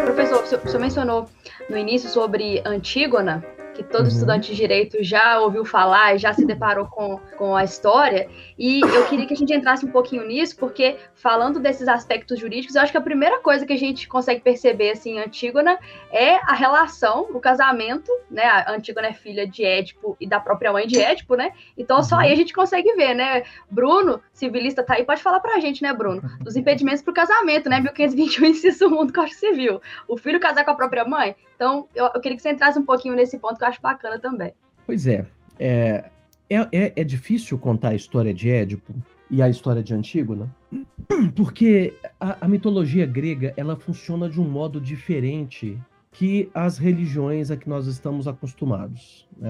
Professor, 0.05 0.43
o 0.43 0.67
senhor 0.67 0.79
mencionou 0.79 1.25
no 1.67 1.75
início 1.75 2.07
sobre 2.07 2.61
Antígona, 2.63 3.43
que 3.75 3.83
todo 3.83 4.03
uhum. 4.03 4.07
estudante 4.07 4.51
de 4.51 4.55
direito 4.55 5.03
já 5.03 5.39
ouviu 5.39 5.65
falar 5.65 6.15
e 6.15 6.17
já 6.17 6.33
se 6.33 6.45
deparou 6.45 6.85
com, 6.87 7.19
com 7.37 7.55
a 7.55 7.63
história. 7.63 8.29
E 8.57 8.79
eu 8.79 9.05
queria 9.07 9.27
que 9.27 9.33
a 9.33 9.37
gente 9.37 9.53
entrasse 9.53 9.85
um 9.85 9.91
pouquinho 9.91 10.25
nisso, 10.25 10.55
porque 10.57 10.95
falando 11.13 11.59
desses 11.59 11.87
aspectos 11.87 12.39
jurídicos, 12.39 12.75
eu 12.75 12.81
acho 12.81 12.91
que 12.91 12.97
a 12.97 13.01
primeira 13.01 13.39
coisa 13.39 13.65
que 13.65 13.73
a 13.73 13.77
gente 13.77 14.07
consegue 14.07 14.41
perceber 14.41 14.91
assim, 14.91 15.17
em 15.17 15.19
Antígona 15.19 15.77
é 16.09 16.35
a 16.35 16.53
relação, 16.53 17.27
o 17.31 17.39
casamento, 17.39 18.09
né? 18.31 18.43
A 18.45 18.71
Antígona 18.71 19.07
é 19.07 19.13
filha 19.13 19.45
de 19.45 19.65
Édipo 19.65 20.15
e 20.19 20.25
da 20.25 20.39
própria 20.39 20.71
mãe 20.71 20.87
de 20.87 20.99
Édipo, 20.99 21.35
né? 21.35 21.51
Então 21.77 22.01
só 22.01 22.15
aí 22.15 22.31
a 22.31 22.35
gente 22.35 22.53
consegue 22.53 22.93
ver, 22.93 23.13
né? 23.13 23.43
Bruno, 23.69 24.21
civilista, 24.31 24.83
tá 24.83 24.93
aí, 24.93 25.03
pode 25.03 25.21
falar 25.21 25.41
pra 25.41 25.59
gente, 25.59 25.83
né, 25.83 25.93
Bruno? 25.93 26.21
Dos 26.39 26.55
impedimentos 26.55 27.01
pro 27.01 27.13
casamento, 27.13 27.69
né? 27.69 27.81
1521, 27.81 28.45
inciso 28.45 28.87
1 28.87 29.07
do 29.07 29.13
Código 29.13 29.35
Civil. 29.35 29.81
O 30.07 30.17
filho 30.17 30.39
casar 30.39 30.63
com 30.63 30.71
a 30.71 30.75
própria 30.75 31.03
mãe. 31.03 31.35
Então, 31.55 31.87
eu, 31.95 32.09
eu 32.13 32.21
queria 32.21 32.35
que 32.35 32.41
você 32.41 32.51
entrasse 32.51 32.77
um 32.77 32.85
pouquinho 32.85 33.15
nesse 33.15 33.39
ponto 33.39 33.57
que 33.57 33.63
eu 33.63 33.67
acho 33.67 33.81
bacana 33.81 34.19
também. 34.19 34.53
Pois 34.85 35.07
é. 35.07 35.25
É, 35.57 36.09
é, 36.49 36.57
é, 36.71 36.93
é 36.95 37.03
difícil 37.03 37.57
contar 37.57 37.89
a 37.89 37.95
história 37.95 38.33
de 38.33 38.49
Édipo 38.49 38.93
e 39.31 39.41
a 39.41 39.49
história 39.49 39.81
de 39.81 39.93
Antígona, 39.93 40.53
porque 41.35 41.93
a, 42.19 42.45
a, 42.45 42.47
mitologia 42.47 43.05
grega 43.05 43.53
ela 43.57 43.75
funciona 43.75 44.29
de 44.29 44.39
um 44.39 44.47
modo 44.47 44.79
diferente 44.79 45.79
que 46.11 46.49
as 46.53 46.77
religiões 46.77 47.49
a 47.49 47.57
que 47.57 47.67
nós 47.67 47.87
estamos 47.87 48.27
acostumados. 48.27 49.27
É, 49.41 49.49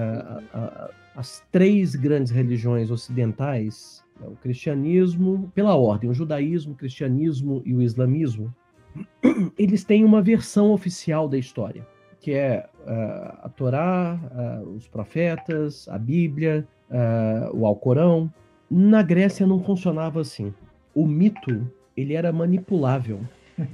a, 0.53 0.89
as 1.15 1.43
três 1.51 1.95
grandes 1.95 2.31
religiões 2.31 2.91
ocidentais, 2.91 4.03
né, 4.19 4.27
o 4.27 4.35
cristianismo, 4.35 5.51
pela 5.55 5.75
ordem, 5.75 6.09
o 6.09 6.13
judaísmo, 6.13 6.73
o 6.73 6.77
cristianismo 6.77 7.61
e 7.65 7.73
o 7.73 7.81
islamismo, 7.81 8.53
eles 9.57 9.83
têm 9.83 10.05
uma 10.05 10.21
versão 10.21 10.71
oficial 10.71 11.27
da 11.27 11.37
história 11.37 11.85
que 12.25 12.33
é 12.33 12.67
uh, 12.88 13.38
a 13.43 13.49
Torá, 13.55 14.19
uh, 14.33 14.69
os 14.69 14.88
profetas, 14.88 15.88
a 15.88 15.99
Bíblia, 15.99 16.67
uh, 16.89 17.55
o 17.55 17.67
Alcorão. 17.67 18.33
Na 18.67 19.03
Grécia 19.03 19.45
não 19.45 19.63
funcionava 19.63 20.21
assim. 20.21 20.51
O 20.95 21.05
mito 21.05 21.71
ele 21.95 22.15
era 22.15 22.33
manipulável. 22.33 23.19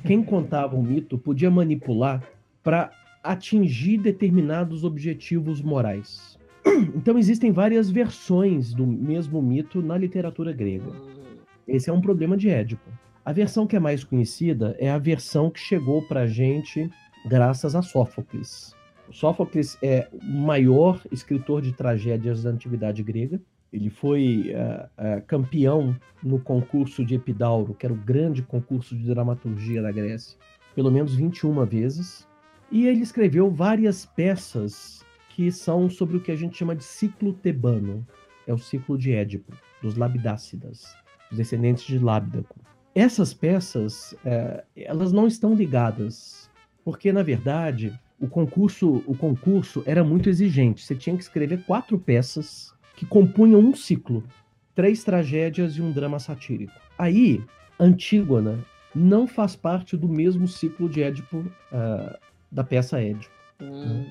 Quem 0.06 0.22
contava 0.22 0.76
o 0.76 0.84
mito 0.84 1.18
podia 1.18 1.50
manipular 1.50 2.22
para 2.62 2.92
atingir 3.24 4.00
determinados 4.00 4.84
objetivos 4.84 5.62
morais. 5.62 6.38
Então 6.94 7.18
existem 7.18 7.54
várias 7.54 7.90
versões 7.90 8.74
do 8.74 8.86
mesmo 8.86 9.42
mito 9.42 9.82
na 9.82 9.98
literatura 9.98 10.52
grega. 10.52 10.92
Esse 11.66 11.90
é 11.90 11.94
um 11.94 12.02
problema 12.02 12.36
de 12.36 12.50
Édipo. 12.50 12.90
A 13.24 13.32
versão 13.32 13.66
que 13.66 13.78
é 13.78 13.80
mais 13.80 14.04
conhecida 14.04 14.76
é 14.78 14.92
a 14.92 14.98
versão 14.98 15.50
que 15.50 15.60
chegou 15.60 16.02
para 16.02 16.24
a 16.24 16.28
gente 16.28 16.90
graças 17.26 17.76
a 17.76 17.82
Sófocles. 17.82 18.76
Sófocles 19.12 19.78
é 19.84 20.08
o 20.12 20.24
maior 20.24 21.02
escritor 21.12 21.62
de 21.62 21.74
tragédias 21.74 22.44
da 22.44 22.50
antiguidade 22.50 23.04
grega. 23.04 23.42
Ele 23.72 23.90
foi 23.90 24.54
uh, 24.54 24.86
uh, 24.86 25.22
campeão 25.28 25.96
no 26.24 26.40
concurso 26.40 27.06
de 27.06 27.16
Epidauro, 27.16 27.74
que 27.74 27.86
era 27.86 27.94
o 27.94 27.98
grande 27.98 28.42
concurso 28.42 28.96
de 28.96 29.06
dramaturgia 29.06 29.82
da 29.82 29.92
Grécia, 29.92 30.38
pelo 30.76 30.92
menos 30.92 31.16
21 31.16 31.66
vezes. 31.66 32.28
E 32.70 32.88
ele 32.88 33.02
escreveu 33.02 33.50
várias 33.50 34.06
peças 34.06 35.06
que 35.30 35.52
são 35.52 35.90
sobre 35.90 36.18
o 36.18 36.22
que 36.22 36.32
a 36.32 36.36
gente 36.36 36.58
chama 36.58 36.76
de 36.76 36.84
ciclo 36.84 37.34
tebano. 37.34 38.06
É 38.48 38.54
o 38.54 38.58
ciclo 38.58 38.98
de 38.98 39.14
Édipo, 39.14 39.54
dos 39.82 39.96
Labidácidas, 39.96 40.96
descendentes 41.32 41.86
de 41.86 42.00
Lábidaco. 42.00 42.60
Essas 42.94 43.34
peças, 43.34 44.14
uh, 44.26 44.62
elas 44.76 45.14
não 45.14 45.28
estão 45.28 45.54
ligadas 45.54 46.41
porque 46.84 47.12
na 47.12 47.24
verdade 47.24 47.98
o 48.22 48.28
concurso, 48.28 49.04
o 49.08 49.16
concurso 49.16 49.82
era 49.86 50.04
muito 50.04 50.30
exigente. 50.30 50.84
Você 50.84 50.96
tinha 50.96 51.18
que 51.18 51.24
escrever 51.24 51.64
quatro 51.66 51.98
peças 51.98 52.72
que 52.96 53.06
compunham 53.06 53.60
um 53.60 53.76
ciclo, 53.76 54.24
três 54.76 55.04
tragédias 55.04 55.76
e 55.76 55.82
um 55.82 55.92
drama 55.92 56.20
satírico. 56.20 56.74
Aí, 56.98 57.44
Antígona 57.80 58.60
não 58.94 59.26
faz 59.26 59.56
parte 59.56 59.98
do 59.98 60.08
mesmo 60.08 60.48
ciclo 60.48 60.88
de 60.88 61.02
Édipo 61.02 61.38
uh, 61.38 62.16
da 62.52 62.64
peça 62.64 63.02
Édipo. 63.02 63.34
Hum. 63.60 64.06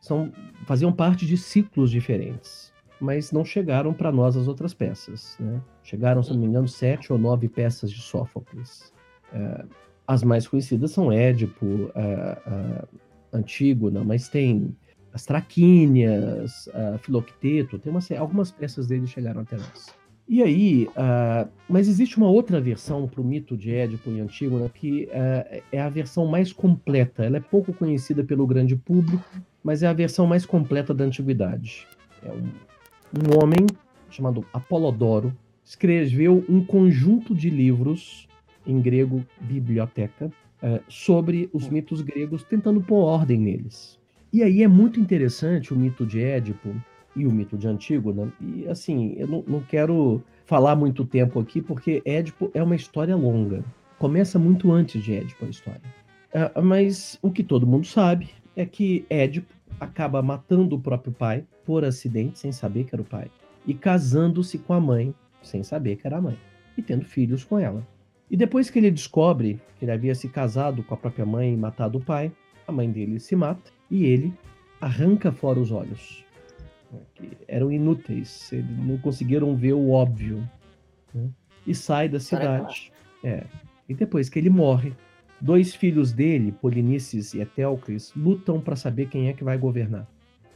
São, 0.00 0.32
faziam 0.64 0.90
parte 0.90 1.26
de 1.26 1.36
ciclos 1.36 1.90
diferentes, 1.90 2.72
mas 2.98 3.30
não 3.30 3.44
chegaram 3.44 3.92
para 3.92 4.10
nós 4.10 4.38
as 4.38 4.48
outras 4.48 4.72
peças. 4.72 5.36
Né? 5.38 5.60
Chegaram, 5.82 6.22
se 6.22 6.32
não 6.32 6.40
me 6.40 6.46
engano, 6.46 6.66
sete 6.66 7.12
ou 7.12 7.18
nove 7.18 7.46
peças 7.46 7.92
de 7.92 8.00
Sófocles. 8.00 8.90
Uh, 9.34 9.68
as 10.10 10.24
mais 10.24 10.48
conhecidas 10.48 10.90
são 10.90 11.12
Édipo, 11.12 11.88
a, 11.94 12.82
a 13.32 13.36
Antígona, 13.38 14.02
mas 14.02 14.28
tem 14.28 14.76
as 15.14 15.24
Traquínias, 15.24 16.68
a 16.74 16.98
Filocteto, 16.98 17.78
tem 17.78 17.92
uma, 17.92 18.00
algumas 18.18 18.50
peças 18.50 18.88
dele 18.88 19.06
chegaram 19.06 19.42
até 19.42 19.56
nós. 19.56 19.94
E 20.28 20.42
aí, 20.42 20.88
uh, 20.88 21.48
mas 21.68 21.86
existe 21.86 22.16
uma 22.16 22.28
outra 22.28 22.60
versão 22.60 23.06
para 23.06 23.20
o 23.20 23.24
mito 23.24 23.56
de 23.56 23.72
Édipo 23.72 24.10
e 24.10 24.20
Antígona 24.20 24.68
que 24.68 25.04
uh, 25.04 25.62
é 25.70 25.80
a 25.80 25.88
versão 25.88 26.26
mais 26.26 26.52
completa. 26.52 27.24
Ela 27.24 27.36
é 27.36 27.40
pouco 27.40 27.72
conhecida 27.72 28.24
pelo 28.24 28.46
grande 28.48 28.74
público, 28.74 29.24
mas 29.62 29.84
é 29.84 29.86
a 29.86 29.92
versão 29.92 30.26
mais 30.26 30.44
completa 30.44 30.92
da 30.92 31.04
antiguidade. 31.04 31.86
É 32.24 32.30
um, 32.30 32.48
um 33.16 33.42
homem 33.42 33.64
chamado 34.08 34.44
Apolodoro 34.52 35.32
escreveu 35.64 36.44
um 36.48 36.64
conjunto 36.64 37.32
de 37.32 37.48
livros 37.48 38.28
em 38.70 38.80
grego 38.80 39.24
biblioteca 39.40 40.26
uh, 40.62 40.80
sobre 40.88 41.48
os 41.52 41.68
mitos 41.68 42.00
gregos, 42.00 42.42
tentando 42.44 42.80
pôr 42.80 43.04
ordem 43.04 43.38
neles. 43.38 43.98
E 44.32 44.42
aí 44.42 44.62
é 44.62 44.68
muito 44.68 45.00
interessante 45.00 45.74
o 45.74 45.76
mito 45.76 46.06
de 46.06 46.20
Édipo, 46.20 46.74
e 47.16 47.26
o 47.26 47.32
mito 47.32 47.56
de 47.56 47.66
Antígona. 47.66 48.32
E 48.40 48.66
assim, 48.68 49.14
eu 49.16 49.26
não, 49.26 49.44
não 49.46 49.60
quero 49.60 50.22
falar 50.46 50.76
muito 50.76 51.04
tempo 51.04 51.40
aqui, 51.40 51.60
porque 51.60 52.02
Édipo 52.04 52.50
é 52.54 52.62
uma 52.62 52.76
história 52.76 53.16
longa. 53.16 53.64
Começa 53.98 54.38
muito 54.38 54.72
antes 54.72 55.02
de 55.02 55.14
Édipo 55.14 55.44
a 55.44 55.48
história. 55.48 55.82
Uh, 56.32 56.62
mas 56.62 57.18
o 57.22 57.30
que 57.30 57.42
todo 57.42 57.66
mundo 57.66 57.86
sabe 57.86 58.30
é 58.56 58.64
que 58.64 59.04
Édipo 59.10 59.52
acaba 59.78 60.22
matando 60.22 60.76
o 60.76 60.80
próprio 60.80 61.12
pai 61.12 61.44
por 61.64 61.84
acidente, 61.84 62.38
sem 62.38 62.52
saber 62.52 62.84
que 62.84 62.94
era 62.94 63.02
o 63.02 63.04
pai, 63.04 63.30
e 63.66 63.74
casando-se 63.74 64.58
com 64.58 64.72
a 64.72 64.80
mãe, 64.80 65.14
sem 65.42 65.62
saber 65.62 65.96
que 65.96 66.06
era 66.06 66.18
a 66.18 66.20
mãe, 66.20 66.38
e 66.76 66.82
tendo 66.82 67.04
filhos 67.04 67.44
com 67.44 67.58
ela. 67.58 67.86
E 68.30 68.36
depois 68.36 68.70
que 68.70 68.78
ele 68.78 68.90
descobre 68.90 69.60
que 69.78 69.84
ele 69.84 69.92
havia 69.92 70.14
se 70.14 70.28
casado 70.28 70.82
com 70.82 70.94
a 70.94 70.96
própria 70.96 71.26
mãe 71.26 71.52
e 71.52 71.56
matado 71.56 71.98
o 71.98 72.04
pai, 72.04 72.30
a 72.66 72.72
mãe 72.72 72.90
dele 72.90 73.18
se 73.18 73.34
mata 73.34 73.72
e 73.90 74.04
ele 74.04 74.32
arranca 74.80 75.32
fora 75.32 75.58
os 75.58 75.72
olhos 75.72 76.24
né, 76.92 77.00
que 77.14 77.36
eram 77.48 77.70
inúteis, 77.70 78.52
eles 78.52 78.78
não 78.78 78.98
conseguiram 78.98 79.54
ver 79.56 79.72
o 79.72 79.90
óbvio. 79.90 80.48
Né, 81.14 81.28
e 81.66 81.74
sai 81.74 82.08
da 82.08 82.18
cidade. 82.18 82.92
É. 83.22 83.44
E 83.88 83.94
depois 83.94 84.28
que 84.28 84.38
ele 84.38 84.50
morre, 84.50 84.92
dois 85.40 85.74
filhos 85.74 86.12
dele, 86.12 86.52
Polinices 86.52 87.34
e 87.34 87.40
Etelcles, 87.40 88.12
lutam 88.16 88.60
para 88.60 88.76
saber 88.76 89.08
quem 89.08 89.28
é 89.28 89.32
que 89.32 89.44
vai 89.44 89.58
governar. 89.58 90.06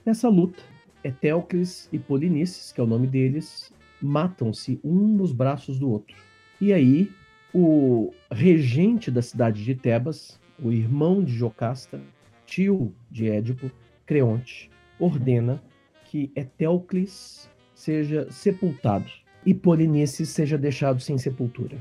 Nessa 0.04 0.28
luta, 0.28 0.62
Etelcles 1.02 1.88
e 1.92 1.98
Polinices, 1.98 2.72
que 2.72 2.80
é 2.80 2.84
o 2.84 2.86
nome 2.86 3.06
deles, 3.06 3.72
matam-se 4.00 4.80
um 4.82 5.06
nos 5.08 5.32
braços 5.32 5.78
do 5.78 5.90
outro. 5.90 6.16
E 6.60 6.72
aí, 6.72 7.10
o 7.54 8.12
regente 8.32 9.12
da 9.12 9.22
cidade 9.22 9.62
de 9.62 9.76
Tebas, 9.76 10.40
o 10.60 10.72
irmão 10.72 11.22
de 11.22 11.32
Jocasta, 11.32 12.00
tio 12.44 12.92
de 13.08 13.30
Édipo, 13.30 13.70
Creonte, 14.04 14.68
ordena 14.98 15.62
que 16.04 16.32
Etéocles 16.34 17.48
seja 17.72 18.26
sepultado 18.28 19.06
e 19.46 19.54
Polinices 19.54 20.30
seja 20.30 20.58
deixado 20.58 21.00
sem 21.00 21.16
sepultura. 21.16 21.76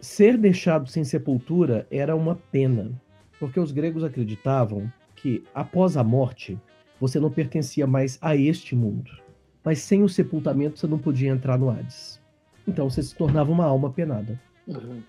Ser 0.00 0.38
deixado 0.38 0.88
sem 0.88 1.04
sepultura 1.04 1.86
era 1.90 2.16
uma 2.16 2.36
pena, 2.50 2.90
porque 3.38 3.60
os 3.60 3.70
gregos 3.70 4.04
acreditavam 4.04 4.90
que 5.14 5.44
após 5.54 5.96
a 5.96 6.04
morte 6.04 6.58
você 6.98 7.20
não 7.20 7.30
pertencia 7.30 7.86
mais 7.86 8.18
a 8.22 8.34
este 8.34 8.74
mundo, 8.74 9.10
mas 9.62 9.80
sem 9.80 10.02
o 10.02 10.08
sepultamento 10.08 10.78
você 10.78 10.86
não 10.86 10.98
podia 10.98 11.30
entrar 11.30 11.58
no 11.58 11.68
Hades. 11.68 12.18
Então 12.66 12.88
você 12.88 13.02
se 13.02 13.14
tornava 13.14 13.52
uma 13.52 13.64
alma 13.64 13.90
penada. 13.90 14.40
Uhum. 14.66 15.02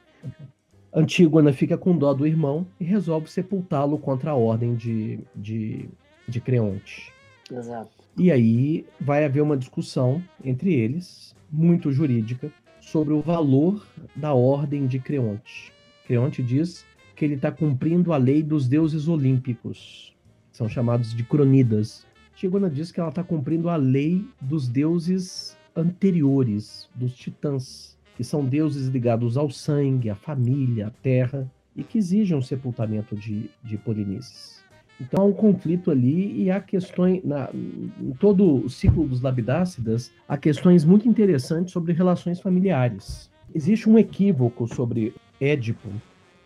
Antígona 0.94 1.54
fica 1.54 1.78
com 1.78 1.98
dó 1.98 2.14
do 2.14 2.26
irmão 2.26 2.66
e 2.80 2.84
resolve 2.84 3.30
sepultá-lo 3.30 3.98
contra 4.00 4.32
a 4.32 4.36
ordem 4.36 4.76
de, 4.76 5.20
de, 5.36 5.88
de 6.28 6.42
Creonte. 6.42 7.14
Exato. 7.52 7.92
E 8.18 8.32
aí 8.32 8.86
vai 9.00 9.24
haver 9.24 9.42
uma 9.42 9.58
discussão 9.58 10.22
entre 10.44 10.74
eles, 10.74 11.36
muito 11.52 11.92
jurídica, 11.92 12.52
sobre 12.82 13.14
o 13.14 13.22
valor 13.22 13.86
da 14.16 14.34
ordem 14.34 14.88
de 14.88 15.00
Creonte. 15.00 15.72
Creonte 16.06 16.42
diz 16.42 16.86
que 17.16 17.24
ele 17.24 17.36
está 17.36 17.52
cumprindo 17.52 18.12
a 18.14 18.18
lei 18.18 18.42
dos 18.42 18.68
deuses 18.68 19.08
olímpicos, 19.08 20.16
são 20.52 20.68
chamados 20.68 21.14
de 21.14 21.24
cronidas. 21.24 22.06
Tigona 22.36 22.70
diz 22.70 22.92
que 22.92 23.00
ela 23.00 23.10
está 23.10 23.24
cumprindo 23.24 23.70
a 23.70 23.76
lei 23.76 24.26
dos 24.42 24.68
deuses 24.68 25.58
anteriores, 25.76 26.90
dos 26.96 27.16
titãs, 27.16 27.98
que 28.20 28.24
são 28.26 28.44
deuses 28.44 28.90
ligados 28.90 29.38
ao 29.38 29.50
sangue, 29.50 30.10
à 30.10 30.16
família, 30.16 30.88
à 30.88 30.90
terra, 30.90 31.50
e 31.74 31.86
que 31.86 31.98
exigem 31.98 32.38
o 32.38 32.42
sepultamento 32.42 33.16
de, 33.16 33.50
de 33.64 33.78
Polinices. 33.78 34.62
Então 35.00 35.24
há 35.24 35.26
um 35.26 35.32
conflito 35.32 35.90
ali 35.90 36.44
e 36.44 36.52
há 36.52 36.60
questões, 36.60 37.24
na, 37.24 37.50
em 37.54 38.12
todo 38.20 38.66
o 38.66 38.70
ciclo 38.70 39.08
dos 39.08 39.22
labidácidas, 39.22 40.12
há 40.28 40.36
questões 40.36 40.84
muito 40.84 41.08
interessantes 41.08 41.72
sobre 41.72 41.94
relações 41.94 42.42
familiares. 42.42 43.32
Existe 43.56 43.90
um 43.90 43.98
equívoco 43.98 44.68
sobre 44.68 45.16
Édipo 45.40 45.88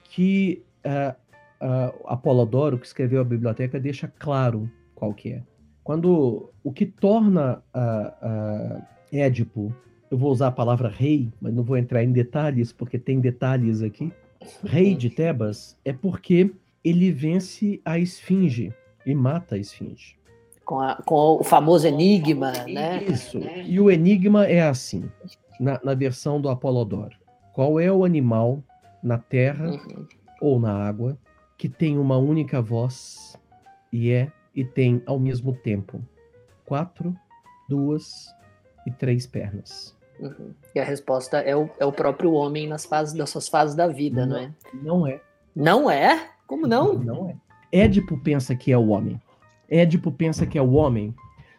que 0.03 0.61
uh, 0.85 1.15
uh, 1.59 2.05
Apolodoro, 2.05 2.77
que 2.77 2.85
escreveu 2.85 3.21
a 3.21 3.25
biblioteca, 3.25 3.79
deixa 3.79 4.13
claro 4.19 4.69
qual 4.93 5.11
que 5.11 5.29
é. 5.29 5.41
Quando 5.83 6.51
o 6.63 6.71
que 6.71 6.85
torna 6.85 7.63
uh, 7.73 8.83
Édipo, 9.11 9.73
eu 10.13 10.17
vou 10.17 10.31
usar 10.31 10.49
a 10.49 10.51
palavra 10.51 10.89
rei, 10.89 11.27
mas 11.41 11.51
não 11.51 11.63
vou 11.63 11.75
entrar 11.75 12.03
em 12.03 12.11
detalhes, 12.11 12.71
porque 12.71 12.99
tem 12.99 13.19
detalhes 13.19 13.81
aqui, 13.81 14.13
rei 14.63 14.93
de 14.93 15.09
Tebas, 15.09 15.75
é 15.83 15.91
porque 15.91 16.53
ele 16.83 17.11
vence 17.11 17.81
a 17.83 17.97
esfinge 17.97 18.71
e 19.07 19.15
mata 19.15 19.55
a 19.55 19.57
esfinge. 19.57 20.15
Com, 20.63 20.79
a, 20.79 20.97
com 20.97 21.39
o 21.39 21.43
famoso 21.43 21.87
enigma, 21.87 22.51
né? 22.67 23.03
Isso. 23.05 23.39
E 23.65 23.79
o 23.79 23.89
enigma 23.89 24.45
é 24.45 24.61
assim, 24.61 25.09
na, 25.59 25.81
na 25.83 25.95
versão 25.95 26.39
do 26.39 26.47
Apolodoro. 26.47 27.17
Qual 27.51 27.79
é 27.79 27.91
o 27.91 28.05
animal 28.05 28.63
na 29.01 29.17
terra 29.17 29.71
uhum. 29.71 30.07
ou 30.39 30.59
na 30.59 30.73
água 30.73 31.17
que 31.57 31.67
tem 31.67 31.97
uma 31.97 32.19
única 32.19 32.61
voz 32.61 33.35
e 33.91 34.11
é 34.11 34.31
e 34.53 34.63
tem 34.63 35.01
ao 35.07 35.19
mesmo 35.19 35.53
tempo 35.53 35.99
quatro, 36.65 37.15
duas 37.67 38.27
e 38.85 38.91
três 38.91 39.25
pernas? 39.25 39.97
Uhum. 40.23 40.53
E 40.73 40.79
a 40.79 40.83
resposta 40.83 41.37
é 41.39 41.55
o, 41.55 41.69
é 41.77 41.85
o 41.85 41.91
próprio 41.91 42.31
homem 42.31 42.67
nas 42.67 42.85
fases 42.85 43.13
das 43.13 43.29
suas 43.29 43.49
fases 43.49 43.75
da 43.75 43.87
vida, 43.87 44.25
não, 44.25 44.33
não 44.33 44.37
é? 44.37 44.51
Não 44.73 45.07
é. 45.07 45.21
Não 45.55 45.91
é? 45.91 46.29
Como 46.47 46.65
não? 46.65 46.93
Não 46.93 47.29
é. 47.29 47.35
Édipo 47.71 48.17
pensa 48.17 48.55
que 48.55 48.71
é 48.71 48.77
o 48.77 48.87
homem. 48.87 49.21
Édipo 49.69 50.11
pensa 50.11 50.45
que 50.45 50.57
é 50.57 50.61
o 50.61 50.73
homem, 50.73 51.13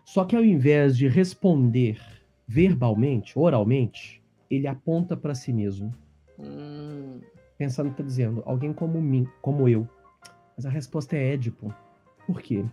só 0.04 0.24
que 0.24 0.34
ao 0.34 0.44
invés 0.44 0.96
de 0.96 1.08
responder 1.08 2.00
verbalmente, 2.46 3.38
oralmente, 3.38 4.22
ele 4.50 4.66
aponta 4.66 5.16
para 5.16 5.34
si 5.34 5.52
mesmo. 5.52 5.92
Hum. 6.38 7.20
Pensando, 7.58 7.90
está 7.90 8.02
dizendo, 8.02 8.42
alguém 8.46 8.72
como 8.72 9.00
mim, 9.00 9.28
como 9.42 9.68
eu. 9.68 9.88
Mas 10.56 10.64
a 10.64 10.70
resposta 10.70 11.16
é 11.16 11.32
Édipo. 11.32 11.74
Por 12.26 12.40
quê? 12.40 12.64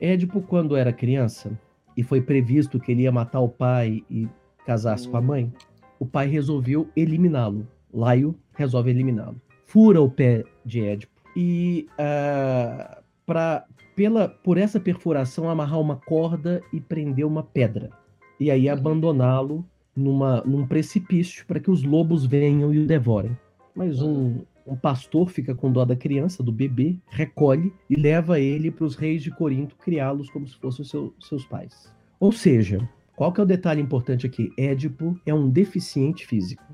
Édipo, 0.00 0.40
quando 0.40 0.76
era 0.76 0.92
criança, 0.92 1.58
e 1.96 2.02
foi 2.02 2.20
previsto 2.20 2.80
que 2.80 2.92
ele 2.92 3.02
ia 3.02 3.12
matar 3.12 3.40
o 3.40 3.48
pai 3.48 4.04
e 4.10 4.28
casar-se 4.64 5.08
hum. 5.08 5.12
com 5.12 5.16
a 5.16 5.20
hum. 5.20 5.24
mãe, 5.24 5.52
o 5.98 6.06
pai 6.06 6.26
resolveu 6.26 6.88
eliminá-lo. 6.96 7.66
Laio 7.92 8.34
resolve 8.54 8.90
eliminá-lo. 8.90 9.40
Fura 9.66 10.00
o 10.00 10.10
pé 10.10 10.44
de 10.64 10.80
Édipo 10.80 11.12
e 11.36 11.88
uh, 11.92 13.02
para 13.26 13.66
pela 13.96 14.28
por 14.28 14.58
essa 14.58 14.78
perfuração 14.80 15.48
amarrar 15.48 15.80
uma 15.80 15.96
corda 15.96 16.62
e 16.72 16.80
prender 16.80 17.24
uma 17.24 17.42
pedra 17.42 17.90
e 18.38 18.50
aí 18.50 18.66
uhum. 18.66 18.72
abandoná-lo 18.72 19.64
numa 19.96 20.42
num 20.42 20.66
precipício 20.66 21.46
para 21.46 21.60
que 21.60 21.70
os 21.70 21.82
lobos 21.82 22.26
venham 22.26 22.74
e 22.74 22.78
o 22.78 22.86
devorem. 22.86 23.36
Mas 23.74 24.00
um, 24.02 24.08
uhum. 24.08 24.44
um 24.66 24.76
pastor 24.76 25.30
fica 25.30 25.54
com 25.54 25.70
dó 25.70 25.84
da 25.84 25.96
criança, 25.96 26.42
do 26.42 26.52
bebê, 26.52 26.96
recolhe 27.08 27.72
e 27.88 27.94
leva 27.94 28.38
ele 28.38 28.70
para 28.70 28.84
os 28.84 28.96
reis 28.96 29.22
de 29.22 29.30
Corinto 29.30 29.76
criá-los 29.76 30.30
como 30.30 30.46
se 30.46 30.56
fossem 30.56 30.84
seu, 30.84 31.14
seus 31.20 31.44
pais. 31.44 31.92
Ou 32.20 32.32
seja, 32.32 32.88
qual 33.16 33.32
que 33.32 33.40
é 33.40 33.44
o 33.44 33.46
detalhe 33.46 33.80
importante 33.80 34.26
aqui? 34.26 34.52
Édipo 34.58 35.18
é 35.24 35.32
um 35.32 35.48
deficiente 35.48 36.26
físico. 36.26 36.64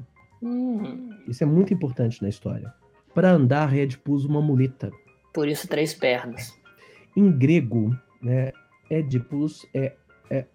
Uhum. 0.41 1.11
Isso 1.29 1.43
é 1.43 1.47
muito 1.47 1.75
importante 1.75 2.23
na 2.23 2.29
história. 2.29 2.73
Para 3.15 3.31
andar, 3.31 3.77
Édipo 3.77 4.13
usa 4.13 4.27
uma 4.29 4.41
muleta. 4.41 4.91
Por 5.33 5.49
isso, 5.49 5.69
três 5.69 5.93
pernas. 5.93 6.59
Em 7.17 7.31
grego, 7.31 7.97
né, 8.23 8.53
Édipus 8.89 9.67
é, 9.75 9.95
é 10.31 10.47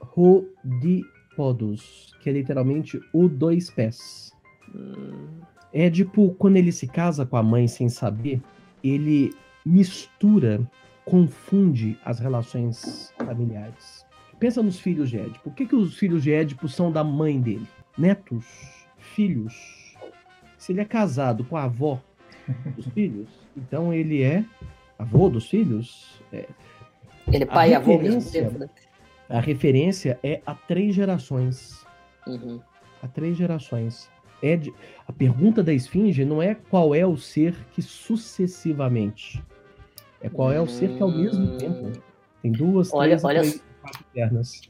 Rodipodos, 0.00 1.04
que 2.20 2.28
é 2.28 2.32
literalmente 2.32 3.00
o 3.12 3.28
dois 3.28 3.70
pés. 3.70 4.32
Hum. 4.74 5.40
Édipo, 5.72 6.34
quando 6.38 6.56
ele 6.56 6.72
se 6.72 6.86
casa 6.86 7.24
com 7.26 7.36
a 7.36 7.42
mãe 7.42 7.66
sem 7.68 7.88
saber, 7.88 8.42
ele 8.82 9.34
mistura, 9.64 10.60
confunde 11.04 11.98
as 12.04 12.18
relações 12.18 13.12
familiares. 13.18 13.97
Pensa 14.38 14.62
nos 14.62 14.78
filhos 14.78 15.10
de 15.10 15.18
Édipo. 15.18 15.48
O 15.48 15.52
que, 15.52 15.66
que 15.66 15.74
os 15.74 15.96
filhos 15.96 16.22
de 16.22 16.32
Édipo 16.32 16.68
são 16.68 16.92
da 16.92 17.02
mãe 17.02 17.40
dele? 17.40 17.66
Netos, 17.96 18.46
filhos, 18.96 19.54
se 20.56 20.72
ele 20.72 20.80
é 20.80 20.84
casado 20.84 21.44
com 21.44 21.56
a 21.56 21.64
avó 21.64 22.00
dos 22.76 22.86
filhos, 22.94 23.28
então 23.56 23.92
ele 23.92 24.22
é 24.22 24.44
avô 24.98 25.28
dos 25.28 25.48
filhos. 25.48 26.22
É, 26.32 26.46
ele 27.32 27.44
é 27.44 27.46
pai 27.46 27.70
e 27.70 27.74
avô 27.74 27.98
mesmo 27.98 28.22
tempo, 28.30 28.58
né? 28.58 28.68
A 29.28 29.40
referência 29.40 30.18
é 30.22 30.40
a 30.46 30.54
três 30.54 30.94
gerações. 30.94 31.86
Uhum. 32.26 32.60
há 33.02 33.08
três 33.08 33.36
gerações. 33.36 34.10
É 34.42 34.56
de... 34.56 34.72
A 35.06 35.12
pergunta 35.12 35.62
da 35.62 35.72
esfinge 35.72 36.24
não 36.24 36.42
é 36.42 36.54
qual 36.54 36.94
é 36.94 37.06
o 37.06 37.16
ser 37.16 37.54
que 37.72 37.82
sucessivamente. 37.82 39.42
É 40.20 40.28
qual 40.28 40.52
é 40.52 40.60
o 40.60 40.66
ser 40.66 40.96
que 40.96 41.02
ao 41.02 41.10
mesmo 41.10 41.56
tempo 41.58 41.92
tem 42.42 42.52
duas, 42.52 42.92
olha, 42.92 43.10
três, 43.10 43.24
olha, 43.24 43.40
três, 43.40 43.62
quatro 43.80 44.04
pernas. 44.12 44.60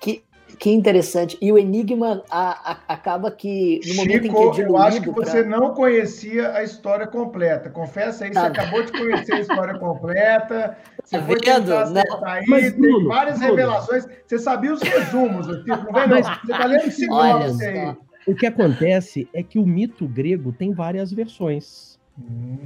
Que, 0.00 0.22
que 0.58 0.70
interessante. 0.70 1.38
E 1.40 1.52
o 1.52 1.58
enigma 1.58 2.22
a, 2.30 2.72
a, 2.72 2.78
acaba 2.88 3.30
que 3.30 3.80
no 3.86 3.94
momento 3.94 4.22
Chico, 4.24 4.42
em 4.42 4.50
que 4.52 4.62
é 4.62 4.64
eu 4.66 4.76
acho 4.76 5.02
que 5.02 5.10
você 5.10 5.42
pra... 5.42 5.58
não 5.58 5.74
conhecia 5.74 6.52
a 6.54 6.62
história 6.62 7.06
completa. 7.06 7.70
Confessa 7.70 8.24
aí, 8.24 8.30
tá. 8.30 8.42
você 8.42 8.46
acabou 8.46 8.82
de 8.84 8.92
conhecer 8.92 9.34
a 9.34 9.40
história 9.40 9.78
completa. 9.78 10.78
Você 11.04 11.18
tá 11.18 11.24
foi 11.24 11.38
vendo? 11.44 11.68
Não. 11.90 12.24
Aí, 12.24 12.44
Mas, 12.46 12.72
Bruno, 12.74 13.08
várias 13.08 13.38
Bruno. 13.38 13.54
revelações. 13.54 14.06
Você 14.26 14.38
sabia 14.38 14.72
os 14.72 14.82
resumos, 14.82 15.46
não 15.46 15.64
vem 15.64 16.08
não. 16.08 16.22
Você 16.22 16.52
está 16.52 16.66
lendo 16.66 16.90
sinopse 16.90 17.64
aí. 17.64 17.96
O 18.26 18.34
que 18.34 18.46
acontece 18.46 19.28
é 19.34 19.42
que 19.42 19.58
o 19.58 19.66
mito 19.66 20.06
grego 20.06 20.52
tem 20.52 20.72
várias 20.72 21.12
versões. 21.12 21.91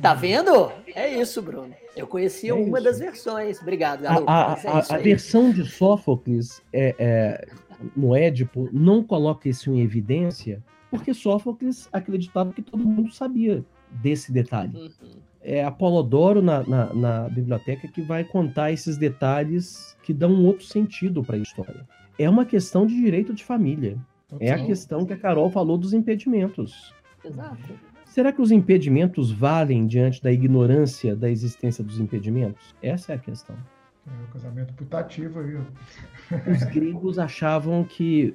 Tá 0.03 0.12
vendo? 0.12 0.72
É 0.94 1.20
isso, 1.20 1.40
Bruno. 1.40 1.72
Eu 1.97 2.07
conhecia 2.07 2.51
é 2.51 2.55
uma 2.55 2.78
isso. 2.78 2.84
das 2.84 2.99
versões. 2.99 3.61
Obrigado. 3.62 4.05
A, 4.05 4.55
a, 4.55 4.59
é 4.62 4.94
a 4.94 4.99
versão 4.99 5.51
de 5.51 5.64
Sófocles 5.64 6.61
é, 6.72 6.94
é, 6.99 7.49
no 7.97 8.14
Édipo 8.14 8.68
não 8.72 9.03
coloca 9.03 9.49
isso 9.49 9.70
em 9.70 9.80
evidência, 9.80 10.62
porque 10.90 11.14
Sófocles 11.14 11.88
acreditava 11.92 12.53
que 12.53 12.62
todo 12.62 12.84
mundo 12.84 13.12
sabia 13.12 13.64
desse 13.90 14.32
detalhe. 14.32 14.76
Uhum. 14.76 14.90
É 15.40 15.64
Apolodoro 15.64 16.42
na, 16.42 16.62
na, 16.64 16.92
na, 16.92 17.28
biblioteca 17.28 17.86
que 17.86 18.03
vai 18.03 18.24
contar 18.24 18.72
esses 18.72 18.97
detalhes 18.97 19.97
que 20.03 20.12
dão 20.12 20.32
um 20.32 20.44
outro 20.44 20.66
sentido 20.66 21.22
para 21.22 21.36
a 21.36 21.38
história. 21.38 21.86
É 22.18 22.28
uma 22.28 22.44
questão 22.44 22.84
de 22.84 22.97
direito 22.97 23.32
de 23.32 23.44
família. 23.44 23.97
É 24.40 24.51
a 24.51 24.64
questão 24.64 25.07
que 25.07 25.12
a 25.12 25.16
Carol 25.16 25.49
falou 25.51 25.78
dos 25.78 25.92
impedimentos. 25.92 26.92
Exato. 27.24 27.78
Será 28.17 28.33
que 28.33 28.41
os 28.41 28.51
impedimentos 28.51 29.31
valem 29.31 29.87
diante 29.87 30.23
da 30.23 30.33
ignorância 30.33 31.14
da 31.14 31.29
existência 31.29 31.85
dos 31.85 32.01
impedimentos? 32.01 32.75
Essa 32.83 33.12
é 33.12 33.17
a 33.17 33.19
questão. 33.19 33.55
É 34.07 34.25
o 34.25 34.33
casamento 34.33 34.73
putativo 34.73 35.41
aí. 35.41 35.57
Os 36.51 36.62
gregos 36.73 37.19
achavam 37.19 37.85
que 37.85 38.35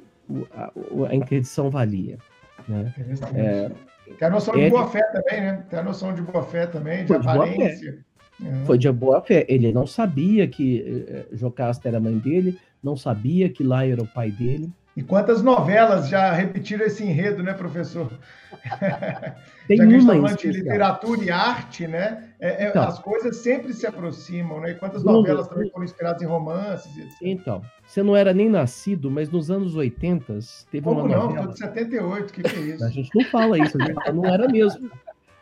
a, 0.54 0.72
a 1.10 1.16
interdição 1.16 1.72
valia. 1.72 2.20
Né? 2.68 2.94
É, 3.34 3.72
Tem 4.20 4.28
a 4.28 4.30
noção 4.30 4.54
de 4.54 4.62
é 4.62 4.70
boa 4.70 4.88
fé 4.88 5.02
também, 5.02 5.42
né? 5.42 5.66
Tem 5.68 5.80
a 5.80 5.84
noção 5.84 6.14
de 6.14 6.22
boa 6.22 6.44
fé 6.44 6.68
também, 6.68 7.04
de 7.04 7.14
aparência. 7.16 8.06
É. 8.46 8.66
Foi 8.66 8.78
de 8.78 8.92
boa 8.92 9.20
fé. 9.20 9.48
Ele 9.50 9.74
não 9.74 9.88
sabia 9.88 10.48
que 10.48 11.08
eh, 11.10 11.26
Jocasta 11.32 11.88
era 11.88 12.00
mãe 12.00 12.20
dele, 12.20 12.56
não 12.84 12.96
sabia 12.96 13.50
que 13.50 13.64
lá 13.64 13.84
era 13.84 14.04
o 14.04 14.08
pai 14.08 14.30
dele. 14.30 14.72
E 15.02 15.04
quantas 15.04 15.42
novelas 15.42 16.08
já 16.10 16.32
repetiram 16.32 16.86
esse 16.86 17.04
enredo, 17.04 17.42
né, 17.42 17.56
professor? 17.56 18.12
Tem 19.68 19.78
já 19.78 19.84
que 19.84 19.90
a 19.90 19.94
gente 19.94 19.98
está 19.98 20.14
falando 20.14 20.38
de 20.38 20.52
literatura 20.52 21.24
e 21.24 21.32
arte, 21.32 21.88
né? 21.88 22.30
É, 22.40 22.66
é, 22.66 22.70
então, 22.70 22.84
as 22.84 23.00
coisas 23.00 23.38
sempre 23.38 23.74
se 23.74 23.88
aproximam, 23.88 24.62
né? 24.62 24.72
E 24.72 24.76
quantas 24.76 25.04
novelas 25.04 25.48
também 25.48 25.72
foram 25.72 25.86
inspiradas 25.86 26.22
em 26.22 26.26
romances, 26.28 26.96
etc. 26.96 27.18
Então, 27.24 27.64
você 27.84 28.04
não 28.04 28.16
era 28.16 28.32
nem 28.32 28.48
nascido, 28.48 29.10
mas 29.10 29.28
nos 29.28 29.50
anos 29.50 29.76
80 29.76 30.38
teve 30.70 30.84
Como 30.84 31.00
uma 31.00 31.08
novela... 31.08 31.46
não? 31.46 31.52
Estou 31.52 31.52
de 31.52 31.58
78, 31.58 32.30
o 32.30 32.34
que, 32.34 32.44
que, 32.44 32.56
é 32.56 32.60
isso? 32.60 32.86
A 32.86 32.90
gente 32.90 33.10
não 33.16 33.26
fala 33.26 33.58
isso, 33.58 33.82
a 33.82 33.84
gente 33.84 33.96
fala, 33.96 34.14
não 34.14 34.26
era 34.26 34.48
mesmo. 34.48 34.92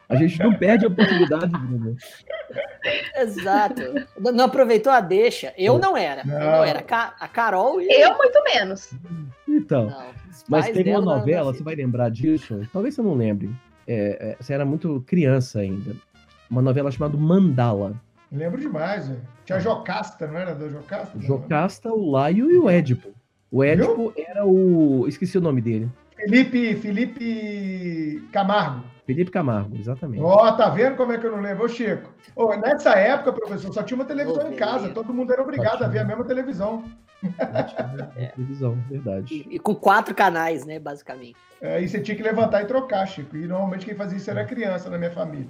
A 0.08 0.16
gente 0.16 0.40
não 0.40 0.56
perde 0.56 0.86
a 0.86 0.88
oportunidade, 0.88 1.52
Bruno. 1.52 1.96
Exato. 3.16 3.82
Não 4.18 4.46
aproveitou 4.46 4.92
a 4.92 5.00
deixa. 5.00 5.54
Eu 5.56 5.78
não 5.78 5.96
era. 5.96 6.24
Não. 6.24 6.34
Eu 6.34 6.40
não 6.40 6.64
era. 6.64 6.80
A 7.20 7.28
Carol 7.28 7.80
e... 7.80 7.88
Eu 7.92 8.18
muito 8.18 8.44
menos. 8.44 8.92
Então. 9.60 9.86
Não, 9.86 10.04
mas 10.48 10.70
teve 10.70 10.90
uma 10.90 11.02
novela, 11.02 11.54
você 11.54 11.64
vai 11.64 11.76
lembrar 11.76 12.10
disso? 12.10 12.62
Talvez 12.72 12.96
você 12.96 13.02
não 13.02 13.14
lembre. 13.14 13.50
É, 13.88 14.32
é, 14.32 14.38
você 14.40 14.54
era 14.54 14.66
muito 14.66 15.04
criança 15.06 15.60
ainda. 15.60 15.96
Uma 16.50 16.62
novela 16.62 16.92
chamada 16.92 17.18
Mandala. 17.18 17.94
Lembro 18.32 18.60
demais, 18.60 19.08
velho. 19.08 19.22
Tinha 19.46 19.60
Jocasta, 19.60 20.28
não 20.28 20.38
era 20.38 20.54
da 20.54 20.68
Jocasta? 20.68 21.20
Jocasta, 21.20 21.92
o 21.92 22.12
Laio 22.12 22.52
e 22.52 22.58
o 22.58 22.70
Édipo. 22.70 23.10
O 23.52 23.64
Édipo 23.64 23.96
Viu? 23.96 24.14
era 24.18 24.46
o. 24.46 25.08
Esqueci 25.08 25.38
o 25.38 25.42
nome 25.42 25.62
dele. 25.62 25.90
Felipe, 26.16 26.76
Felipe 26.76 28.28
Camargo. 28.32 28.84
Felipe 29.06 29.32
Camargo, 29.32 29.76
exatamente. 29.76 30.22
Ó, 30.22 30.48
oh, 30.48 30.52
tá 30.56 30.70
vendo 30.70 30.96
como 30.96 31.12
é 31.12 31.18
que 31.18 31.26
eu 31.26 31.32
não 31.32 31.42
lembro? 31.42 31.66
Ô, 31.66 31.68
Chico, 31.68 32.12
oh, 32.36 32.56
nessa 32.56 32.92
época, 32.92 33.34
professor, 33.34 33.74
só 33.74 33.82
tinha 33.82 33.96
uma 33.96 34.06
televisão 34.06 34.46
oh, 34.46 34.54
em 34.54 34.56
casa, 34.56 34.90
todo 34.90 35.12
mundo 35.12 35.34
era 35.34 35.42
obrigado 35.42 35.84
a 35.84 35.88
ver 35.88 36.00
a 36.00 36.06
mesma 36.06 36.24
televisão. 36.24 36.84
É. 38.16 38.28
televisão, 38.28 38.78
verdade. 38.90 39.34
E, 39.34 39.56
e, 39.56 39.60
com 39.60 39.76
quatro 39.76 40.16
canais, 40.16 40.66
né, 40.66 40.80
basicamente. 40.80 41.36
É, 41.62 41.82
e 41.82 41.88
você 41.88 42.00
tinha 42.00 42.16
que 42.16 42.24
levantar 42.24 42.62
e 42.62 42.66
trocar, 42.66 43.06
Chico. 43.06 43.36
E 43.36 43.46
normalmente 43.48 43.86
quem 43.86 43.96
fazia 43.96 44.18
isso 44.18 44.30
era 44.30 44.46
criança 44.46 44.90
na 44.90 44.98
minha 44.98 45.12
família. 45.12 45.50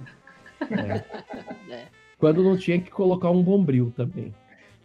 É. 0.60 1.72
É. 1.72 1.86
Quando 2.18 2.42
não 2.42 2.56
tinha 2.56 2.80
que 2.80 2.90
colocar 2.90 3.30
um 3.30 3.42
bombril 3.42 3.92
também. 3.96 4.34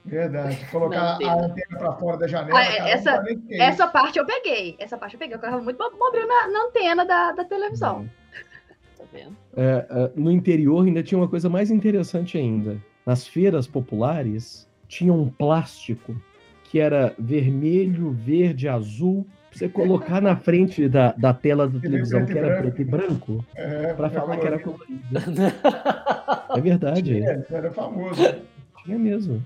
Verdade. 0.06 0.64
Colocar 0.72 1.18
a 1.22 1.34
antena 1.34 1.80
para 1.80 1.94
fora 1.94 2.18
da 2.18 2.28
janela. 2.28 2.60
Ah, 2.60 2.64
é, 2.64 2.92
essa, 2.92 3.24
essa 3.50 3.88
parte 3.88 4.20
eu 4.20 4.26
peguei. 4.26 4.76
Essa 4.78 4.98
parte 4.98 5.16
eu 5.16 5.20
peguei. 5.20 5.36
Eu 5.36 5.40
colocava 5.40 5.64
muito 5.64 5.78
bombril 5.78 6.28
na, 6.28 6.48
na 6.48 6.66
antena 6.66 7.06
da, 7.06 7.32
da 7.32 7.44
televisão. 7.44 8.02
Hum. 8.02 8.10
Tá 8.98 9.04
vendo? 9.12 9.36
É, 9.58 9.86
é, 9.90 10.12
no 10.16 10.32
interior 10.32 10.86
ainda 10.86 11.02
tinha 11.02 11.18
uma 11.18 11.28
coisa 11.28 11.50
mais 11.50 11.72
interessante 11.72 12.38
ainda. 12.38 12.78
Nas 13.04 13.28
feiras 13.28 13.66
populares 13.66 14.70
tinha 14.88 15.12
um 15.12 15.28
plástico 15.28 16.16
que 16.76 16.80
era 16.82 17.16
vermelho, 17.18 18.12
verde, 18.12 18.68
azul, 18.68 19.26
pra 19.50 19.60
você 19.60 19.70
colocar 19.70 20.22
na 20.22 20.36
frente 20.36 20.90
da, 20.90 21.14
da 21.14 21.34
tela 21.34 21.70
da 21.70 21.80
televisão, 21.80 22.26
que 22.26 22.38
era 22.38 22.58
preto 22.58 22.82
e 22.82 22.84
branco, 22.84 23.46
é, 23.56 23.94
para 23.94 24.10
falar 24.10 24.36
que 24.36 24.46
era 24.46 24.60
colorido. 24.60 25.00
é 26.54 26.60
verdade. 26.60 27.14
Tinha, 27.14 27.46
era 27.50 27.72
famoso. 27.72 28.22
Tinha 28.84 29.00
mesmo. 29.00 29.42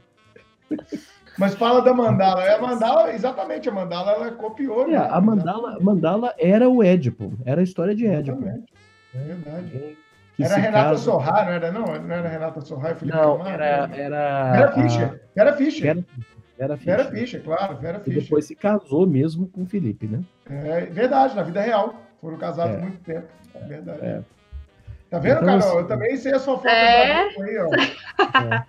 Mas 1.38 1.54
fala 1.54 1.82
da 1.82 1.94
mandala. 1.94 2.44
É 2.44 2.56
a 2.56 2.62
mandala, 2.64 3.14
exatamente, 3.14 3.70
a 3.70 3.72
mandala 3.72 4.14
ela 4.14 4.32
copiou. 4.32 4.88
É, 4.88 4.94
né? 4.94 4.98
A 4.98 5.22
mandala, 5.22 5.78
mandala 5.80 6.34
era 6.40 6.68
o 6.68 6.82
Édipo, 6.82 7.34
era 7.46 7.62
a 7.62 7.64
história 7.64 7.94
de 7.94 8.08
Édipo. 8.08 8.42
Exatamente. 8.42 8.74
É 9.14 9.20
verdade. 9.20 9.98
Que 10.40 10.46
era 10.46 10.56
Renata 10.56 10.90
caso... 10.92 11.04
Sorra, 11.04 11.44
não 11.44 11.52
era 11.52 11.72
não? 11.74 11.86
Não 11.86 12.16
era 12.16 12.30
Renata 12.30 12.62
Sorra 12.62 12.92
e 12.92 12.96
Felipe 12.96 13.18
Não, 13.18 13.38
Camargo, 13.38 13.62
era, 13.62 13.90
era... 13.94 14.52
Vera 14.54 14.72
Fischer. 14.72 15.22
Vera 15.36 15.54
Fischer. 15.54 15.84
Vera, 15.84 16.06
Vera 16.60 16.76
Fischer. 16.76 16.98
Vera 16.98 17.10
Fischer, 17.10 17.44
claro, 17.44 17.78
Vera 17.78 18.00
Fischer. 18.02 18.18
E 18.18 18.22
depois 18.22 18.46
se 18.46 18.54
casou 18.54 19.08
mesmo 19.08 19.48
com 19.48 19.64
o 19.64 19.66
Felipe, 19.66 20.08
né? 20.08 20.22
É 20.50 20.82
verdade, 20.88 21.34
na 21.34 21.42
vida 21.42 21.62
real. 21.62 21.96
Foram 22.20 22.38
casados 22.38 22.76
é. 22.76 22.82
muito 22.82 23.00
tempo. 23.00 23.28
É 23.56 23.60
verdade. 23.60 24.06
É. 24.06 24.22
Tá 25.10 25.20
vendo, 25.20 25.38
então, 25.38 25.46
Carol? 25.46 25.70
Assim... 25.70 25.78
Eu 25.78 25.88
também 25.88 26.18
sei 26.18 26.34
a 26.34 26.40
sua 26.40 26.58
foto 26.58 26.68
é... 26.68 27.22
aí, 27.22 27.58
ó. 27.58 27.70
É. 28.40 28.66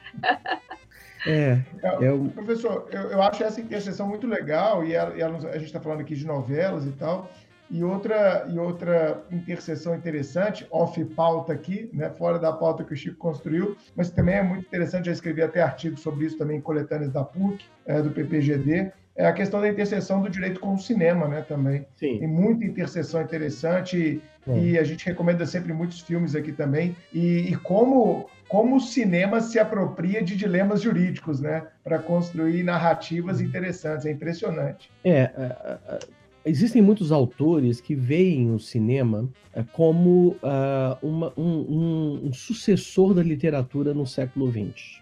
É, 1.26 1.60
é, 1.82 2.28
Professor, 2.34 2.88
eu, 2.90 3.02
eu 3.10 3.22
acho 3.22 3.44
essa 3.44 3.60
interseção 3.60 4.08
muito 4.08 4.26
legal, 4.26 4.82
e, 4.82 4.94
ela, 4.94 5.14
e 5.14 5.20
ela, 5.20 5.36
a 5.36 5.58
gente 5.58 5.66
está 5.66 5.78
falando 5.78 6.00
aqui 6.00 6.14
de 6.14 6.26
novelas 6.26 6.86
e 6.86 6.92
tal, 6.92 7.30
e 7.70 7.84
outra, 7.84 8.46
e 8.50 8.58
outra 8.58 9.22
interseção 9.30 9.94
interessante, 9.94 10.66
off-pauta 10.70 11.52
aqui, 11.52 11.88
né, 11.92 12.10
fora 12.10 12.38
da 12.38 12.52
pauta 12.52 12.82
que 12.82 12.92
o 12.92 12.96
Chico 12.96 13.16
construiu, 13.16 13.76
mas 13.94 14.10
também 14.10 14.34
é 14.36 14.42
muito 14.42 14.66
interessante, 14.66 15.06
já 15.06 15.12
escrevi 15.12 15.40
até 15.40 15.62
artigo 15.62 15.96
sobre 15.96 16.26
isso 16.26 16.36
também 16.36 16.58
em 16.58 16.60
coletâneas 16.60 17.12
da 17.12 17.22
PUC, 17.22 17.64
é, 17.86 18.02
do 18.02 18.10
PPGD, 18.10 18.92
é 19.16 19.26
a 19.26 19.32
questão 19.32 19.60
da 19.60 19.68
interseção 19.68 20.22
do 20.22 20.30
direito 20.30 20.60
com 20.60 20.74
o 20.74 20.78
cinema, 20.78 21.28
né, 21.28 21.44
também. 21.46 21.86
Sim. 21.96 22.18
Tem 22.18 22.28
muita 22.28 22.64
interseção 22.64 23.20
interessante 23.20 24.22
e, 24.46 24.58
e 24.58 24.78
a 24.78 24.82
gente 24.84 25.04
recomenda 25.04 25.44
sempre 25.44 25.72
muitos 25.72 26.00
filmes 26.00 26.34
aqui 26.34 26.52
também. 26.52 26.96
E, 27.12 27.52
e, 27.52 27.56
como, 27.56 28.30
como 28.48 28.76
o 28.76 28.80
cinema 28.80 29.40
se 29.40 29.58
apropria 29.58 30.22
de 30.22 30.34
dilemas 30.36 30.80
jurídicos, 30.80 31.40
né, 31.40 31.66
para 31.84 31.98
construir 31.98 32.62
narrativas 32.62 33.40
interessantes. 33.40 34.06
É 34.06 34.10
impressionante. 34.10 34.90
É, 35.04 35.10
é, 35.10 35.78
é 35.88 35.98
existem 36.44 36.80
muitos 36.80 37.12
autores 37.12 37.80
que 37.80 37.94
veem 37.94 38.52
o 38.52 38.58
cinema 38.58 39.28
eh, 39.52 39.64
como 39.72 40.36
uh, 40.42 41.06
uma, 41.06 41.32
um, 41.36 41.42
um, 41.44 42.20
um, 42.26 42.32
sucessor 42.32 43.14
da 43.14 43.22
literatura 43.22 43.92
no 43.92 44.06
século 44.06 44.50
XX. 44.50 45.00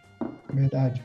Verdade. 0.53 1.03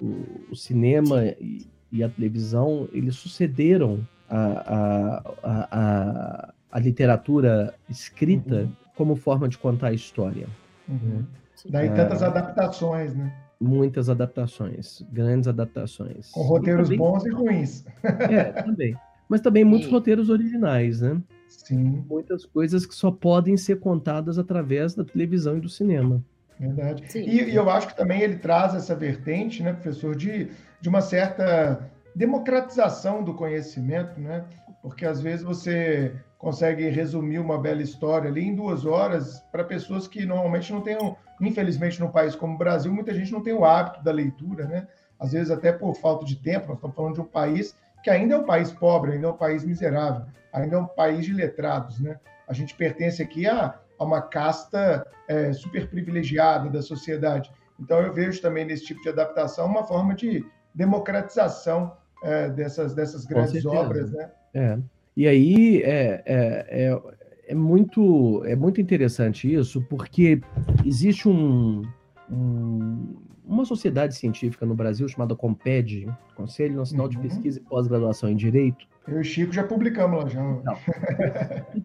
O, 0.00 0.50
o 0.50 0.56
cinema 0.56 1.24
e, 1.40 1.66
e, 1.90 2.02
a 2.02 2.08
televisão 2.08 2.88
eles 2.92 3.14
sucederam 3.16 4.06
a, 4.28 5.22
a, 5.42 5.68
a, 5.70 6.54
a 6.72 6.78
literatura 6.78 7.74
escrita 7.88 8.62
uhum. 8.62 8.72
como 8.96 9.16
forma 9.16 9.48
de 9.48 9.56
contar 9.56 9.88
a 9.88 9.92
história. 9.92 10.46
Uhum. 10.88 11.24
Daí 11.70 11.88
tantas 11.90 12.20
uh, 12.20 12.26
adaptações, 12.26 13.14
né? 13.14 13.32
Muitas 13.60 14.10
adaptações, 14.10 15.02
grandes 15.12 15.48
adaptações. 15.48 16.30
Com 16.32 16.42
roteiros 16.42 16.90
e 16.90 16.96
também, 16.96 16.98
bons 16.98 17.24
e 17.24 17.30
ruins. 17.30 17.84
É, 18.02 18.62
também 18.62 18.96
mas 19.34 19.40
também 19.40 19.64
muitos 19.64 19.90
roteiros 19.90 20.30
originais, 20.30 21.00
né? 21.00 21.20
Sim. 21.48 22.04
Muitas 22.08 22.46
coisas 22.46 22.86
que 22.86 22.94
só 22.94 23.10
podem 23.10 23.56
ser 23.56 23.80
contadas 23.80 24.38
através 24.38 24.94
da 24.94 25.02
televisão 25.02 25.56
e 25.56 25.60
do 25.60 25.68
cinema. 25.68 26.24
Verdade. 26.56 27.02
Sim. 27.08 27.24
E, 27.24 27.50
e 27.50 27.56
eu 27.56 27.68
acho 27.68 27.88
que 27.88 27.96
também 27.96 28.22
ele 28.22 28.36
traz 28.36 28.76
essa 28.76 28.94
vertente, 28.94 29.60
né, 29.60 29.72
professor, 29.72 30.14
de, 30.14 30.52
de 30.80 30.88
uma 30.88 31.00
certa 31.00 31.90
democratização 32.14 33.24
do 33.24 33.34
conhecimento, 33.34 34.20
né? 34.20 34.44
porque 34.80 35.04
às 35.04 35.20
vezes 35.20 35.44
você 35.44 36.14
consegue 36.38 36.88
resumir 36.90 37.40
uma 37.40 37.58
bela 37.58 37.82
história 37.82 38.30
ali 38.30 38.44
em 38.44 38.54
duas 38.54 38.86
horas 38.86 39.40
para 39.50 39.64
pessoas 39.64 40.06
que 40.06 40.24
normalmente 40.24 40.72
não 40.72 40.80
têm, 40.80 40.96
infelizmente, 41.40 41.98
num 41.98 42.08
país 42.08 42.36
como 42.36 42.54
o 42.54 42.58
Brasil, 42.58 42.92
muita 42.92 43.12
gente 43.12 43.32
não 43.32 43.42
tem 43.42 43.52
o 43.52 43.64
hábito 43.64 44.04
da 44.04 44.12
leitura, 44.12 44.64
né? 44.66 44.86
Às 45.18 45.32
vezes 45.32 45.50
até 45.50 45.72
por 45.72 45.96
falta 45.96 46.24
de 46.24 46.36
tempo, 46.36 46.68
nós 46.68 46.76
estamos 46.76 46.94
falando 46.94 47.14
de 47.14 47.20
um 47.20 47.24
país 47.24 47.74
que 48.04 48.10
ainda 48.10 48.34
é 48.34 48.38
um 48.38 48.44
país 48.44 48.70
pobre, 48.70 49.12
ainda 49.12 49.26
é 49.26 49.30
um 49.30 49.36
país 49.36 49.64
miserável, 49.64 50.26
ainda 50.52 50.76
é 50.76 50.78
um 50.78 50.86
país 50.86 51.24
de 51.24 51.32
letrados, 51.32 51.98
né? 51.98 52.20
A 52.46 52.52
gente 52.52 52.74
pertence 52.74 53.22
aqui 53.22 53.46
a, 53.46 53.74
a 53.98 54.04
uma 54.04 54.20
casta 54.20 55.06
é, 55.26 55.50
super 55.54 55.88
privilegiada 55.88 56.68
da 56.68 56.82
sociedade. 56.82 57.50
Então 57.80 58.00
eu 58.00 58.12
vejo 58.12 58.42
também 58.42 58.66
nesse 58.66 58.84
tipo 58.84 59.00
de 59.02 59.08
adaptação 59.08 59.66
uma 59.66 59.84
forma 59.84 60.14
de 60.14 60.44
democratização 60.74 61.96
é, 62.22 62.50
dessas, 62.50 62.94
dessas 62.94 63.24
grandes 63.24 63.64
obras, 63.64 64.12
né? 64.12 64.30
É. 64.52 64.78
E 65.16 65.26
aí 65.26 65.82
é, 65.82 66.22
é, 66.26 66.66
é, 66.68 67.02
é, 67.48 67.54
muito, 67.54 68.44
é 68.44 68.54
muito 68.54 68.82
interessante 68.82 69.52
isso, 69.52 69.80
porque 69.88 70.42
existe 70.84 71.26
um, 71.26 71.82
um, 72.30 73.16
uma 73.46 73.64
sociedade 73.64 74.14
científica 74.14 74.64
no 74.64 74.74
Brasil 74.74 75.06
chamada 75.08 75.34
COMPED, 75.34 76.08
Conselho 76.34 76.76
Nacional 76.76 77.06
uhum. 77.06 77.12
de 77.12 77.18
Pesquisa 77.18 77.58
e 77.58 77.62
Pós-Graduação 77.62 78.28
em 78.28 78.36
Direito. 78.36 78.86
Eu 79.06 79.18
e 79.18 79.20
o 79.20 79.24
Chico 79.24 79.52
já 79.52 79.62
publicamos 79.62 80.24
lá 80.24 80.30
já. 80.30 80.42
Não. 80.42 80.76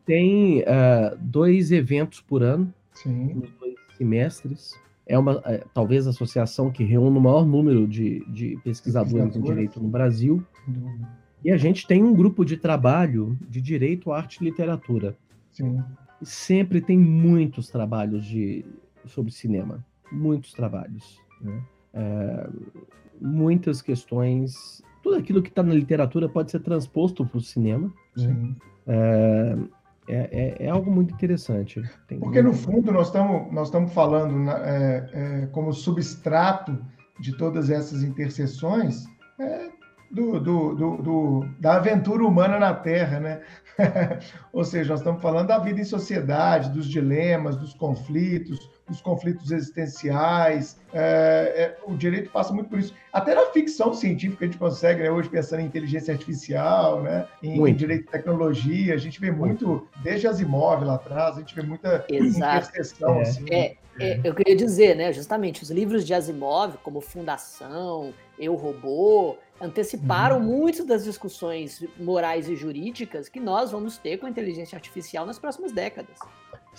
tem 0.05 0.61
uh, 0.61 1.17
dois 1.19 1.71
eventos 1.71 2.21
por 2.21 2.41
ano, 2.41 2.73
Sim. 2.93 3.33
nos 3.33 3.51
dois 3.59 3.75
semestres. 3.97 4.73
É 5.05 5.17
uma, 5.17 5.41
é, 5.45 5.63
talvez 5.73 6.07
a 6.07 6.11
associação 6.11 6.71
que 6.71 6.83
reúne 6.83 7.17
o 7.17 7.21
maior 7.21 7.45
número 7.45 7.87
de, 7.87 8.23
de 8.29 8.57
pesquisadores 8.63 9.35
em 9.35 9.41
direito 9.41 9.81
no 9.81 9.89
Brasil. 9.89 10.43
Uhum. 10.67 11.01
E 11.43 11.51
a 11.51 11.57
gente 11.57 11.87
tem 11.87 12.03
um 12.03 12.13
grupo 12.13 12.45
de 12.45 12.57
trabalho 12.57 13.37
de 13.49 13.59
direito, 13.59 14.11
arte 14.11 14.37
e 14.39 14.45
literatura. 14.45 15.17
Sim. 15.51 15.83
E 16.21 16.25
sempre 16.25 16.79
tem 16.79 16.97
muitos 16.97 17.69
trabalhos 17.69 18.23
de, 18.25 18.65
sobre 19.05 19.31
cinema. 19.31 19.83
Muitos 20.11 20.53
trabalhos. 20.53 21.19
Né? 21.41 21.61
É, 21.93 22.49
muitas 23.19 23.81
questões. 23.81 24.83
Tudo 25.01 25.17
aquilo 25.17 25.41
que 25.41 25.49
está 25.49 25.63
na 25.63 25.73
literatura 25.73 26.27
pode 26.27 26.51
ser 26.51 26.59
transposto 26.59 27.25
para 27.25 27.37
o 27.37 27.41
cinema. 27.41 27.91
Né? 28.17 28.55
É, 28.87 29.57
é, 30.09 30.29
é, 30.31 30.65
é, 30.65 30.69
algo 30.69 30.89
muito 30.91 31.13
interessante. 31.13 31.83
Tem 32.07 32.19
Porque, 32.19 32.41
no 32.41 32.51
fundo, 32.51 32.91
nós 32.91 33.07
estamos 33.07 33.53
nós 33.53 33.93
falando 33.93 34.49
é, 34.49 35.09
é, 35.13 35.45
como 35.47 35.71
substrato 35.71 36.77
de 37.19 37.37
todas 37.37 37.69
essas 37.69 38.01
interseções 38.01 39.05
é, 39.39 39.69
do, 40.11 40.39
do, 40.39 40.75
do, 40.75 40.97
do, 40.97 41.45
da 41.59 41.75
aventura 41.75 42.25
humana 42.25 42.57
na 42.57 42.73
Terra, 42.73 43.19
né? 43.19 43.41
Ou 44.51 44.63
seja, 44.63 44.89
nós 44.89 45.01
estamos 45.01 45.21
falando 45.21 45.49
da 45.49 45.59
vida 45.59 45.79
em 45.79 45.85
sociedade, 45.85 46.71
dos 46.71 46.87
dilemas, 46.87 47.55
dos 47.55 47.75
conflitos, 47.75 48.59
dos 48.89 49.01
conflitos 49.01 49.51
existenciais. 49.51 50.79
É, 50.91 51.77
é, 51.77 51.77
o 51.85 51.95
direito 51.95 52.31
passa 52.31 52.51
muito 52.53 52.69
por 52.69 52.79
isso. 52.79 52.93
Até 53.13 53.35
na 53.35 53.45
ficção 53.47 53.93
científica 53.93 54.43
a 54.43 54.47
gente 54.47 54.57
consegue, 54.57 55.03
né, 55.03 55.11
hoje 55.11 55.29
pensando 55.29 55.61
em 55.61 55.65
inteligência 55.65 56.13
artificial, 56.13 57.01
né, 57.01 57.27
em, 57.41 57.73
direito 57.73 58.05
de 58.05 58.11
tecnologia, 58.11 58.93
a 58.93 58.97
gente 58.97 59.19
vê 59.19 59.31
muito, 59.31 59.87
desde 60.03 60.27
as 60.27 60.39
imóveis 60.39 60.87
lá 60.87 60.95
atrás, 60.95 61.37
a 61.37 61.39
gente 61.39 61.55
vê 61.55 61.61
muita 61.61 62.05
Exato. 62.09 62.67
interseção. 62.67 63.15
É. 63.15 63.21
Assim, 63.21 63.45
é, 63.51 63.77
é, 63.99 64.19
eu 64.23 64.33
queria 64.33 64.55
dizer, 64.55 64.95
né, 64.95 65.11
justamente, 65.11 65.61
os 65.61 65.69
livros 65.69 66.05
de 66.05 66.13
Asimov, 66.13 66.77
como 66.83 67.01
Fundação, 67.01 68.13
Eu 68.37 68.55
Robô, 68.55 69.37
anteciparam 69.59 70.37
uhum. 70.37 70.43
muitas 70.43 70.85
das 70.85 71.03
discussões 71.03 71.83
morais 71.97 72.47
e 72.47 72.55
jurídicas 72.55 73.27
que 73.27 73.39
nós 73.39 73.71
vamos 73.71 73.97
ter 73.97 74.17
com 74.17 74.25
a 74.25 74.29
inteligência 74.29 74.75
artificial 74.75 75.25
nas 75.25 75.37
próximas 75.37 75.73
décadas. 75.73 76.17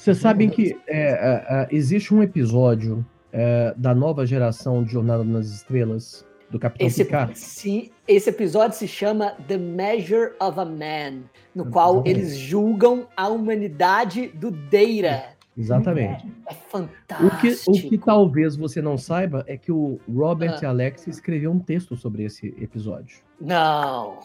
Vocês 0.01 0.17
sabem 0.17 0.49
que 0.49 0.75
é, 0.87 0.99
é, 0.99 1.47
é, 1.51 1.69
existe 1.71 2.15
um 2.15 2.23
episódio 2.23 3.05
é, 3.31 3.75
da 3.77 3.95
nova 3.95 4.25
geração 4.25 4.83
de 4.83 4.91
Jornada 4.91 5.23
nas 5.23 5.49
Estrelas, 5.49 6.27
do 6.49 6.59
Capitão 6.59 6.87
esse, 6.87 7.05
Picard? 7.05 7.39
Sim, 7.39 7.91
esse 8.09 8.31
episódio 8.31 8.79
se 8.79 8.89
chama 8.89 9.33
The 9.47 9.59
Measure 9.59 10.33
of 10.41 10.59
a 10.59 10.65
Man, 10.65 11.25
no 11.55 11.67
qual 11.71 12.03
eles 12.07 12.35
julgam 12.35 13.09
a 13.15 13.29
humanidade 13.29 14.29
do 14.29 14.51
Deira. 14.51 15.35
Exatamente. 15.55 16.27
É, 16.49 16.53
é 16.53 16.55
fantástico. 16.55 17.27
O 17.27 17.39
que, 17.39 17.87
o 17.87 17.91
que, 17.91 17.99
talvez 17.99 18.57
você 18.57 18.81
não 18.81 18.97
saiba 18.97 19.45
é 19.47 19.59
que 19.59 19.71
o 19.71 20.01
Robert 20.11 20.61
ah. 20.65 20.69
Alex 20.69 21.09
escreveu 21.09 21.53
um 21.53 21.59
texto 21.59 21.95
sobre 21.95 22.25
esse 22.25 22.47
episódio. 22.59 23.19
Não. 23.39 24.19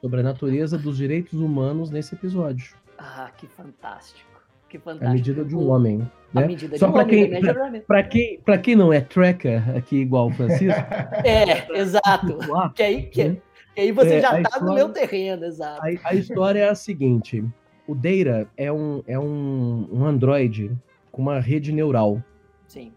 Sobre 0.00 0.20
a 0.20 0.22
natureza 0.22 0.78
dos 0.78 0.96
direitos 0.96 1.38
humanos 1.38 1.90
nesse 1.90 2.14
episódio. 2.14 2.74
Ah, 2.96 3.30
que 3.36 3.46
fantástico. 3.46 4.27
Que 4.68 4.78
fantástico. 4.78 5.10
A 5.10 5.14
medida 5.14 5.44
de 5.44 5.56
um 5.56 5.70
homem. 5.70 5.98
Né? 5.98 6.44
A 6.44 6.46
medida 6.46 6.78
Só 6.78 6.86
de 6.86 6.90
um 6.90 6.94
pra 6.94 7.02
homem. 7.04 7.30
Quem, 7.30 7.40
pra, 7.40 7.80
pra, 7.80 8.02
quem, 8.02 8.40
pra 8.40 8.58
quem 8.58 8.76
não 8.76 8.92
é 8.92 9.00
tracker 9.00 9.76
aqui 9.76 9.96
igual 9.96 10.28
o 10.28 10.30
Francisco. 10.30 10.80
é, 11.24 11.78
exato. 11.78 12.38
que 12.74 12.82
aí, 12.82 13.02
que, 13.04 13.40
que 13.74 13.80
aí 13.80 13.92
você 13.92 14.14
é, 14.14 14.20
já 14.20 14.30
tá 14.30 14.40
história, 14.42 14.66
no 14.66 14.74
meu 14.74 14.88
terreno, 14.90 15.44
exato. 15.44 15.80
A, 15.82 16.08
a 16.10 16.14
história 16.14 16.60
é 16.60 16.68
a 16.68 16.74
seguinte 16.74 17.44
o 17.88 17.94
Deira 17.94 18.46
é 18.54 18.70
um, 18.70 19.02
é 19.06 19.18
um, 19.18 19.88
um 19.90 20.04
Android 20.04 20.70
com 21.10 21.22
uma 21.22 21.40
rede 21.40 21.72
neural. 21.72 22.22
Sim. 22.66 22.92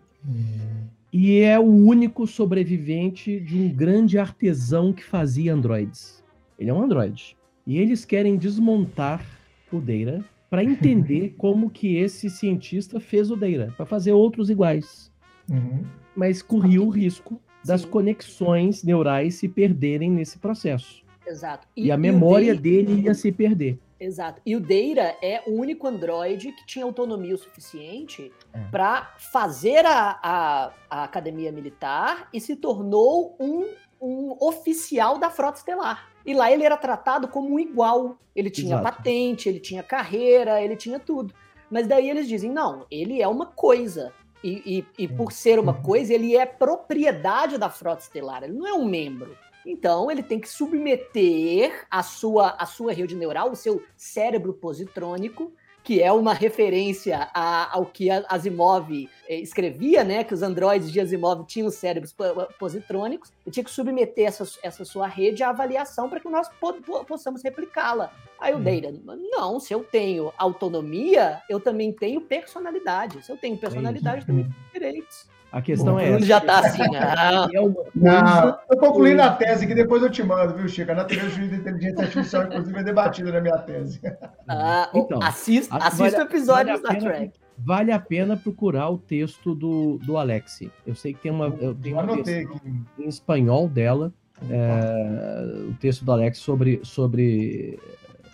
E 1.14 1.40
é 1.40 1.58
o 1.58 1.64
único 1.64 2.28
sobrevivente 2.28 3.40
de 3.40 3.58
um 3.58 3.74
grande 3.74 4.20
artesão 4.20 4.92
que 4.92 5.04
fazia 5.04 5.54
androids. 5.54 6.22
Ele 6.60 6.70
é 6.70 6.74
um 6.74 6.84
android. 6.84 7.38
E 7.66 7.80
eles 7.80 8.04
querem 8.04 8.36
desmontar 8.36 9.26
o 9.72 9.80
Deira 9.80 10.24
para 10.52 10.64
entender 10.64 11.34
como 11.40 11.70
que 11.70 11.96
esse 11.96 12.30
cientista 12.30 13.00
fez 13.00 13.32
o 13.32 13.38
Deira, 13.38 13.74
para 13.78 13.86
fazer 13.86 14.12
outros 14.12 14.50
iguais. 14.50 15.10
Uhum. 15.50 15.86
Mas 16.14 16.42
corria 16.42 16.84
o 16.84 16.90
risco 16.90 17.42
das 17.64 17.82
Sim. 17.82 17.88
conexões 17.88 18.84
neurais 18.84 19.36
se 19.36 19.48
perderem 19.48 20.12
nesse 20.12 20.38
processo. 20.38 21.04
Exato. 21.26 21.66
E, 21.76 21.86
e 21.86 21.92
a 21.92 21.98
memória 21.98 22.54
dele 22.54 23.04
ia 23.04 23.14
se 23.14 23.32
perder. 23.32 23.80
Exato. 24.02 24.42
E 24.44 24.56
o 24.56 24.60
Deira 24.60 25.16
é 25.22 25.44
o 25.46 25.52
único 25.52 25.88
Android 25.88 26.52
que 26.54 26.66
tinha 26.66 26.84
autonomia 26.84 27.36
o 27.36 27.38
suficiente 27.38 28.32
é. 28.52 28.60
para 28.72 29.14
fazer 29.32 29.86
a, 29.86 30.20
a, 30.24 30.74
a, 30.90 31.04
academia 31.04 31.52
militar 31.52 32.28
e 32.34 32.42
se 32.42 32.56
tornou 32.56 33.38
um, 33.40 33.68
um 34.02 34.36
oficial 34.40 35.18
da 35.18 35.30
frota 35.30 35.60
estelar. 35.60 36.10
E 36.26 36.34
lá 36.34 36.52
ele 36.52 36.64
era 36.64 36.78
tratado 36.78 37.28
como 37.28 37.54
um 37.54 37.60
igual. 37.60 38.18
Ele 38.36 38.50
tinha 38.50 38.76
Exato. 38.76 38.84
patente, 38.84 39.48
ele 39.48 39.60
tinha 39.60 39.84
carreira, 39.84 40.62
ele 40.62 40.76
tinha 40.76 41.00
tudo. 41.00 41.34
Mas 41.70 41.88
daí 41.88 42.10
eles 42.10 42.28
dizem: 42.28 42.52
não, 42.52 42.86
ele 42.90 43.22
é 43.22 43.28
uma 43.28 43.46
coisa. 43.46 44.14
E, 44.44 44.86
e, 44.98 45.04
e 45.04 45.08
por 45.08 45.32
ser 45.32 45.60
uma 45.60 45.74
uhum. 45.74 45.84
coisa, 45.84 46.14
ele 46.14 46.36
é 46.36 46.46
propriedade 46.46 47.58
da 47.58 47.70
frota 47.70 48.02
estelar, 48.02 48.44
ele 48.44 48.54
não 48.54 48.68
é 48.68 48.74
um 48.74 48.86
membro. 48.86 49.38
Então, 49.64 50.10
ele 50.10 50.24
tem 50.24 50.40
que 50.40 50.50
submeter 50.50 51.86
a 51.90 52.02
sua, 52.02 52.56
a 52.58 52.66
sua 52.66 52.92
rede 52.92 53.16
neural, 53.16 53.52
o 53.52 53.56
seu 53.56 53.84
cérebro 53.96 54.54
positrônico, 54.54 55.54
que 55.84 56.02
é 56.02 56.12
uma 56.12 56.34
referência 56.34 57.30
a, 57.34 57.76
ao 57.76 57.86
que 57.86 58.10
Asimov 58.10 59.10
eh, 59.28 59.40
escrevia, 59.40 60.04
né? 60.04 60.24
Que 60.24 60.34
os 60.34 60.44
androides 60.44 60.92
de 60.92 61.00
Asimov 61.00 61.46
tinham 61.46 61.70
cérebros 61.72 62.16
positrônicos, 62.60 63.34
e 63.46 63.52
tinha 63.52 63.64
que 63.64 63.72
submeter 63.72 64.28
essa, 64.28 64.44
essa 64.62 64.86
sua 64.86 65.08
rede 65.08 65.42
à 65.42 65.50
avaliação 65.50 66.10
para 66.10 66.20
que 66.20 66.30
nós 66.30 66.48
po 66.60 66.74
possamos 67.06 67.44
replicá-la. 67.44 68.14
Aí 68.40 68.54
o 68.54 68.58
hum. 68.58 68.64
Deira, 68.64 68.94
não, 69.32 69.60
se 69.60 69.74
eu 69.74 69.84
tenho 69.84 70.32
autonomia, 70.38 71.42
eu 71.50 71.60
também 71.60 71.92
tenho 71.92 72.22
personalidade. 72.22 73.24
Se 73.26 73.32
eu 73.32 73.38
tenho 73.38 73.58
personalidade, 73.58 74.22
eu 74.22 74.28
também 74.28 74.44
tenho 74.44 74.56
direitos. 74.74 75.31
A 75.52 75.62
questão 75.62 76.00
é. 76.00 76.14
Ele 76.14 76.26
já 76.26 76.40
tá 76.40 76.60
assim, 76.60 76.84
não. 76.88 77.00
É 77.00 77.82
não, 77.94 78.58
eu 78.70 78.78
concluindo 78.78 79.22
a 79.22 79.32
tese 79.32 79.68
que 79.68 79.76
depois 79.76 80.02
eu 80.02 80.10
te 80.10 80.24
mando, 80.24 80.56
viu, 80.56 80.68
Chico? 80.68 80.92
A 80.92 80.96
natureza 80.96 81.30
de 81.30 81.56
inteligência 81.56 82.04
artificial, 82.04 82.44
inclusive, 82.46 82.80
é 82.80 82.84
debatida 82.84 83.32
na 83.32 83.42
minha 83.42 83.58
tese. 83.58 84.00
Ah, 84.48 84.90
então, 84.94 85.22
assista, 85.22 85.76
assista 85.76 86.20
o 86.20 86.24
episódio 86.24 86.74
vale 86.74 86.82
do 86.82 86.88
Star 86.88 87.00
Trek. 87.00 87.40
Vale 87.58 87.92
a 87.92 88.00
pena 88.00 88.38
procurar 88.38 88.90
o 88.90 88.98
texto 88.98 89.54
do, 89.54 90.00
do 90.00 90.18
Alex. 90.18 90.62
Eu 90.88 90.96
sei 90.96 91.14
que 91.14 91.22
tem 91.22 91.32
uma. 91.32 91.48
Eu 91.60 91.76
tenho 91.76 92.00
uma 92.00 92.16
em 92.18 93.08
espanhol 93.08 93.68
dela. 93.68 94.14
É, 94.50 95.70
o 95.70 95.74
texto 95.76 96.04
do 96.04 96.12
Alex 96.12 96.40
sobre, 96.40 96.80
sobre 96.84 97.78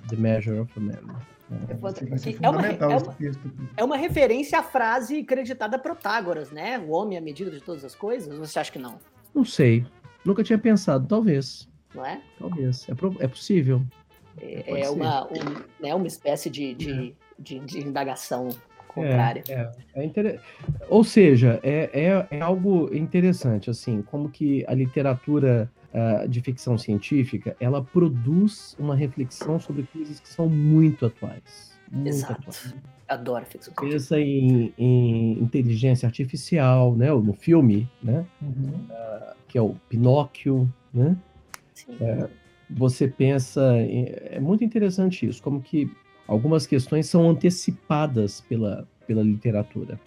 The 0.09 0.15
Measure 0.15 0.59
of 0.59 0.71
a 0.77 0.79
Man. 0.79 1.15
É, 1.49 1.73
é, 2.45 2.49
uma, 2.49 2.67
é, 2.67 2.85
uma, 2.85 3.17
é 3.77 3.83
uma 3.83 3.97
referência 3.97 4.59
à 4.59 4.63
frase 4.63 5.23
creditada 5.23 5.77
a 5.77 5.79
Protágoras, 5.79 6.51
né? 6.51 6.77
O 6.77 6.91
homem 6.91 7.15
é 7.15 7.19
a 7.19 7.23
medida 7.23 7.49
de 7.49 7.61
todas 7.61 7.85
as 7.85 7.95
coisas? 7.95 8.37
Ou 8.37 8.45
você 8.45 8.59
acha 8.59 8.71
que 8.71 8.79
não? 8.79 8.99
Não 9.33 9.45
sei. 9.45 9.85
Nunca 10.25 10.43
tinha 10.43 10.59
pensado. 10.59 11.07
Talvez. 11.07 11.69
Não 11.95 12.05
é? 12.05 12.21
Talvez. 12.37 12.87
É, 12.89 12.91
é 13.23 13.27
possível. 13.27 13.81
É, 14.41 14.81
é 14.81 14.89
uma, 14.89 15.25
um, 15.25 15.63
né, 15.79 15.95
uma 15.95 16.07
espécie 16.07 16.49
de, 16.49 16.73
de, 16.75 16.91
é. 16.91 17.13
de, 17.39 17.59
de 17.59 17.79
indagação 17.79 18.49
contrária. 18.87 19.43
É, 19.47 19.71
é 19.95 20.05
inter... 20.05 20.41
Ou 20.89 21.03
seja, 21.03 21.59
é, 21.63 21.89
é, 21.93 22.27
é, 22.37 22.41
algo 22.41 22.93
interessante, 22.93 23.69
assim, 23.69 24.01
como 24.01 24.29
que 24.29 24.65
a 24.67 24.73
literatura 24.73 25.71
uh, 25.97 26.27
de 26.27 26.41
ficção 26.41 26.77
científica, 26.77 27.55
ela 27.59 27.83
produz 27.83 28.75
uma 28.77 28.95
reflexão 28.95 29.59
sobre 29.59 29.83
coisas 29.91 30.19
que 30.19 30.29
são 30.29 30.47
muito 30.47 31.05
atuais. 31.05 31.75
Muito 31.91 32.09
Exato. 32.09 32.33
Atuais. 32.33 32.75
Adoro 33.07 33.45
ficção 33.45 33.73
científica. 33.73 33.91
Pensa 33.91 34.19
em, 34.19 34.73
em, 34.77 35.39
inteligência 35.39 36.05
artificial, 36.05 36.95
né? 36.95 37.09
No 37.09 37.33
filme, 37.33 37.89
né? 38.03 38.25
Uhum. 38.41 38.85
Uh, 38.89 39.35
que 39.47 39.57
é 39.57 39.61
o 39.61 39.75
Pinóquio, 39.89 40.71
né? 40.93 41.17
Sim. 41.73 41.93
Uh, 41.93 42.29
você 42.69 43.07
pensa... 43.07 43.77
Em... 43.79 44.07
É 44.29 44.39
muito 44.39 44.63
interessante 44.63 45.25
isso, 45.25 45.41
como 45.41 45.61
que 45.61 45.89
algumas 46.27 46.67
questões 46.67 47.07
são 47.07 47.29
antecipadas 47.29 48.41
pela, 48.41 48.85
pela 49.07 49.23
literatura 49.23 49.97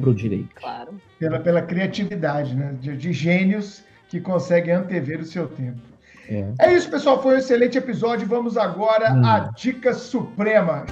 para 0.00 0.10
o 0.10 0.14
direito. 0.14 0.54
Claro. 0.54 1.00
Pela, 1.18 1.40
pela 1.40 1.62
criatividade, 1.62 2.54
né? 2.54 2.76
De, 2.78 2.94
de, 2.96 3.12
gênios 3.12 3.82
que 4.10 4.20
conseguem 4.20 4.74
antever 4.74 5.20
o 5.20 5.24
seu 5.24 5.48
tempo. 5.48 5.80
É. 6.28 6.52
é 6.60 6.74
isso, 6.74 6.90
pessoal. 6.90 7.22
Foi 7.22 7.36
um 7.36 7.38
excelente 7.38 7.78
episódio. 7.78 8.26
Vamos 8.26 8.58
agora 8.58 9.14
hum. 9.14 9.24
à 9.24 9.38
dica 9.56 9.94
suprema. 9.94 10.84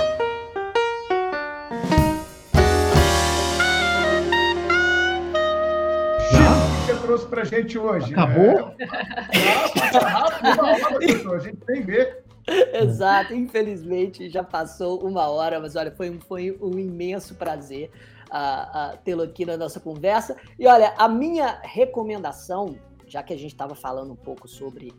trouxe 7.02 7.26
pra 7.26 7.42
gente 7.42 7.78
hoje. 7.78 8.12
Acabou? 8.12 8.74
É... 8.78 9.98
Rápido, 9.98 10.60
uma 10.60 10.72
hora, 10.72 11.36
a 11.36 11.38
gente 11.38 11.58
nem 11.66 11.80
vê. 11.80 12.22
Exato, 12.74 13.34
infelizmente 13.34 14.28
já 14.28 14.44
passou 14.44 15.02
uma 15.02 15.26
hora, 15.28 15.58
mas 15.58 15.74
olha, 15.74 15.90
foi 15.90 16.10
um, 16.10 16.20
foi 16.20 16.56
um 16.60 16.78
imenso 16.78 17.34
prazer 17.34 17.90
uh, 18.30 18.94
uh, 18.94 18.98
tê-lo 19.04 19.22
aqui 19.22 19.46
na 19.46 19.56
nossa 19.56 19.80
conversa. 19.80 20.36
E 20.58 20.66
olha, 20.66 20.92
a 20.98 21.08
minha 21.08 21.60
recomendação, 21.62 22.76
já 23.08 23.22
que 23.22 23.32
a 23.32 23.36
gente 23.36 23.52
estava 23.52 23.74
falando 23.74 24.12
um 24.12 24.16
pouco 24.16 24.46
sobre, 24.46 24.92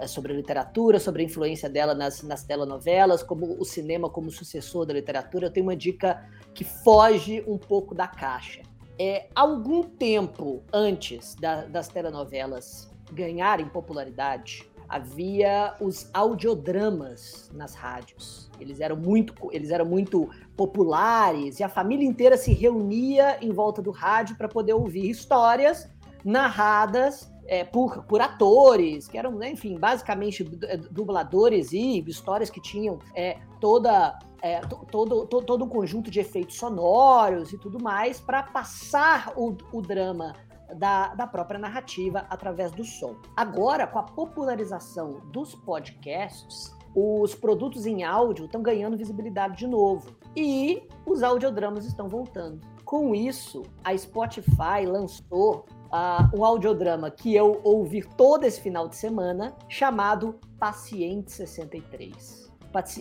é, 0.00 0.06
sobre 0.06 0.32
a 0.32 0.36
literatura, 0.36 0.98
sobre 0.98 1.22
a 1.22 1.24
influência 1.24 1.70
dela 1.70 1.94
nas, 1.94 2.22
nas 2.22 2.42
telenovelas, 2.42 3.22
como 3.22 3.56
o 3.58 3.64
cinema 3.64 4.10
como 4.10 4.30
sucessor 4.30 4.84
da 4.84 4.92
literatura, 4.92 5.46
eu 5.46 5.50
tenho 5.50 5.66
uma 5.66 5.76
dica 5.76 6.28
que 6.52 6.64
foge 6.64 7.42
um 7.46 7.56
pouco 7.56 7.94
da 7.94 8.08
caixa. 8.08 8.62
É, 8.98 9.28
algum 9.34 9.82
tempo 9.82 10.62
antes 10.72 11.34
da, 11.36 11.64
das 11.64 11.88
telenovelas 11.88 12.92
ganharem 13.12 13.68
popularidade, 13.68 14.68
havia 14.88 15.74
os 15.80 16.10
audiodramas 16.12 17.50
nas 17.54 17.74
rádios. 17.74 18.50
Eles 18.60 18.80
eram 18.80 18.96
muito, 18.96 19.34
eles 19.50 19.70
eram 19.70 19.86
muito 19.86 20.28
populares 20.56 21.60
e 21.60 21.64
a 21.64 21.68
família 21.68 22.06
inteira 22.06 22.36
se 22.36 22.52
reunia 22.52 23.38
em 23.40 23.50
volta 23.50 23.80
do 23.80 23.90
rádio 23.90 24.36
para 24.36 24.48
poder 24.48 24.74
ouvir 24.74 25.08
histórias 25.08 25.88
narradas 26.22 27.31
é, 27.46 27.64
por, 27.64 28.04
por 28.04 28.20
atores, 28.20 29.08
que 29.08 29.18
eram, 29.18 29.32
né, 29.32 29.50
enfim, 29.50 29.78
basicamente 29.78 30.46
é, 30.64 30.76
dubladores 30.76 31.72
e 31.72 31.98
histórias 32.06 32.50
que 32.50 32.60
tinham 32.60 32.98
é, 33.14 33.38
toda 33.60 34.18
é, 34.40 34.60
todo, 34.60 35.26
todo, 35.26 35.44
todo 35.44 35.64
um 35.64 35.68
conjunto 35.68 36.10
de 36.10 36.18
efeitos 36.18 36.56
sonoros 36.56 37.52
e 37.52 37.58
tudo 37.58 37.80
mais 37.80 38.20
para 38.20 38.42
passar 38.42 39.32
o, 39.36 39.56
o 39.72 39.80
drama 39.80 40.34
da, 40.74 41.14
da 41.14 41.26
própria 41.26 41.58
narrativa 41.58 42.26
através 42.28 42.72
do 42.72 42.84
som. 42.84 43.16
Agora, 43.36 43.86
com 43.86 43.98
a 43.98 44.02
popularização 44.02 45.20
dos 45.32 45.54
podcasts, 45.54 46.74
os 46.94 47.34
produtos 47.34 47.86
em 47.86 48.02
áudio 48.02 48.46
estão 48.46 48.62
ganhando 48.62 48.96
visibilidade 48.96 49.56
de 49.56 49.66
novo 49.66 50.10
e 50.36 50.82
os 51.06 51.22
audiodramas 51.22 51.86
estão 51.86 52.08
voltando. 52.08 52.60
Com 52.84 53.14
isso, 53.14 53.62
a 53.82 53.96
Spotify 53.96 54.84
lançou 54.86 55.64
uh, 55.92 56.36
um 56.36 56.44
audiodrama 56.44 57.10
que 57.10 57.34
eu 57.34 57.60
ouvi 57.62 58.02
todo 58.16 58.44
esse 58.44 58.60
final 58.60 58.88
de 58.88 58.96
semana, 58.96 59.54
chamado 59.68 60.38
Paciente 60.58 61.30
63. 61.30 62.50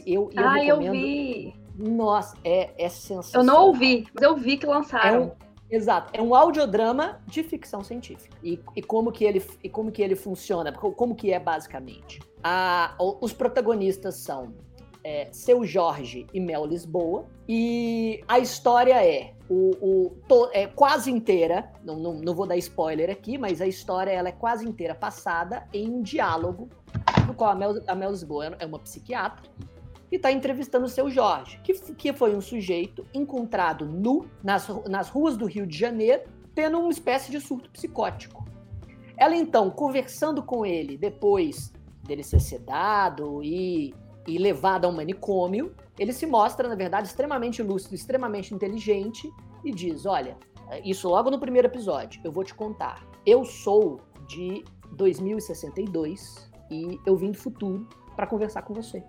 Eu, 0.05 0.29
eu 0.33 0.45
ah, 0.45 0.53
recomendo... 0.53 0.85
eu 0.87 0.91
vi! 0.91 1.55
Nossa, 1.75 2.35
é, 2.43 2.71
é 2.77 2.89
sensacional. 2.89 3.55
Eu 3.55 3.59
não 3.59 3.67
ouvi, 3.67 4.05
mas 4.13 4.23
eu 4.23 4.35
vi 4.35 4.57
que 4.57 4.65
lançaram. 4.65 5.15
É 5.15 5.19
um, 5.19 5.31
Exato, 5.71 6.09
é 6.13 6.21
um 6.21 6.35
audiodrama 6.35 7.21
de 7.25 7.41
ficção 7.43 7.81
científica. 7.81 8.35
E, 8.43 8.59
e, 8.75 8.81
como, 8.81 9.09
que 9.09 9.23
ele, 9.23 9.41
e 9.63 9.69
como 9.69 9.89
que 9.89 10.01
ele 10.01 10.17
funciona, 10.17 10.73
como 10.73 11.15
que 11.15 11.31
é 11.31 11.39
basicamente. 11.39 12.19
A, 12.43 12.93
os 12.99 13.31
protagonistas 13.31 14.15
são 14.15 14.53
é, 15.04 15.30
Seu 15.32 15.64
Jorge 15.64 16.28
e 16.34 16.39
Mel 16.39 16.66
Lisboa, 16.66 17.26
e 17.47 18.24
a 18.28 18.39
história 18.39 19.04
é, 19.04 19.34
o, 19.49 19.72
o 19.82 20.10
to, 20.28 20.49
é 20.54 20.68
quase 20.68 21.12
inteira, 21.12 21.72
não, 21.84 21.97
não, 21.97 22.14
não, 22.14 22.36
vou 22.36 22.47
dar 22.47 22.58
spoiler 22.58 23.10
aqui, 23.10 23.38
mas 23.38 23.62
a 23.62 23.68
história 23.68 24.12
ela 24.12 24.30
é 24.30 24.32
quase 24.32 24.68
inteira 24.68 24.95
passada 24.95 25.68
em 25.74 25.89
um 25.89 26.02
diálogo, 26.02 26.70
no 27.28 27.34
qual 27.34 27.52
a 27.52 27.56
Mel, 27.56 27.82
a 27.88 27.95
Mel 27.95 28.12
Lisboa 28.12 28.56
é 28.60 28.66
uma 28.66 28.80
psiquiatra, 28.80 29.49
e 30.12 30.18
está 30.18 30.32
entrevistando 30.32 30.86
o 30.86 30.89
seu 30.89 31.10
Jorge, 31.10 31.60
que, 31.64 31.74
que 31.93 32.14
foi 32.14 32.36
um 32.36 32.41
sujeito 32.41 33.06
encontrado 33.14 33.86
nu 33.86 34.26
nas, 34.43 34.68
nas 34.89 35.10
ruas 35.10 35.38
do 35.38 35.45
Rio 35.45 35.66
de 35.66 35.78
Janeiro, 35.78 36.24
tendo 36.54 36.80
uma 36.80 36.91
espécie 36.91 37.32
de 37.32 37.39
surto 37.39 37.70
psicótico. 37.70 38.45
Ela 39.16 39.36
então, 39.36 39.70
conversando 39.70 40.43
com 40.43 40.66
ele 40.66 40.97
depois 40.97 41.72
dele 42.04 42.24
ser 42.24 42.41
sedado 42.41 43.41
e, 43.43 43.93
e 44.28 44.38
levado 44.38 44.86
a 44.86 44.88
um 44.88 44.91
manicômio, 44.91 45.76
ele 45.97 46.13
se 46.13 46.26
mostra, 46.26 46.67
na 46.67 46.76
verdade, 46.76 47.07
extremamente 47.07 47.61
lúcido, 47.61 47.95
extremamente 47.95 48.53
inteligente 48.53 49.32
e 49.63 49.72
diz: 49.72 50.05
Olha, 50.05 50.38
isso 50.84 51.09
logo 51.09 51.30
no 51.30 51.39
primeiro 51.39 51.67
episódio, 51.67 52.22
eu 52.24 52.32
vou 52.32 52.43
te 52.43 52.53
contar. 52.53 53.05
Eu 53.26 53.43
sou 53.43 53.99
de 54.28 54.63
2062 54.93 56.49
e 56.69 56.99
eu 57.05 57.15
vim 57.15 57.32
do 57.32 57.38
futuro 57.38 57.88
para 58.15 58.26
conversar 58.26 58.61
com 58.61 58.74
você. 58.74 59.03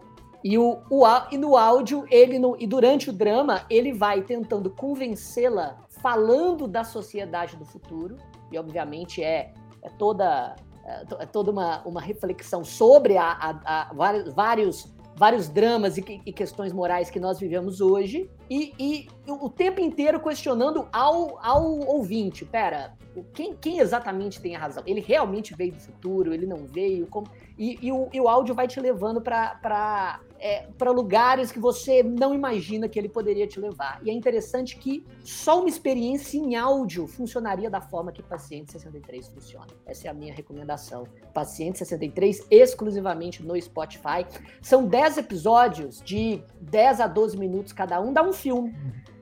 E, 0.45 0.59
o, 0.59 0.83
o, 0.91 1.05
e 1.31 1.39
no 1.39 1.57
áudio, 1.57 2.05
ele 2.11 2.39
no, 2.39 2.57
e 2.59 2.67
durante 2.67 3.11
o 3.11 3.13
drama, 3.13 3.65
ele 3.71 3.93
vai 3.93 4.23
tentando 4.23 4.71
convencê-la, 4.71 5.79
falando 5.89 6.67
da 6.67 6.83
sociedade 6.83 7.57
do 7.57 7.65
futuro, 7.65 8.17
e 8.51 8.59
obviamente 8.59 9.23
é, 9.23 9.55
é 9.83 9.89
toda, 9.91 10.57
é, 10.85 11.05
é 11.21 11.27
toda 11.27 11.53
uma, 11.53 11.83
uma 11.87 12.01
reflexão 12.01 12.65
sobre 12.65 13.17
a, 13.17 13.31
a, 13.31 13.91
a 13.91 13.95
vários, 13.95 14.35
vários, 14.35 14.95
vários 15.15 15.49
dramas 15.49 15.99
e, 15.99 16.23
e, 16.25 16.33
questões 16.33 16.73
morais 16.73 17.11
que 17.11 17.21
nós 17.21 17.39
vivemos 17.39 17.81
hoje, 17.81 18.29
e, 18.51 18.73
e 18.79 19.09
o 19.27 19.49
tempo 19.49 19.81
inteiro 19.81 20.21
questionando 20.21 20.89
ao, 20.93 21.39
ao 21.43 21.81
ouvinte: 21.81 22.45
pera, 22.45 22.95
quem, 23.33 23.55
quem, 23.55 23.79
exatamente 23.79 24.41
tem 24.41 24.57
a 24.57 24.59
razão? 24.59 24.83
Ele 24.87 25.01
realmente 25.01 25.55
veio 25.55 25.73
do 25.73 25.81
futuro? 25.81 26.33
Ele 26.33 26.47
não 26.47 26.67
veio? 26.67 27.07
Como... 27.07 27.27
E, 27.59 27.79
e, 27.81 27.93
o, 27.93 28.09
e 28.13 28.21
o 28.21 28.29
áudio 28.29 28.55
vai 28.55 28.67
te 28.67 28.81
levando 28.81 29.21
para 29.21 30.21
é, 30.39 30.67
lugares 30.91 31.53
que 31.53 31.59
você 31.59 32.03
não 32.03 32.35
imagina 32.35 32.89
que 32.89 32.99
ele 32.99 33.09
poderia 33.09 33.47
te 33.47 33.61
levar. 33.61 34.01
E 34.03 34.11
é 34.11 34.13
interessante 34.13 34.77
que 34.77 35.07
só 35.23 35.61
uma 35.61 35.69
experiência 35.69 36.39
em 36.39 36.57
áudio 36.57 37.07
funcionaria 37.07 37.71
da 37.71 37.81
forma 37.81 38.13
que 38.13 38.23
Paciente 38.23 38.73
63 38.73 39.29
funciona. 39.29 39.69
Essa 39.87 40.09
é 40.09 40.11
a 40.11 40.15
minha 40.15 40.35
recomendação. 40.35 41.07
Paciente 41.33 41.79
63 41.79 42.47
exclusivamente 42.51 43.43
no 43.43 43.61
Spotify. 43.61 44.27
São 44.61 44.87
10 44.87 45.19
episódios 45.19 46.03
de 46.03 46.43
10 46.61 47.01
a 47.01 47.07
12 47.07 47.39
minutos 47.39 47.73
cada 47.73 48.01
um, 48.01 48.13
dá 48.13 48.23
um 48.23 48.33
filme. 48.33 48.75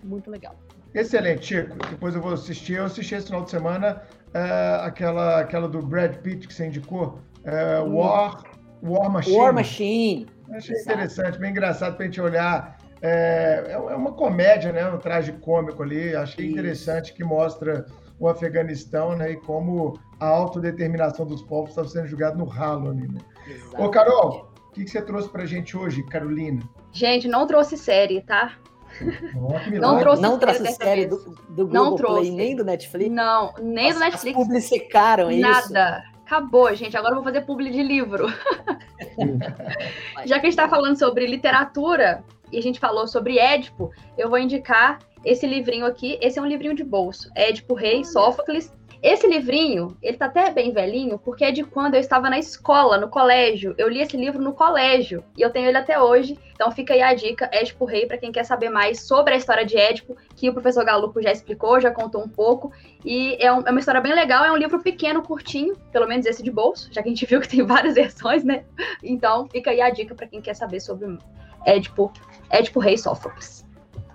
Muito 0.02 0.30
legal. 0.30 0.56
Excelente, 0.94 1.46
Chico. 1.46 1.76
Depois 1.88 2.14
eu 2.14 2.20
vou 2.20 2.32
assistir. 2.32 2.74
Eu 2.74 2.84
assisti 2.84 3.14
esse 3.14 3.26
final 3.26 3.44
de 3.44 3.50
semana 3.50 4.02
uh, 4.30 4.84
aquela, 4.84 5.40
aquela 5.40 5.68
do 5.68 5.80
Brad 5.80 6.16
Pitt 6.16 6.46
que 6.48 6.54
você 6.54 6.66
indicou, 6.66 7.18
uh, 7.44 7.96
War, 7.96 8.42
War 8.82 9.10
Machine. 9.10 9.36
War 9.36 9.52
Machine. 9.52 10.26
Achei 10.52 10.74
Exato. 10.74 10.98
interessante, 10.98 11.38
bem 11.38 11.50
engraçado 11.50 11.96
para 11.96 12.04
a 12.04 12.06
gente 12.06 12.20
olhar. 12.20 12.78
É, 13.02 13.64
é, 13.68 13.72
é 13.72 13.96
uma 13.96 14.12
comédia, 14.12 14.72
né? 14.72 14.88
Um 14.90 14.98
traje 14.98 15.32
cômico 15.32 15.82
ali. 15.82 16.14
Achei 16.14 16.46
Isso. 16.46 16.52
interessante 16.52 17.14
que 17.14 17.24
mostra 17.24 17.86
o 18.18 18.28
Afeganistão, 18.28 19.16
né? 19.16 19.32
E 19.32 19.36
como 19.36 19.98
a 20.18 20.26
autodeterminação 20.26 21.24
dos 21.24 21.42
povos 21.42 21.70
está 21.70 21.84
sendo 21.84 22.08
julgado 22.08 22.36
no 22.36 22.44
ralo 22.44 22.90
ali, 22.90 23.08
né? 23.08 23.20
Ô, 23.78 23.88
Carol, 23.88 24.52
o 24.68 24.72
que, 24.72 24.84
que 24.84 24.90
você 24.90 25.00
trouxe 25.00 25.28
para 25.28 25.44
a 25.44 25.46
gente 25.46 25.76
hoje, 25.76 26.02
Carolina? 26.04 26.62
Gente, 26.92 27.26
não 27.26 27.46
trouxe 27.46 27.76
série, 27.76 28.20
tá? 28.20 28.54
Oh, 29.34 29.78
não 29.78 29.98
trouxe 30.00 30.20
não 30.20 30.38
trouxe 30.38 30.64
série, 30.64 30.74
série 30.74 31.06
do, 31.06 31.16
do 31.48 31.66
Google 31.68 31.96
Play, 31.96 32.30
nem 32.32 32.56
do 32.56 32.64
Netflix? 32.64 33.10
Não, 33.10 33.54
nem 33.62 33.86
Nossa, 33.86 33.94
do 33.94 34.00
Netflix. 34.00 34.36
Publicaram 34.36 35.30
isso? 35.30 35.40
Nada. 35.40 36.09
Acabou, 36.30 36.72
gente. 36.76 36.96
Agora 36.96 37.14
eu 37.14 37.16
vou 37.16 37.24
fazer 37.24 37.40
publi 37.40 37.72
de 37.72 37.82
livro. 37.82 38.28
Já 40.24 40.38
que 40.38 40.46
a 40.46 40.48
gente 40.48 40.50
está 40.50 40.68
falando 40.68 40.96
sobre 40.96 41.26
literatura 41.26 42.22
e 42.52 42.58
a 42.58 42.62
gente 42.62 42.78
falou 42.78 43.08
sobre 43.08 43.36
Édipo, 43.36 43.90
eu 44.16 44.30
vou 44.30 44.38
indicar 44.38 45.00
esse 45.24 45.44
livrinho 45.44 45.84
aqui. 45.84 46.20
Esse 46.22 46.38
é 46.38 46.42
um 46.42 46.46
livrinho 46.46 46.72
de 46.72 46.84
bolso. 46.84 47.28
Édipo 47.34 47.74
Rei, 47.74 48.04
Sófocles. 48.04 48.72
Esse 49.02 49.26
livrinho, 49.26 49.96
ele 50.02 50.18
tá 50.18 50.26
até 50.26 50.50
bem 50.50 50.72
velhinho, 50.72 51.18
porque 51.18 51.42
é 51.42 51.50
de 51.50 51.64
quando 51.64 51.94
eu 51.94 52.00
estava 52.00 52.28
na 52.28 52.38
escola, 52.38 52.98
no 52.98 53.08
colégio. 53.08 53.74
Eu 53.78 53.88
li 53.88 54.00
esse 54.00 54.14
livro 54.14 54.42
no 54.42 54.52
colégio 54.52 55.24
e 55.38 55.40
eu 55.40 55.48
tenho 55.50 55.68
ele 55.68 55.78
até 55.78 55.98
hoje. 55.98 56.38
Então 56.52 56.70
fica 56.70 56.92
aí 56.92 57.00
a 57.00 57.14
dica, 57.14 57.48
Édipo 57.50 57.86
Rei, 57.86 58.04
para 58.04 58.18
quem 58.18 58.30
quer 58.30 58.44
saber 58.44 58.68
mais 58.68 59.06
sobre 59.06 59.32
a 59.32 59.36
história 59.38 59.64
de 59.64 59.74
Édipo, 59.74 60.14
que 60.36 60.50
o 60.50 60.52
professor 60.52 60.84
Galupo 60.84 61.22
já 61.22 61.32
explicou, 61.32 61.80
já 61.80 61.90
contou 61.90 62.22
um 62.22 62.28
pouco. 62.28 62.70
E 63.02 63.42
é, 63.42 63.50
um, 63.50 63.66
é 63.66 63.70
uma 63.70 63.80
história 63.80 64.02
bem 64.02 64.14
legal, 64.14 64.44
é 64.44 64.52
um 64.52 64.56
livro 64.56 64.82
pequeno, 64.82 65.22
curtinho, 65.22 65.74
pelo 65.90 66.06
menos 66.06 66.26
esse 66.26 66.42
de 66.42 66.50
bolso, 66.50 66.92
já 66.92 67.02
que 67.02 67.08
a 67.08 67.12
gente 67.12 67.24
viu 67.24 67.40
que 67.40 67.48
tem 67.48 67.64
várias 67.64 67.94
versões, 67.94 68.44
né? 68.44 68.64
Então 69.02 69.48
fica 69.48 69.70
aí 69.70 69.80
a 69.80 69.88
dica 69.88 70.14
para 70.14 70.26
quem 70.26 70.42
quer 70.42 70.54
saber 70.54 70.80
sobre 70.80 71.16
Édipo, 71.64 72.12
Édipo 72.50 72.78
Rei 72.78 72.98
Sófocles. 72.98 73.64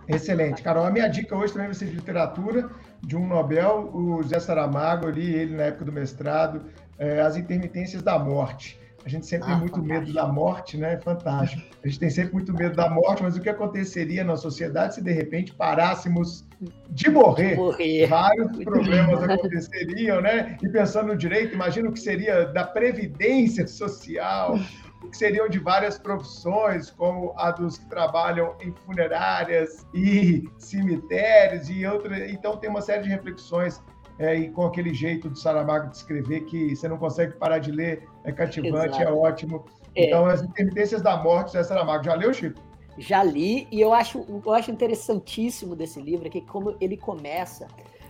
Excelente. 0.07 0.61
Carol, 0.61 0.85
a 0.85 0.91
minha 0.91 1.07
dica 1.07 1.35
hoje 1.35 1.53
também 1.53 1.67
vai 1.67 1.75
ser 1.75 1.85
de 1.85 1.95
literatura, 1.95 2.69
de 3.05 3.15
um 3.15 3.27
Nobel, 3.27 3.89
o 3.93 4.23
Zé 4.23 4.39
Saramago, 4.39 5.05
eu 5.05 5.11
li 5.11 5.33
ele 5.33 5.55
na 5.55 5.63
época 5.63 5.85
do 5.85 5.91
mestrado, 5.91 6.63
é, 6.97 7.21
As 7.21 7.37
Intermitências 7.37 8.01
da 8.01 8.17
Morte. 8.17 8.79
A 9.05 9.09
gente 9.09 9.27
sempre 9.27 9.45
ah, 9.45 9.51
tem 9.51 9.59
muito 9.59 9.75
fantástico. 9.75 9.99
medo 9.99 10.13
da 10.13 10.27
morte, 10.27 10.77
né? 10.77 10.97
Fantástico. 10.97 11.61
A 11.83 11.87
gente 11.87 11.99
tem 11.99 12.09
sempre 12.09 12.33
muito 12.33 12.51
medo 12.51 12.75
da 12.75 12.89
morte, 12.89 13.21
mas 13.21 13.37
o 13.37 13.39
que 13.39 13.47
aconteceria 13.47 14.23
na 14.23 14.35
sociedade 14.35 14.95
se 14.95 15.03
de 15.03 15.11
repente 15.11 15.53
parássemos 15.53 16.43
de 16.89 17.11
morrer? 17.11 17.51
De 17.51 17.55
morrer. 17.55 18.07
Vários 18.07 18.57
problemas 18.65 19.21
aconteceriam, 19.21 20.21
né? 20.21 20.57
E 20.59 20.67
pensando 20.67 21.09
no 21.09 21.15
direito, 21.15 21.53
imagina 21.53 21.87
o 21.87 21.93
que 21.93 21.99
seria 21.99 22.45
da 22.45 22.63
previdência 22.63 23.67
social, 23.67 24.59
que 25.05 25.17
seriam 25.17 25.47
de 25.47 25.59
várias 25.59 25.97
profissões, 25.97 26.91
como 26.91 27.33
a 27.37 27.51
dos 27.51 27.77
que 27.77 27.85
trabalham 27.87 28.55
em 28.61 28.73
funerárias 28.85 29.85
e 29.93 30.49
cemitérios 30.57 31.69
e 31.69 31.85
outras. 31.85 32.31
Então 32.31 32.57
tem 32.57 32.69
uma 32.69 32.81
série 32.81 33.03
de 33.03 33.09
reflexões 33.09 33.81
é, 34.17 34.35
e 34.35 34.49
com 34.49 34.65
aquele 34.65 34.93
jeito 34.93 35.29
do 35.29 35.37
Saramago 35.37 35.89
de 35.89 35.97
escrever 35.97 36.45
que 36.45 36.75
você 36.75 36.87
não 36.87 36.97
consegue 36.97 37.33
parar 37.33 37.59
de 37.59 37.71
ler, 37.71 38.07
é 38.23 38.31
cativante, 38.31 38.97
é 38.97 39.01
Exato. 39.01 39.03
é 39.03 39.11
ótimo. 39.11 39.65
É. 39.95 40.07
Então, 40.07 40.25
as 40.25 40.41
intermitências 40.41 41.01
da 41.01 41.17
morte, 41.17 41.57
é 41.57 41.63
Saramago. 41.63 42.03
Já 42.03 42.13
leu, 42.15 42.33
Chico? 42.33 42.59
Já 42.97 43.23
li, 43.23 43.67
e 43.71 43.81
eu 43.81 43.93
acho, 43.93 44.25
eu 44.45 44.53
acho 44.53 44.71
interessantíssimo 44.71 45.75
desse 45.75 46.01
livro, 46.01 46.29
que 46.29 46.41
como 46.41 46.77
ele 46.79 46.95
começa 46.95 47.67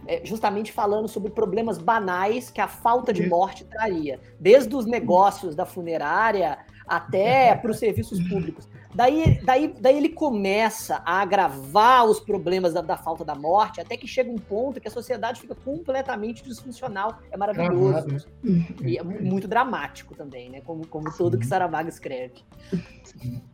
é, 0.07 0.21
justamente 0.23 0.71
falando 0.71 1.07
sobre 1.07 1.31
problemas 1.31 1.77
banais 1.77 2.51
que 2.51 2.61
a 2.61 2.67
falta 2.67 3.11
de 3.11 3.27
morte 3.27 3.65
traria. 3.65 4.19
Desde 4.39 4.75
os 4.75 4.85
negócios 4.85 5.55
da 5.55 5.65
funerária 5.65 6.59
até 6.87 7.55
para 7.55 7.71
os 7.71 7.77
serviços 7.77 8.19
públicos. 8.27 8.67
Daí, 8.95 9.41
daí, 9.43 9.75
daí 9.77 9.97
ele 9.97 10.07
começa 10.07 11.01
a 11.05 11.21
agravar 11.21 12.05
os 12.05 12.21
problemas 12.21 12.73
da, 12.73 12.81
da, 12.81 12.95
falta 12.95 13.25
da 13.25 13.35
morte, 13.35 13.81
até 13.81 13.97
que 13.97 14.07
chega 14.07 14.31
um 14.31 14.37
ponto 14.37 14.79
que 14.79 14.87
a 14.87 14.91
sociedade 14.91 15.41
fica 15.41 15.53
completamente 15.53 16.41
disfuncional. 16.41 17.19
É 17.29 17.35
maravilhoso. 17.35 18.07
Né? 18.07 18.65
E 18.85 18.97
é 18.97 19.03
muito 19.03 19.49
dramático 19.49 20.15
também, 20.15 20.49
né? 20.49 20.61
Como, 20.61 20.87
como 20.87 21.11
todo 21.11 21.37
que 21.37 21.45
Saramago 21.45 21.89
escreve. 21.89 22.35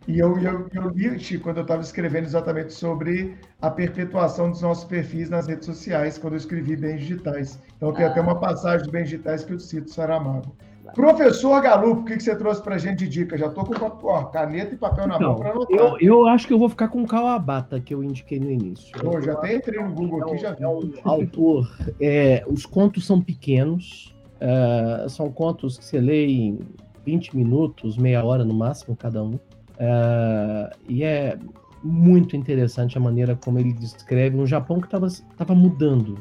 E 0.08 0.20
eu, 0.20 0.38
eu, 0.38 0.70
eu 0.72 0.90
li, 0.90 1.20
Chico, 1.20 1.46
quando 1.46 1.58
eu 1.58 1.64
estava 1.64 1.82
escrevendo 1.82 2.26
exatamente 2.26 2.74
sobre 2.74 3.36
a 3.60 3.72
perpetuação 3.72 4.52
dos 4.52 4.62
nossos 4.62 4.84
perfis 4.84 5.28
nas 5.28 5.48
redes 5.48 5.66
sociais, 5.66 6.20
quando 6.20 6.34
eu 6.34 6.38
escrevi 6.38 6.76
Bens 6.76 7.00
Digitais. 7.00 7.60
Então 7.78 7.92
tem 7.94 8.06
ah. 8.06 8.10
até 8.10 8.22
uma 8.22 8.40
passagem 8.40 8.84
dos 8.84 8.92
Bens 8.92 9.10
Digitais 9.10 9.44
que 9.44 9.54
eu 9.54 9.60
cito 9.60 9.90
Saramago. 9.90 10.56
Professor 10.94 11.62
Galupo, 11.62 12.02
o 12.02 12.06
que, 12.06 12.20
você 12.20 12.36
trouxe 12.36 12.62
para 12.62 12.76
a 12.76 12.78
gente 12.78 13.00
de 13.00 13.10
dica? 13.10 13.38
Já 13.38 13.48
estou 13.48 13.66
com 13.66 14.08
ó, 14.08 14.24
caneta 14.26 14.74
e 14.74 14.78
papel 14.78 15.08
na 15.08 15.16
então, 15.16 15.30
mão 15.30 15.40
para 15.40 15.52
anotar. 15.52 15.78
Eu, 15.78 15.98
eu, 16.00 16.28
acho 16.28 16.48
que 16.48 16.54
eu 16.54 16.60
vou 16.60 16.70
ficar 16.70 16.88
com 16.88 17.04
o 17.04 17.08
Kawabata, 17.08 17.80
que 17.80 17.94
eu 17.94 18.04
indiquei 18.04 18.40
no 18.40 18.50
início. 18.50 18.92
Pô, 19.00 19.22
já 19.22 19.34
até 19.34 19.56
entrei 19.56 19.82
no 19.82 19.92
Google 19.94 20.24
aqui, 20.24 20.38
já 20.40 20.54
vi. 20.54 20.64
É 20.64 20.68
um 20.68 20.92
autor. 21.06 21.72
É, 22.00 22.44
os 22.48 22.66
contos 22.66 23.06
são 23.06 23.22
pequenos, 23.22 24.16
é, 24.40 25.06
são 25.08 25.32
contos 25.32 25.78
que 25.78 25.86
você 25.86 26.00
lê 26.00 26.26
em 26.28 26.60
20 27.06 27.36
minutos, 27.36 27.98
meia 27.98 28.24
hora 28.24 28.44
no 28.44 28.54
máximo, 28.54 28.96
cada 28.96 29.24
um. 29.24 29.40
É, 29.78 30.70
e 30.90 31.04
é 31.04 31.38
muito 31.84 32.36
interessante 32.36 32.98
a 32.98 33.02
maneira 33.02 33.36
como 33.36 33.60
ele 33.60 33.74
descreve 33.74 34.38
um 34.38 34.46
Japão 34.46 34.80
que 34.80 34.88
estava 34.88 35.56
mudando. 35.56 36.18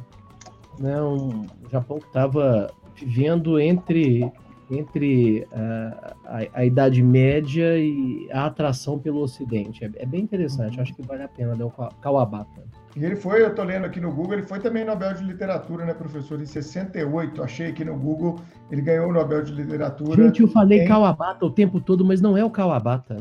Né? 0.78 1.00
Um 1.02 1.46
Japão 1.70 1.98
que 1.98 2.06
estava 2.06 2.70
vivendo 2.96 3.58
entre 3.58 4.30
entre 4.70 5.46
uh, 5.52 6.14
a, 6.24 6.60
a, 6.60 6.64
Idade 6.64 7.02
Média 7.02 7.76
e 7.76 8.28
a 8.32 8.46
atração 8.46 8.98
pelo 8.98 9.20
Ocidente. 9.20 9.84
É, 9.84 9.90
é 9.96 10.06
bem 10.06 10.22
interessante, 10.22 10.76
uhum. 10.76 10.82
acho 10.82 10.94
que 10.94 11.02
vale 11.02 11.22
a 11.22 11.28
pena 11.28 11.54
ler 11.54 11.64
o 11.64 11.70
Kawabata. 11.70 12.62
E 12.96 13.04
ele 13.04 13.16
foi, 13.16 13.42
eu 13.42 13.48
estou 13.48 13.64
lendo 13.64 13.84
aqui 13.84 14.00
no 14.00 14.12
Google, 14.12 14.34
ele 14.34 14.42
foi 14.42 14.58
também 14.58 14.84
Nobel 14.84 15.14
de 15.14 15.22
Literatura, 15.24 15.84
né, 15.84 15.94
professor? 15.94 16.40
Em 16.40 16.46
68, 16.46 17.42
achei 17.42 17.68
aqui 17.68 17.84
no 17.84 17.96
Google, 17.96 18.36
ele 18.70 18.82
ganhou 18.82 19.08
o 19.08 19.12
Nobel 19.12 19.42
de 19.42 19.52
Literatura. 19.52 20.22
Gente, 20.22 20.42
eu 20.42 20.48
falei 20.48 20.80
em... 20.80 20.88
Kawabata 20.88 21.44
o 21.44 21.50
tempo 21.50 21.80
todo, 21.80 22.04
mas 22.04 22.20
não 22.20 22.36
é 22.36 22.44
o 22.44 22.50
Kawabata. 22.50 23.16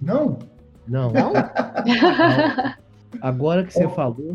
Não? 0.00 0.38
Não. 0.88 1.12
Não? 1.12 1.32
Agora 3.20 3.64
que 3.64 3.72
você 3.72 3.88
falou. 3.88 4.32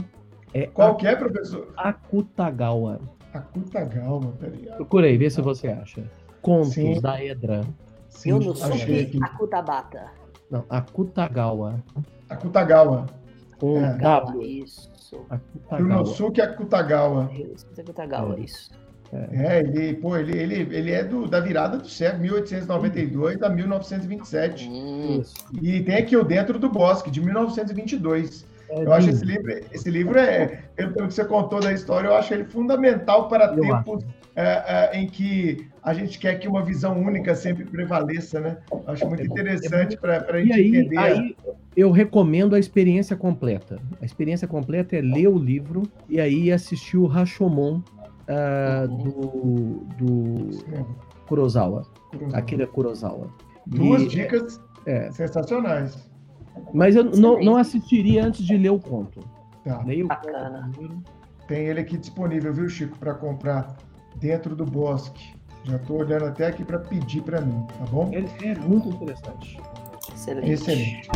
É 0.53 0.67
Qual 0.67 0.95
que 0.95 1.07
é, 1.07 1.15
professor? 1.15 1.73
Akutagawa. 1.75 2.99
Akutagawa, 3.33 4.33
peraí. 4.39 4.65
Procurei, 4.75 5.17
vê 5.17 5.29
se 5.29 5.41
você 5.41 5.67
acha. 5.67 6.03
Contos 6.47 6.75
Sim. 6.75 7.01
da 7.01 7.21
Edra. 7.21 7.61
Sim, 8.07 8.29
Yonosuke 8.29 9.19
Akutabata. 9.21 10.05
Não, 10.49 10.63
Akutagawa. 10.69 11.83
Akutagawa. 12.29 13.05
Com 13.59 13.83
é. 13.83 13.97
W. 13.97 14.41
Isso. 14.63 14.89
Yunosuke 15.77 16.39
Akutagawa. 16.41 17.29
Isso, 17.33 17.65
Akutagawa, 17.77 18.37
é. 18.37 18.39
isso. 18.39 18.71
É. 19.11 19.57
é, 19.57 19.59
ele, 19.59 19.95
pô, 19.95 20.15
ele, 20.15 20.37
ele, 20.37 20.73
ele 20.73 20.91
é 20.93 21.03
do, 21.03 21.27
da 21.27 21.41
virada 21.41 21.79
do 21.79 21.89
século, 21.89 22.21
1892 22.23 23.43
a 23.43 23.49
1927. 23.49 24.69
Hum. 24.69 25.21
E 25.61 25.83
tem 25.83 25.97
aqui 25.97 26.15
o 26.15 26.23
Dentro 26.23 26.57
do 26.57 26.69
Bosque, 26.69 27.11
de 27.11 27.19
1922. 27.19 28.47
É 28.69 28.83
eu 28.85 28.93
acho 28.93 29.09
esse 29.09 29.25
livro, 29.25 29.51
esse 29.71 29.89
livro 29.91 30.17
é, 30.17 30.63
pelo 30.75 31.07
que 31.07 31.13
você 31.13 31.25
contou 31.25 31.59
da 31.59 31.73
história, 31.73 32.07
eu 32.07 32.15
acho 32.15 32.33
ele 32.33 32.45
fundamental 32.45 33.27
para 33.27 33.47
eu 33.47 33.61
tempos 33.61 34.05
é, 34.37 34.91
é, 34.93 34.97
em 34.97 35.07
que 35.07 35.67
a 35.87 35.93
gente 35.93 36.19
quer 36.19 36.37
que 36.37 36.49
uma 36.49 36.61
visão 36.61 37.01
única 37.01 37.33
sempre 37.33 37.63
prevaleça, 37.63 38.41
né? 38.41 38.57
Acho 38.87 39.07
muito 39.07 39.21
é 39.21 39.25
interessante 39.25 39.95
para 39.95 40.17
a 40.17 40.41
gente 40.41 40.51
aí, 40.51 40.67
entender. 40.67 40.97
Aí 40.97 41.37
eu 41.77 41.91
recomendo 41.91 42.55
a 42.55 42.59
experiência 42.59 43.15
completa. 43.15 43.79
A 44.01 44.03
experiência 44.03 44.45
completa 44.49 44.97
é 44.97 45.01
ler 45.01 45.29
o 45.29 45.37
livro 45.37 45.83
e 46.09 46.19
aí 46.19 46.51
assistir 46.51 46.97
o 46.97 47.05
Rashomon 47.05 47.77
uh, 47.77 48.87
do, 48.89 49.85
do 49.97 50.49
Kurosawa. 51.25 51.87
Kurosawa. 52.11 52.37
Akira 52.37 52.67
Kurosawa. 52.67 53.33
Duas 53.65 54.01
e, 54.01 54.07
dicas 54.09 54.59
é, 54.85 55.09
sensacionais. 55.09 55.97
Mas 56.73 56.97
eu 56.97 57.05
não, 57.05 57.39
não 57.39 57.55
assistiria 57.55 58.25
antes 58.25 58.45
de 58.45 58.57
ler 58.57 58.71
o 58.71 58.79
conto. 58.79 59.21
Tá. 59.63 59.81
Leio 59.85 60.07
Bacana. 60.07 60.69
Tem 61.47 61.67
ele 61.67 61.79
aqui 61.79 61.97
disponível, 61.97 62.53
viu, 62.53 62.67
Chico, 62.67 62.99
para 62.99 63.13
comprar 63.13 63.77
dentro 64.19 64.53
do 64.53 64.65
bosque. 64.65 65.36
Já 65.67 65.75
estou 65.75 65.99
olhando 65.99 66.25
até 66.25 66.47
aqui 66.47 66.63
para 66.63 66.79
pedir 66.79 67.21
para 67.21 67.41
mim, 67.41 67.67
tá 67.77 67.85
bom? 67.91 68.09
Ele 68.13 68.29
é 68.41 68.55
muito 68.55 68.87
interessante. 68.87 69.59
Excelente. 70.13 70.49
Excelente. 70.49 71.09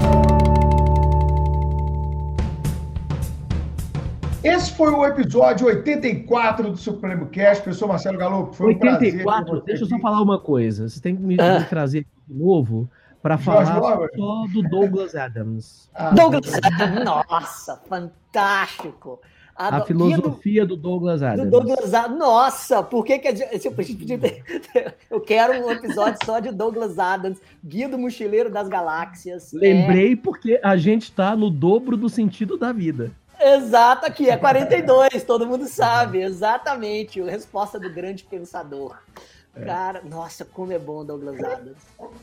Esse 4.43 4.73
foi 4.73 4.91
o 4.91 5.05
episódio 5.05 5.67
84 5.67 6.71
do 6.71 6.75
Supremo 6.75 7.27
Cast. 7.27 7.63
Professor 7.63 7.87
Marcelo 7.87 8.17
Galo, 8.17 8.51
foi 8.51 8.73
84, 8.73 9.21
um 9.21 9.45
prazer. 9.45 9.63
Deixa 9.63 9.83
eu 9.85 9.87
só 9.87 9.99
falar 9.99 10.21
uma 10.21 10.39
coisa. 10.39 10.89
Você 10.89 10.99
tem 10.99 11.15
que 11.15 11.21
me, 11.21 11.37
ah. 11.39 11.63
trazer 11.63 12.05
de 12.27 12.35
novo 12.35 12.89
para 13.21 13.37
falar 13.37 13.65
só 14.17 14.47
do 14.47 14.63
Douglas 14.63 15.15
Adams. 15.15 15.89
Ah, 15.93 16.09
Douglas 16.09 16.53
Adams, 16.55 17.05
nossa, 17.05 17.81
fantástico. 17.87 19.21
A, 19.55 19.77
a 19.77 19.85
filosofia 19.85 20.65
do, 20.65 20.75
do, 20.75 20.81
Douglas 20.81 21.21
Adams. 21.21 21.49
Do 21.49 21.51
Douglas 21.51 21.93
Adams. 21.93 22.17
Nossa, 22.17 22.81
por 22.81 23.05
que 23.05 23.19
que 23.19 23.27
a 23.27 23.35
gente, 23.35 23.67
eu 25.09 25.21
quero 25.21 25.65
um 25.65 25.71
episódio 25.71 26.17
só 26.25 26.39
de 26.39 26.51
Douglas 26.51 26.97
Adams, 26.97 27.39
Guia 27.63 27.87
do 27.87 27.97
Mochileiro 27.97 28.49
das 28.49 28.67
Galáxias. 28.67 29.51
Lembrei 29.53 30.13
é... 30.13 30.15
porque 30.15 30.59
a 30.63 30.75
gente 30.77 31.03
está 31.03 31.35
no 31.35 31.49
dobro 31.49 31.95
do 31.95 32.09
sentido 32.09 32.57
da 32.57 32.71
vida. 32.71 33.11
Exato, 33.39 34.05
aqui 34.05 34.29
é 34.29 34.37
42, 34.37 35.23
todo 35.23 35.47
mundo 35.47 35.65
sabe, 35.65 36.21
exatamente, 36.21 37.19
a 37.19 37.25
resposta 37.25 37.79
do 37.79 37.91
grande 37.91 38.23
pensador. 38.23 38.95
É. 39.55 39.65
Cara, 39.65 40.01
nossa, 40.03 40.45
como 40.45 40.71
é 40.71 40.79
bom 40.79 41.03
Douglas 41.03 41.43
Adams. 41.43 41.77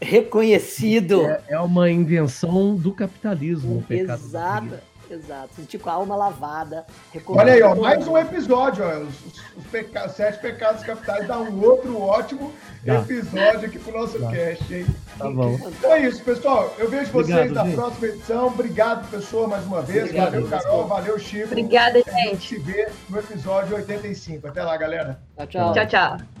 reconhecido. 0.00 1.26
É, 1.26 1.42
é, 1.48 1.58
uma 1.58 1.90
invenção 1.90 2.74
do 2.74 2.92
capitalismo. 2.92 3.84
Exato. 3.88 4.92
Exato. 5.12 5.54
Sentir 5.54 5.78
com 5.78 5.90
a 5.90 5.92
alma 5.92 6.16
lavada. 6.16 6.86
Olha 7.26 7.52
aí, 7.52 7.62
ó, 7.62 7.74
mais 7.74 8.08
um 8.08 8.16
episódio, 8.16 8.82
ó. 8.82 9.00
Os, 9.00 9.14
os 9.58 9.66
peca... 9.70 10.08
sete 10.08 10.40
pecados 10.40 10.82
capitais 10.82 11.28
dá 11.28 11.38
um 11.38 11.62
outro 11.62 12.00
ótimo 12.00 12.50
tá. 12.84 12.94
episódio 12.94 13.66
aqui 13.66 13.78
pro 13.78 13.92
nosso 13.92 14.18
tá. 14.18 14.30
cast, 14.30 14.74
hein? 14.74 14.86
Tá 15.18 15.30
bom. 15.30 15.58
Então 15.66 15.92
é 15.92 16.00
isso, 16.08 16.24
pessoal. 16.24 16.74
Eu 16.78 16.88
vejo 16.88 17.12
vocês 17.12 17.36
Obrigado, 17.36 17.52
na 17.52 17.64
gente. 17.64 17.74
próxima 17.74 18.06
edição. 18.06 18.46
Obrigado, 18.46 19.10
pessoal, 19.10 19.48
mais 19.48 19.66
uma 19.66 19.82
vez. 19.82 20.04
Obrigado, 20.04 20.32
valeu, 20.32 20.48
Carol. 20.48 20.86
Valeu, 20.86 21.18
Chico. 21.18 21.46
Obrigada, 21.46 21.98
gente. 21.98 22.10
A 22.10 22.30
gente 22.30 22.48
se 22.48 22.58
vê 22.58 22.88
no 23.10 23.18
episódio 23.18 23.76
85. 23.76 24.48
Até 24.48 24.62
lá, 24.62 24.76
galera. 24.78 25.20
Tchau, 25.36 25.46
tchau. 25.46 25.72
Tchau, 25.74 25.86
tchau. 25.86 26.31